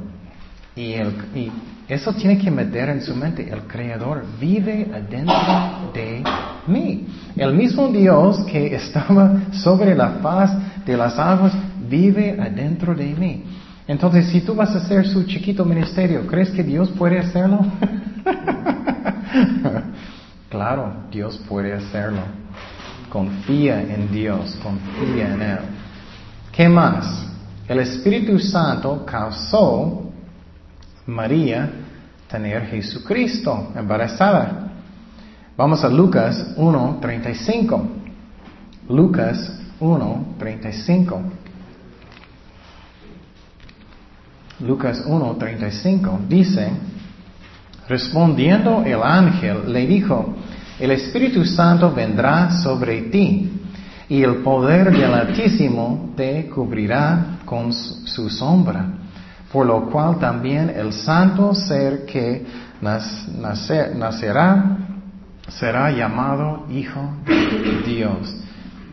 Y, 0.77 0.93
el, 0.93 1.13
y 1.35 1.51
eso 1.89 2.13
tiene 2.15 2.37
que 2.37 2.51
meter 2.51 2.89
en 2.89 3.01
su 3.01 3.15
mente, 3.15 3.49
el 3.49 3.63
Creador 3.63 4.25
vive 4.41 4.91
adentro 4.93 5.93
de 5.95 6.25
mí. 6.67 7.07
El 7.37 7.55
mismo 7.55 7.89
Dios 7.89 8.45
que 8.45 8.75
estaba 8.75 9.53
sobre 9.53 9.95
la 9.95 10.19
faz 10.23 10.51
de 10.85 10.97
las 10.97 11.17
aguas 11.17 11.53
vive 11.89 12.37
adentro 12.41 12.95
de 12.95 13.15
mí. 13.15 13.45
Entonces, 13.87 14.27
si 14.27 14.41
tú 14.41 14.55
vas 14.55 14.75
a 14.75 14.79
hacer 14.79 15.07
su 15.07 15.25
chiquito 15.25 15.65
ministerio, 15.65 16.27
¿crees 16.27 16.51
que 16.51 16.65
Dios 16.65 16.91
puede 16.91 17.21
hacerlo? 17.21 17.61
claro, 20.51 20.93
Dios 21.13 21.41
puede 21.49 21.73
hacerlo. 21.73 22.23
Confía 23.09 23.81
en 23.81 24.11
Dios, 24.11 24.59
confía 24.61 25.35
en 25.35 25.43
Él. 25.43 25.59
¿Qué 26.51 26.69
más? 26.69 27.29
El 27.69 27.79
Espíritu 27.79 28.41
Santo 28.41 29.07
causó 29.07 30.06
María 31.07 31.71
tener 32.29 32.67
Jesucristo 32.67 33.73
embarazada. 33.77 34.73
Vamos 35.57 35.85
a 35.85 35.89
Lucas 35.89 36.55
1.35. 36.57 37.83
Lucas 38.89 39.61
1.35. 39.81 41.21
Lucas 44.61 45.05
1.35 45.07 46.27
dice, 46.29 46.71
respondiendo 47.89 48.83
el 48.85 49.03
ángel 49.03 49.73
le 49.73 49.87
dijo, 49.87 50.35
el 50.81 50.91
Espíritu 50.91 51.45
Santo 51.45 51.93
vendrá 51.93 52.51
sobre 52.63 53.03
ti 53.03 53.53
y 54.09 54.23
el 54.23 54.37
poder 54.37 54.91
del 54.93 55.13
Altísimo 55.13 56.15
te 56.17 56.49
cubrirá 56.49 57.39
con 57.45 57.73
su 57.73 58.31
sombra 58.31 59.06
por 59.53 59.67
lo 59.67 59.91
cual 59.91 60.19
también 60.19 60.71
el 60.71 60.93
santo 60.93 61.55
ser 61.55 62.05
que 62.05 62.47
nacerá 62.81 64.79
será 65.49 65.91
llamado 65.91 66.67
Hijo 66.71 67.01
de 67.25 67.83
Dios. 67.87 68.35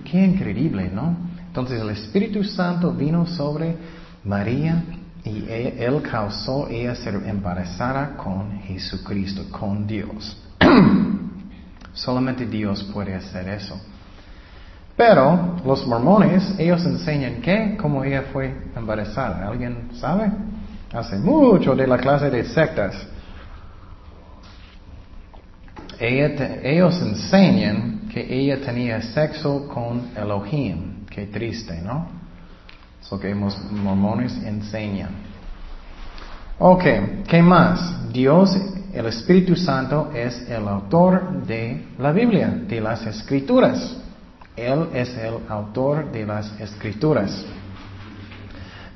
Qué 0.10 0.24
increíble, 0.24 0.92
¿no? 0.94 1.16
Entonces 1.48 1.82
el 1.82 1.90
Espíritu 1.90 2.44
Santo 2.44 2.92
vino 2.92 3.26
sobre 3.26 3.76
María 4.24 4.84
y 5.24 5.46
él 5.50 6.02
causó 6.02 6.68
ella 6.68 6.96
ser 6.96 7.16
embarazada 7.26 8.16
con 8.18 8.60
Jesucristo, 8.62 9.46
con 9.50 9.88
Dios. 9.88 10.38
Solamente 11.94 12.46
Dios 12.46 12.84
puede 12.94 13.16
hacer 13.16 13.48
eso. 13.50 13.80
Pero 14.96 15.56
los 15.66 15.88
mormones, 15.88 16.54
ellos 16.60 16.86
enseñan 16.86 17.42
que, 17.42 17.76
como 17.78 18.04
ella 18.04 18.26
fue 18.32 18.56
embarazada. 18.76 19.48
¿Alguien 19.48 19.90
sabe? 19.96 20.32
Hace 20.94 21.18
mucho 21.18 21.76
de 21.76 21.88
la 21.88 21.98
clase 21.98 22.30
de 22.30 22.44
sectas. 22.46 22.96
ellos 26.00 27.02
enseñan 27.02 28.02
que 28.12 28.22
ella 28.22 28.62
tenía 28.62 29.02
sexo 29.02 29.68
con 29.68 30.10
Elohim. 30.16 31.06
Qué 31.10 31.28
triste, 31.28 31.82
¿no? 31.82 32.08
Eso 33.02 33.20
que 33.20 33.34
los 33.34 33.58
mormones 33.72 34.36
enseñan. 34.44 35.10
Ok, 36.60 36.84
¿qué 37.28 37.42
más? 37.42 38.12
Dios, 38.12 38.56
el 38.94 39.06
Espíritu 39.08 39.56
Santo, 39.56 40.12
es 40.14 40.48
el 40.50 40.68
autor 40.68 41.46
de 41.46 41.88
la 41.98 42.12
Biblia, 42.12 42.50
de 42.50 42.80
las 42.80 43.06
Escrituras. 43.08 44.03
Él 44.56 44.90
es 44.94 45.18
el 45.18 45.36
autor 45.50 46.12
de 46.12 46.26
las 46.26 46.60
escrituras. 46.60 47.44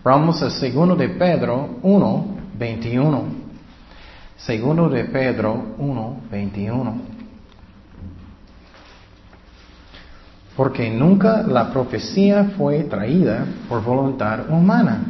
Vamos 0.03 0.41
a 0.43 0.51
segundo 0.51 0.95
de 0.95 1.09
Pedro 1.09 1.79
1, 1.81 2.37
21. 2.57 3.23
Segundo 4.37 4.87
de 4.87 5.05
Pedro 5.05 5.75
1, 5.79 6.21
21. 6.29 7.01
Porque 10.55 10.89
nunca 10.91 11.41
la 11.41 11.71
profecía 11.71 12.51
fue 12.55 12.83
traída 12.83 13.45
por 13.67 13.83
voluntad 13.83 14.49
humana, 14.49 15.01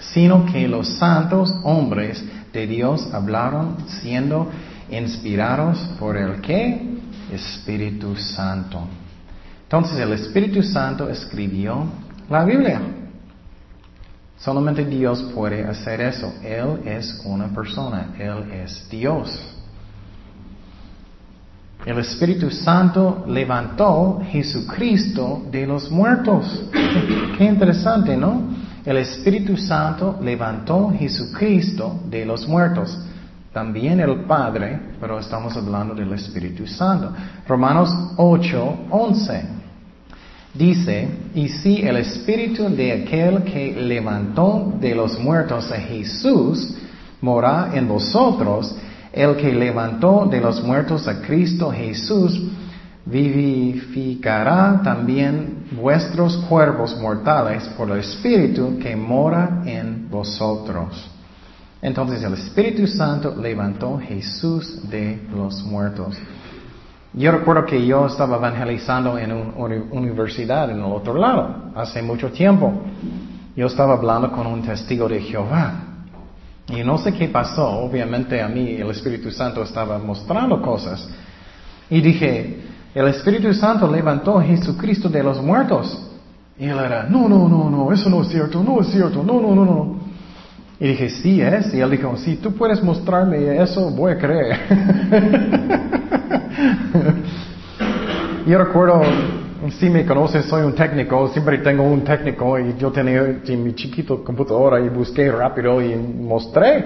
sino 0.00 0.46
que 0.46 0.66
los 0.66 0.98
santos 0.98 1.54
hombres 1.62 2.24
de 2.52 2.66
Dios 2.66 3.08
hablaron 3.12 3.76
siendo 3.86 4.50
inspirados 4.90 5.78
por 5.98 6.16
el 6.16 6.40
que? 6.40 6.98
Espíritu 7.32 8.16
Santo. 8.16 8.86
Entonces 9.74 9.98
el 9.98 10.12
Espíritu 10.12 10.62
Santo 10.62 11.08
escribió 11.08 11.84
la 12.30 12.44
Biblia. 12.44 12.80
Solamente 14.38 14.84
Dios 14.84 15.20
puede 15.34 15.64
hacer 15.64 16.00
eso. 16.00 16.32
Él 16.44 16.82
es 16.84 17.20
una 17.24 17.48
persona, 17.48 18.14
Él 18.16 18.52
es 18.52 18.88
Dios. 18.88 19.36
El 21.84 21.98
Espíritu 21.98 22.52
Santo 22.52 23.24
levantó 23.26 24.22
Jesucristo 24.30 25.42
de 25.50 25.66
los 25.66 25.90
muertos. 25.90 26.66
Qué 27.36 27.44
interesante, 27.44 28.16
¿no? 28.16 28.42
El 28.84 28.98
Espíritu 28.98 29.56
Santo 29.56 30.20
levantó 30.22 30.92
Jesucristo 30.96 31.98
de 32.08 32.24
los 32.24 32.46
muertos. 32.46 32.96
También 33.52 33.98
el 33.98 34.20
Padre, 34.22 34.78
pero 35.00 35.18
estamos 35.18 35.56
hablando 35.56 35.96
del 35.96 36.12
Espíritu 36.12 36.64
Santo. 36.64 37.12
Romanos 37.48 37.92
8, 38.16 38.86
11. 38.88 39.53
Dice, 40.54 41.08
y 41.34 41.48
si 41.48 41.82
el 41.82 41.96
espíritu 41.96 42.68
de 42.68 42.92
aquel 42.92 43.42
que 43.42 43.74
levantó 43.74 44.72
de 44.80 44.94
los 44.94 45.18
muertos 45.18 45.70
a 45.72 45.80
Jesús 45.80 46.76
mora 47.20 47.70
en 47.74 47.88
vosotros, 47.88 48.76
el 49.12 49.34
que 49.36 49.52
levantó 49.52 50.26
de 50.30 50.40
los 50.40 50.62
muertos 50.62 51.08
a 51.08 51.20
Cristo 51.20 51.72
Jesús, 51.72 52.40
vivificará 53.04 54.80
también 54.82 55.66
vuestros 55.72 56.36
cuerpos 56.48 56.96
mortales 57.00 57.64
por 57.76 57.90
el 57.90 57.98
Espíritu 57.98 58.78
que 58.78 58.94
mora 58.94 59.62
en 59.66 60.08
vosotros. 60.08 61.10
Entonces 61.82 62.22
el 62.22 62.34
Espíritu 62.34 62.86
Santo 62.86 63.34
levantó 63.36 63.98
Jesús 63.98 64.88
de 64.88 65.20
los 65.34 65.64
muertos. 65.64 66.16
Yo 67.16 67.30
recuerdo 67.30 67.64
que 67.64 67.86
yo 67.86 68.06
estaba 68.06 68.38
evangelizando 68.38 69.16
en 69.18 69.30
una 69.32 69.76
universidad 69.92 70.68
en 70.70 70.78
el 70.78 70.84
otro 70.84 71.14
lado, 71.14 71.70
hace 71.76 72.02
mucho 72.02 72.32
tiempo. 72.32 72.72
Yo 73.54 73.66
estaba 73.66 73.94
hablando 73.94 74.32
con 74.32 74.48
un 74.48 74.62
testigo 74.62 75.08
de 75.08 75.20
Jehová. 75.20 75.74
Y 76.68 76.82
no 76.82 76.98
sé 76.98 77.12
qué 77.12 77.28
pasó, 77.28 77.68
obviamente 77.68 78.42
a 78.42 78.48
mí 78.48 78.76
el 78.76 78.90
Espíritu 78.90 79.30
Santo 79.30 79.62
estaba 79.62 79.96
mostrando 79.98 80.60
cosas. 80.60 81.08
Y 81.88 82.00
dije, 82.00 82.62
El 82.94 83.06
Espíritu 83.08 83.52
Santo 83.54 83.88
levantó 83.88 84.38
a 84.38 84.42
Jesucristo 84.42 85.08
de 85.08 85.22
los 85.22 85.40
muertos. 85.40 86.10
Y 86.58 86.64
él 86.64 86.78
era, 86.78 87.04
no, 87.04 87.28
no, 87.28 87.48
no, 87.48 87.70
no, 87.70 87.92
eso 87.92 88.10
no 88.10 88.22
es 88.22 88.28
cierto, 88.28 88.60
no 88.62 88.80
es 88.80 88.88
cierto, 88.88 89.22
no, 89.22 89.40
no, 89.40 89.54
no, 89.54 89.64
no. 89.64 90.00
Y 90.80 90.88
dije, 90.88 91.10
sí 91.10 91.40
es. 91.40 91.72
Y 91.74 91.80
él 91.80 91.90
dijo, 91.90 92.16
si 92.16 92.36
tú 92.36 92.52
puedes 92.54 92.82
mostrarme 92.82 93.62
eso, 93.62 93.90
voy 93.90 94.12
a 94.12 94.18
creer. 94.18 94.58
yo 98.46 98.58
recuerdo, 98.58 99.02
si 99.78 99.88
me 99.88 100.04
conoces, 100.04 100.44
soy 100.46 100.62
un 100.62 100.74
técnico, 100.74 101.28
siempre 101.28 101.58
tengo 101.58 101.82
un 101.82 102.04
técnico 102.04 102.58
y 102.58 102.76
yo 102.76 102.92
tenía 102.92 103.22
mi 103.48 103.74
chiquito 103.74 104.22
computadora 104.22 104.80
y 104.80 104.88
busqué 104.88 105.30
rápido 105.30 105.80
y 105.80 105.96
mostré. 105.96 106.84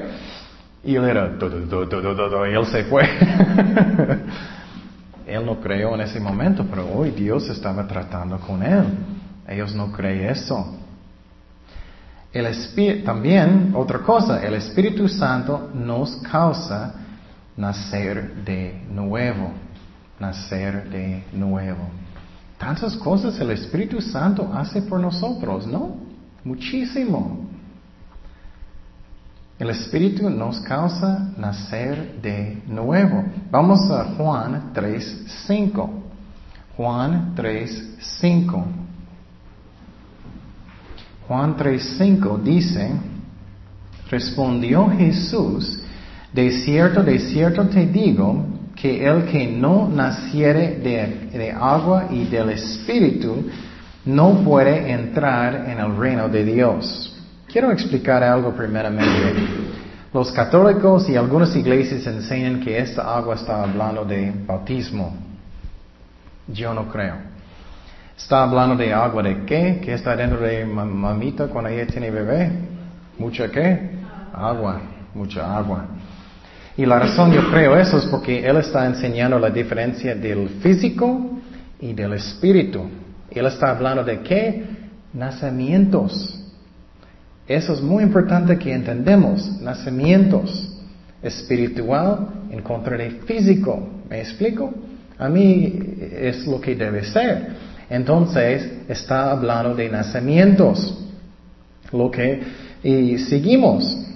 Y 0.84 0.94
él 0.94 1.04
era, 1.04 1.32
y 1.40 2.54
él 2.54 2.66
se 2.66 2.84
fue. 2.84 3.02
él 5.26 5.44
no 5.44 5.61
creyó 5.61 5.94
en 5.94 6.02
ese 6.02 6.20
momento, 6.20 6.64
pero 6.70 6.86
hoy 6.94 7.11
Dios 7.11 7.48
estaba 7.48 7.86
tratando 7.86 8.38
con 8.38 8.62
él. 8.62 8.84
Ellos 9.48 9.74
no 9.74 9.90
creen 9.90 10.30
eso. 10.30 10.76
El 12.32 12.46
también, 13.04 13.72
otra 13.74 13.98
cosa, 14.00 14.40
el 14.44 14.54
Espíritu 14.54 15.09
Santo 15.09 15.70
nos 15.74 16.16
causa 16.16 16.94
nacer 17.56 18.44
de 18.44 18.82
nuevo. 18.92 19.52
Nacer 20.19 20.89
de 20.91 21.25
nuevo. 21.33 21.89
Tantas 22.59 22.97
cosas 22.97 23.39
el 23.41 23.53
Espíritu 23.53 24.01
Santo 24.01 24.51
hace 24.53 24.83
por 24.83 24.99
nosotros, 24.99 25.66
¿no? 25.66 25.97
Muchísimo. 26.45 27.47
El 29.59 29.71
Espíritu 29.71 30.31
nos 30.31 30.61
causa 30.61 31.31
nacer 31.37 32.21
de 32.23 32.62
nuevo. 32.66 33.25
Vamos 33.51 33.91
a 33.91 34.05
Juan 34.16 34.73
3.5. 34.73 35.91
Juan 36.77 37.35
3.5. 37.35 38.64
Juan 41.27 41.57
3.5 41.57 42.43
dice, 42.43 42.91
respondió 44.11 44.89
Jesús, 44.89 45.79
de 46.33 46.51
cierto, 46.53 47.03
de 47.03 47.19
cierto 47.19 47.69
te 47.69 47.85
digo, 47.87 48.47
que 48.81 49.05
el 49.05 49.24
que 49.24 49.47
no 49.47 49.89
naciere 49.89 50.76
de, 50.76 51.51
agua 51.53 52.07
y 52.11 52.26
del 52.26 52.51
Espíritu 52.51 53.51
no 54.05 54.45
puede 54.45 54.91
entrar 54.93 55.68
en 55.68 55.79
el 55.79 55.97
reino 55.97 56.29
de 56.29 56.45
Dios. 56.45 57.12
Quiero 57.49 57.72
explicar 57.72 58.22
algo 58.22 58.55
primeramente. 58.55 59.35
Los 60.14 60.31
católicos 60.31 61.09
y 61.09 61.16
algunas 61.16 61.55
iglesias 61.57 62.07
enseñan 62.07 62.61
que 62.61 62.79
esta 62.79 63.16
agua 63.16 63.35
está 63.35 63.64
hablando 63.64 64.05
de 64.05 64.33
bautismo. 64.47 65.14
Yo 66.47 66.72
no 66.72 66.89
creo. 66.89 67.16
Está 68.16 68.45
hablando 68.45 68.76
de 68.76 68.93
agua 68.93 69.22
de 69.22 69.45
qué? 69.45 69.81
¿Qué 69.85 69.95
está 69.95 70.14
dentro 70.16 70.41
de 70.41 70.64
mamita 70.64 71.49
cuando 71.49 71.70
ella 71.70 71.87
tiene 71.87 72.11
bebé? 72.11 72.51
¿Mucha 73.18 73.51
qué? 73.51 73.91
Agua, 74.33 74.81
mucha 75.14 75.57
agua. 75.57 75.85
Y 76.79 76.87
la 76.87 77.01
razón 77.01 77.33
yo 77.33 77.51
creo 77.51 77.76
eso 77.76 77.99
es 77.99 78.05
porque 78.05 78.47
él 78.47 78.57
está 78.59 78.87
enseñando 78.87 79.37
la 79.37 79.51
diferencia 79.51 80.14
del 80.14 80.49
físico 80.61 81.41
y 81.81 81.93
del 81.93 82.12
espíritu. 82.12 82.85
Él 83.33 83.47
está 83.47 83.70
hablando 83.70 84.05
de 84.05 84.20
qué? 84.20 84.64
Nacimientos. 85.12 86.41
Eso 87.49 87.72
es 87.72 87.83
muy 87.83 88.05
importante 88.05 88.57
que 88.57 88.72
entendemos. 88.72 89.61
Nacimientos. 89.61 90.79
Espiritual 91.20 92.29
en 92.49 92.62
contra 92.62 92.97
de 92.97 93.11
físico. 93.26 93.89
¿Me 94.09 94.20
explico? 94.20 94.72
A 95.18 95.29
mí 95.29 95.81
es 96.01 96.47
lo 96.47 96.61
que 96.61 96.76
debe 96.76 97.03
ser. 97.03 97.57
Entonces 97.91 98.70
está 98.89 99.33
hablando 99.33 99.74
de 99.74 99.89
nacimientos. 99.89 100.97
Lo 101.91 102.09
que, 102.09 102.41
y 102.85 103.18
seguimos. 103.18 104.07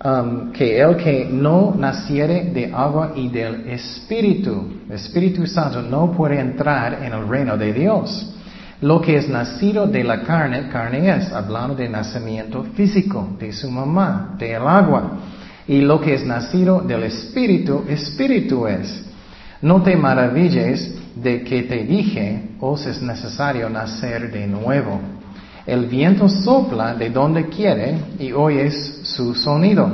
Um, 0.00 0.52
que 0.52 0.80
el 0.80 0.96
que 0.96 1.24
no 1.28 1.74
naciere 1.76 2.44
de 2.54 2.72
agua 2.72 3.14
y 3.16 3.28
del 3.30 3.68
Espíritu, 3.68 4.82
Espíritu 4.88 5.44
Santo, 5.44 5.82
no 5.82 6.12
puede 6.12 6.38
entrar 6.38 7.02
en 7.02 7.12
el 7.12 7.26
reino 7.26 7.56
de 7.56 7.72
Dios. 7.72 8.32
Lo 8.80 9.00
que 9.00 9.16
es 9.16 9.28
nacido 9.28 9.88
de 9.88 10.04
la 10.04 10.22
carne, 10.22 10.68
carne 10.68 11.16
es, 11.16 11.32
hablando 11.32 11.74
de 11.74 11.88
nacimiento 11.88 12.62
físico, 12.76 13.36
de 13.40 13.52
su 13.52 13.68
mamá, 13.68 14.36
del 14.38 14.62
agua. 14.68 15.18
Y 15.66 15.80
lo 15.80 16.00
que 16.00 16.14
es 16.14 16.24
nacido 16.24 16.80
del 16.80 17.02
Espíritu, 17.02 17.84
Espíritu 17.88 18.68
es. 18.68 19.04
No 19.60 19.82
te 19.82 19.96
maravilles 19.96 20.94
de 21.16 21.42
que 21.42 21.64
te 21.64 21.82
dije, 21.82 22.50
os 22.60 22.86
es 22.86 23.02
necesario 23.02 23.68
nacer 23.68 24.30
de 24.30 24.46
nuevo. 24.46 25.00
El 25.68 25.84
viento 25.84 26.30
sopla 26.30 26.94
de 26.94 27.10
donde 27.10 27.46
quiere 27.50 27.98
y 28.18 28.32
oyes 28.32 29.00
su 29.02 29.34
sonido, 29.34 29.86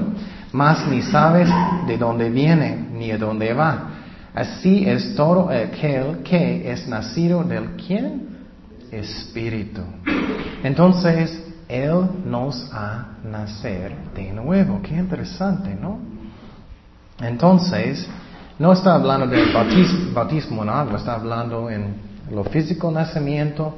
mas 0.52 0.86
ni 0.86 1.02
sabes 1.02 1.50
de 1.88 1.98
dónde 1.98 2.30
viene 2.30 2.78
ni 2.92 3.10
a 3.10 3.18
dónde 3.18 3.52
va. 3.52 3.90
Así 4.32 4.88
es 4.88 5.16
todo 5.16 5.48
aquel 5.50 6.22
que 6.22 6.70
es 6.70 6.86
nacido 6.86 7.42
del 7.42 7.70
quién? 7.70 8.36
Espíritu. 8.92 9.82
Entonces, 10.62 11.42
Él 11.68 12.06
nos 12.24 12.70
ha 12.72 13.08
nacer 13.24 13.96
de 14.14 14.32
nuevo. 14.32 14.80
Qué 14.80 14.94
interesante, 14.94 15.74
¿no? 15.74 15.98
Entonces, 17.20 18.08
no 18.60 18.72
está 18.72 18.94
hablando 18.94 19.26
del 19.26 19.52
bautismo, 20.14 20.62
en 20.62 20.68
agua, 20.68 20.98
está 20.98 21.14
hablando 21.14 21.68
en 21.68 21.96
lo 22.30 22.44
físico 22.44 22.92
nacimiento 22.92 23.74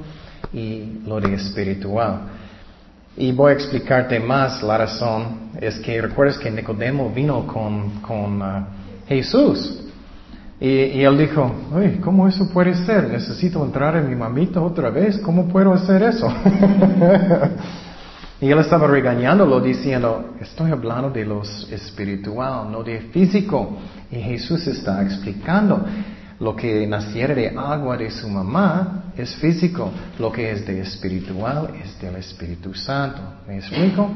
y 0.53 1.01
lo 1.07 1.20
de 1.20 1.34
espiritual. 1.34 2.20
Y 3.16 3.32
voy 3.32 3.53
a 3.53 3.55
explicarte 3.55 4.20
más 4.20 4.62
la 4.62 4.78
razón. 4.78 5.51
Es 5.61 5.78
que 5.78 6.01
recuerdas 6.03 6.38
que 6.38 6.51
Nicodemo 6.51 7.11
vino 7.11 7.47
con, 7.47 8.01
con 8.03 8.42
uh, 8.42 8.66
Jesús. 9.09 9.82
Y, 10.61 10.68
y, 10.68 11.05
él 11.05 11.18
dijo, 11.18 11.51
Uy, 11.74 11.99
¿cómo 12.03 12.28
eso 12.28 12.49
puede 12.51 12.74
ser? 12.74 13.09
Necesito 13.09 13.64
entrar 13.64 13.97
en 13.97 14.09
mi 14.09 14.14
mamita 14.14 14.61
otra 14.61 14.90
vez. 14.90 15.18
¿Cómo 15.18 15.49
puedo 15.49 15.72
hacer 15.72 16.03
eso? 16.03 16.28
y 18.40 18.51
él 18.51 18.59
estaba 18.59 18.86
regañándolo 18.86 19.61
diciendo, 19.61 20.34
estoy 20.40 20.70
hablando 20.70 21.11
de 21.11 21.24
lo 21.24 21.42
espiritual, 21.42 22.70
no 22.70 22.82
de 22.82 23.01
físico. 23.12 23.78
Y 24.11 24.16
Jesús 24.16 24.66
está 24.66 25.03
explicando, 25.03 25.84
lo 26.39 26.55
que 26.55 26.87
naciera 26.87 27.34
de 27.34 27.49
agua 27.57 27.97
de 27.97 28.11
su 28.11 28.28
mamá 28.28 29.05
es 29.16 29.34
físico, 29.37 29.91
lo 30.18 30.30
que 30.30 30.51
es 30.51 30.66
de 30.66 30.80
espiritual 30.80 31.74
es 31.82 31.99
del 32.01 32.16
Espíritu 32.16 32.74
Santo. 32.74 33.20
¿Me 33.47 33.59
explico? 33.59 34.11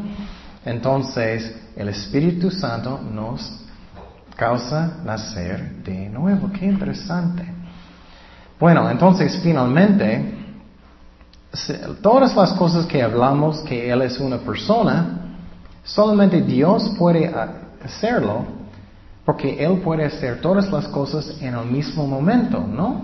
Entonces, 0.64 1.55
el 1.77 1.89
Espíritu 1.89 2.51
Santo 2.51 3.01
nos 3.01 3.61
causa 4.37 4.99
nacer 5.05 5.83
de 5.83 6.09
nuevo. 6.11 6.51
Qué 6.53 6.66
interesante. 6.66 7.45
Bueno, 8.59 8.91
entonces 8.91 9.41
finalmente, 9.43 10.35
todas 12.03 12.37
las 12.37 12.53
cosas 12.53 12.85
que 12.85 13.03
hablamos 13.03 13.61
que 13.61 13.91
Él 13.91 14.03
es 14.03 14.21
una 14.21 14.39
persona, 14.39 15.37
solamente 15.83 16.43
Dios 16.43 16.95
puede 16.99 17.33
hacerlo 17.83 18.61
porque 19.31 19.64
Él 19.64 19.78
puede 19.78 20.05
hacer 20.05 20.41
todas 20.41 20.72
las 20.72 20.89
cosas 20.89 21.37
en 21.41 21.55
el 21.55 21.64
mismo 21.66 22.05
momento, 22.05 22.66
¿no? 22.66 23.03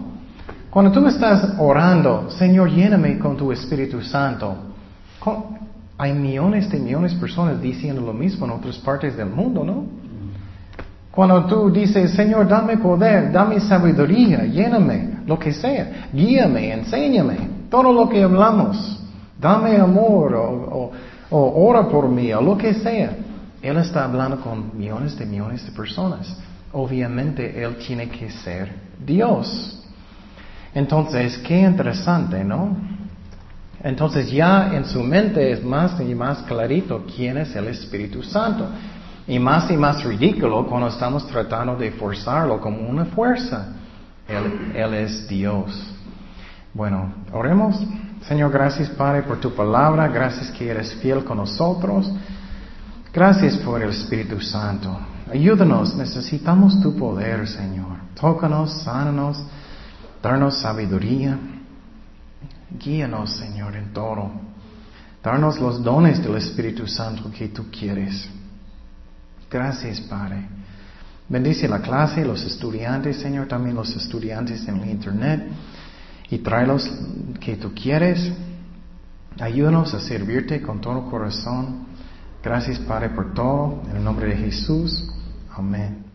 Cuando 0.70 0.90
tú 0.90 1.06
estás 1.06 1.54
orando, 1.56 2.28
Señor, 2.30 2.68
lléname 2.68 3.16
con 3.20 3.36
tu 3.36 3.52
Espíritu 3.52 4.02
Santo, 4.02 4.56
hay 5.96 6.12
millones 6.14 6.68
de 6.68 6.80
millones 6.80 7.14
de 7.14 7.20
personas 7.20 7.62
diciendo 7.62 8.00
lo 8.00 8.12
mismo 8.12 8.44
en 8.44 8.50
otras 8.54 8.76
partes 8.78 9.16
del 9.16 9.30
mundo, 9.30 9.62
¿no? 9.62 9.84
Cuando 11.12 11.46
tú 11.46 11.70
dices, 11.70 12.10
Señor, 12.10 12.48
dame 12.48 12.76
poder, 12.78 13.30
dame 13.30 13.60
sabiduría, 13.60 14.46
lléname, 14.46 15.18
lo 15.26 15.38
que 15.38 15.52
sea, 15.52 16.08
guíame, 16.12 16.72
enséñame, 16.72 17.36
todo 17.70 17.92
lo 17.92 18.08
que 18.08 18.24
hablamos, 18.24 19.00
dame 19.40 19.76
amor 19.76 20.34
o, 20.34 20.90
o 21.30 21.68
ora 21.68 21.88
por 21.88 22.08
mí 22.08 22.32
o 22.32 22.40
lo 22.40 22.58
que 22.58 22.74
sea. 22.74 23.12
Él 23.66 23.76
está 23.78 24.04
hablando 24.04 24.40
con 24.40 24.76
millones 24.76 25.16
de 25.18 25.26
millones 25.26 25.64
de 25.66 25.72
personas. 25.72 26.36
Obviamente 26.72 27.62
Él 27.62 27.76
tiene 27.76 28.08
que 28.08 28.30
ser 28.30 28.72
Dios. 29.04 29.82
Entonces, 30.74 31.38
qué 31.38 31.60
interesante, 31.60 32.44
¿no? 32.44 32.76
Entonces 33.82 34.30
ya 34.30 34.74
en 34.74 34.84
su 34.84 35.02
mente 35.02 35.52
es 35.52 35.64
más 35.64 36.00
y 36.00 36.14
más 36.14 36.42
clarito 36.42 37.04
quién 37.14 37.38
es 37.38 37.54
el 37.56 37.68
Espíritu 37.68 38.22
Santo. 38.22 38.68
Y 39.28 39.38
más 39.38 39.70
y 39.70 39.76
más 39.76 40.04
ridículo 40.04 40.66
cuando 40.66 40.88
estamos 40.88 41.26
tratando 41.26 41.76
de 41.76 41.92
forzarlo 41.92 42.60
como 42.60 42.78
una 42.88 43.06
fuerza. 43.06 43.68
Él, 44.28 44.94
es 44.94 45.28
Dios. 45.28 45.70
Bueno, 46.74 47.12
oremos. 47.32 47.80
Señor, 48.22 48.50
gracias 48.50 48.90
Padre 48.90 49.22
por 49.22 49.38
tu 49.38 49.54
palabra. 49.54 50.08
Gracias 50.08 50.50
que 50.50 50.68
eres 50.68 50.94
fiel 50.96 51.24
con 51.24 51.38
nosotros. 51.38 52.10
Gracias 53.16 53.56
por 53.56 53.82
el 53.82 53.88
Espíritu 53.88 54.38
Santo. 54.42 54.94
Ayúdanos, 55.32 55.96
necesitamos 55.96 56.78
tu 56.82 56.94
poder, 56.94 57.48
Señor. 57.48 57.96
Tócanos, 58.14 58.82
sánanos. 58.82 59.42
darnos 60.22 60.60
sabiduría. 60.60 61.38
Guíanos, 62.78 63.30
Señor, 63.30 63.74
en 63.74 63.94
todo. 63.94 64.30
Darnos 65.22 65.58
los 65.58 65.82
dones 65.82 66.22
del 66.22 66.36
Espíritu 66.36 66.86
Santo 66.86 67.30
que 67.30 67.48
tú 67.48 67.70
quieres. 67.70 68.28
Gracias, 69.50 69.98
Padre. 70.02 70.46
Bendice 71.26 71.66
la 71.68 71.80
clase, 71.80 72.22
los 72.22 72.44
estudiantes, 72.44 73.16
Señor, 73.16 73.48
también 73.48 73.76
los 73.76 73.96
estudiantes 73.96 74.68
en 74.68 74.76
el 74.76 74.90
Internet. 74.90 75.42
Y 76.28 76.36
tráelos 76.40 76.86
que 77.40 77.56
tú 77.56 77.72
quieres. 77.72 78.30
Ayúdanos 79.40 79.94
a 79.94 80.00
servirte 80.00 80.60
con 80.60 80.82
todo 80.82 81.08
corazón. 81.08 81.95
Gracias, 82.46 82.78
Padre, 82.78 83.08
por 83.08 83.34
todo. 83.34 83.82
En 83.90 83.96
el 83.96 84.04
nombre 84.04 84.28
de 84.28 84.36
Jesús. 84.36 85.04
Amén. 85.50 86.05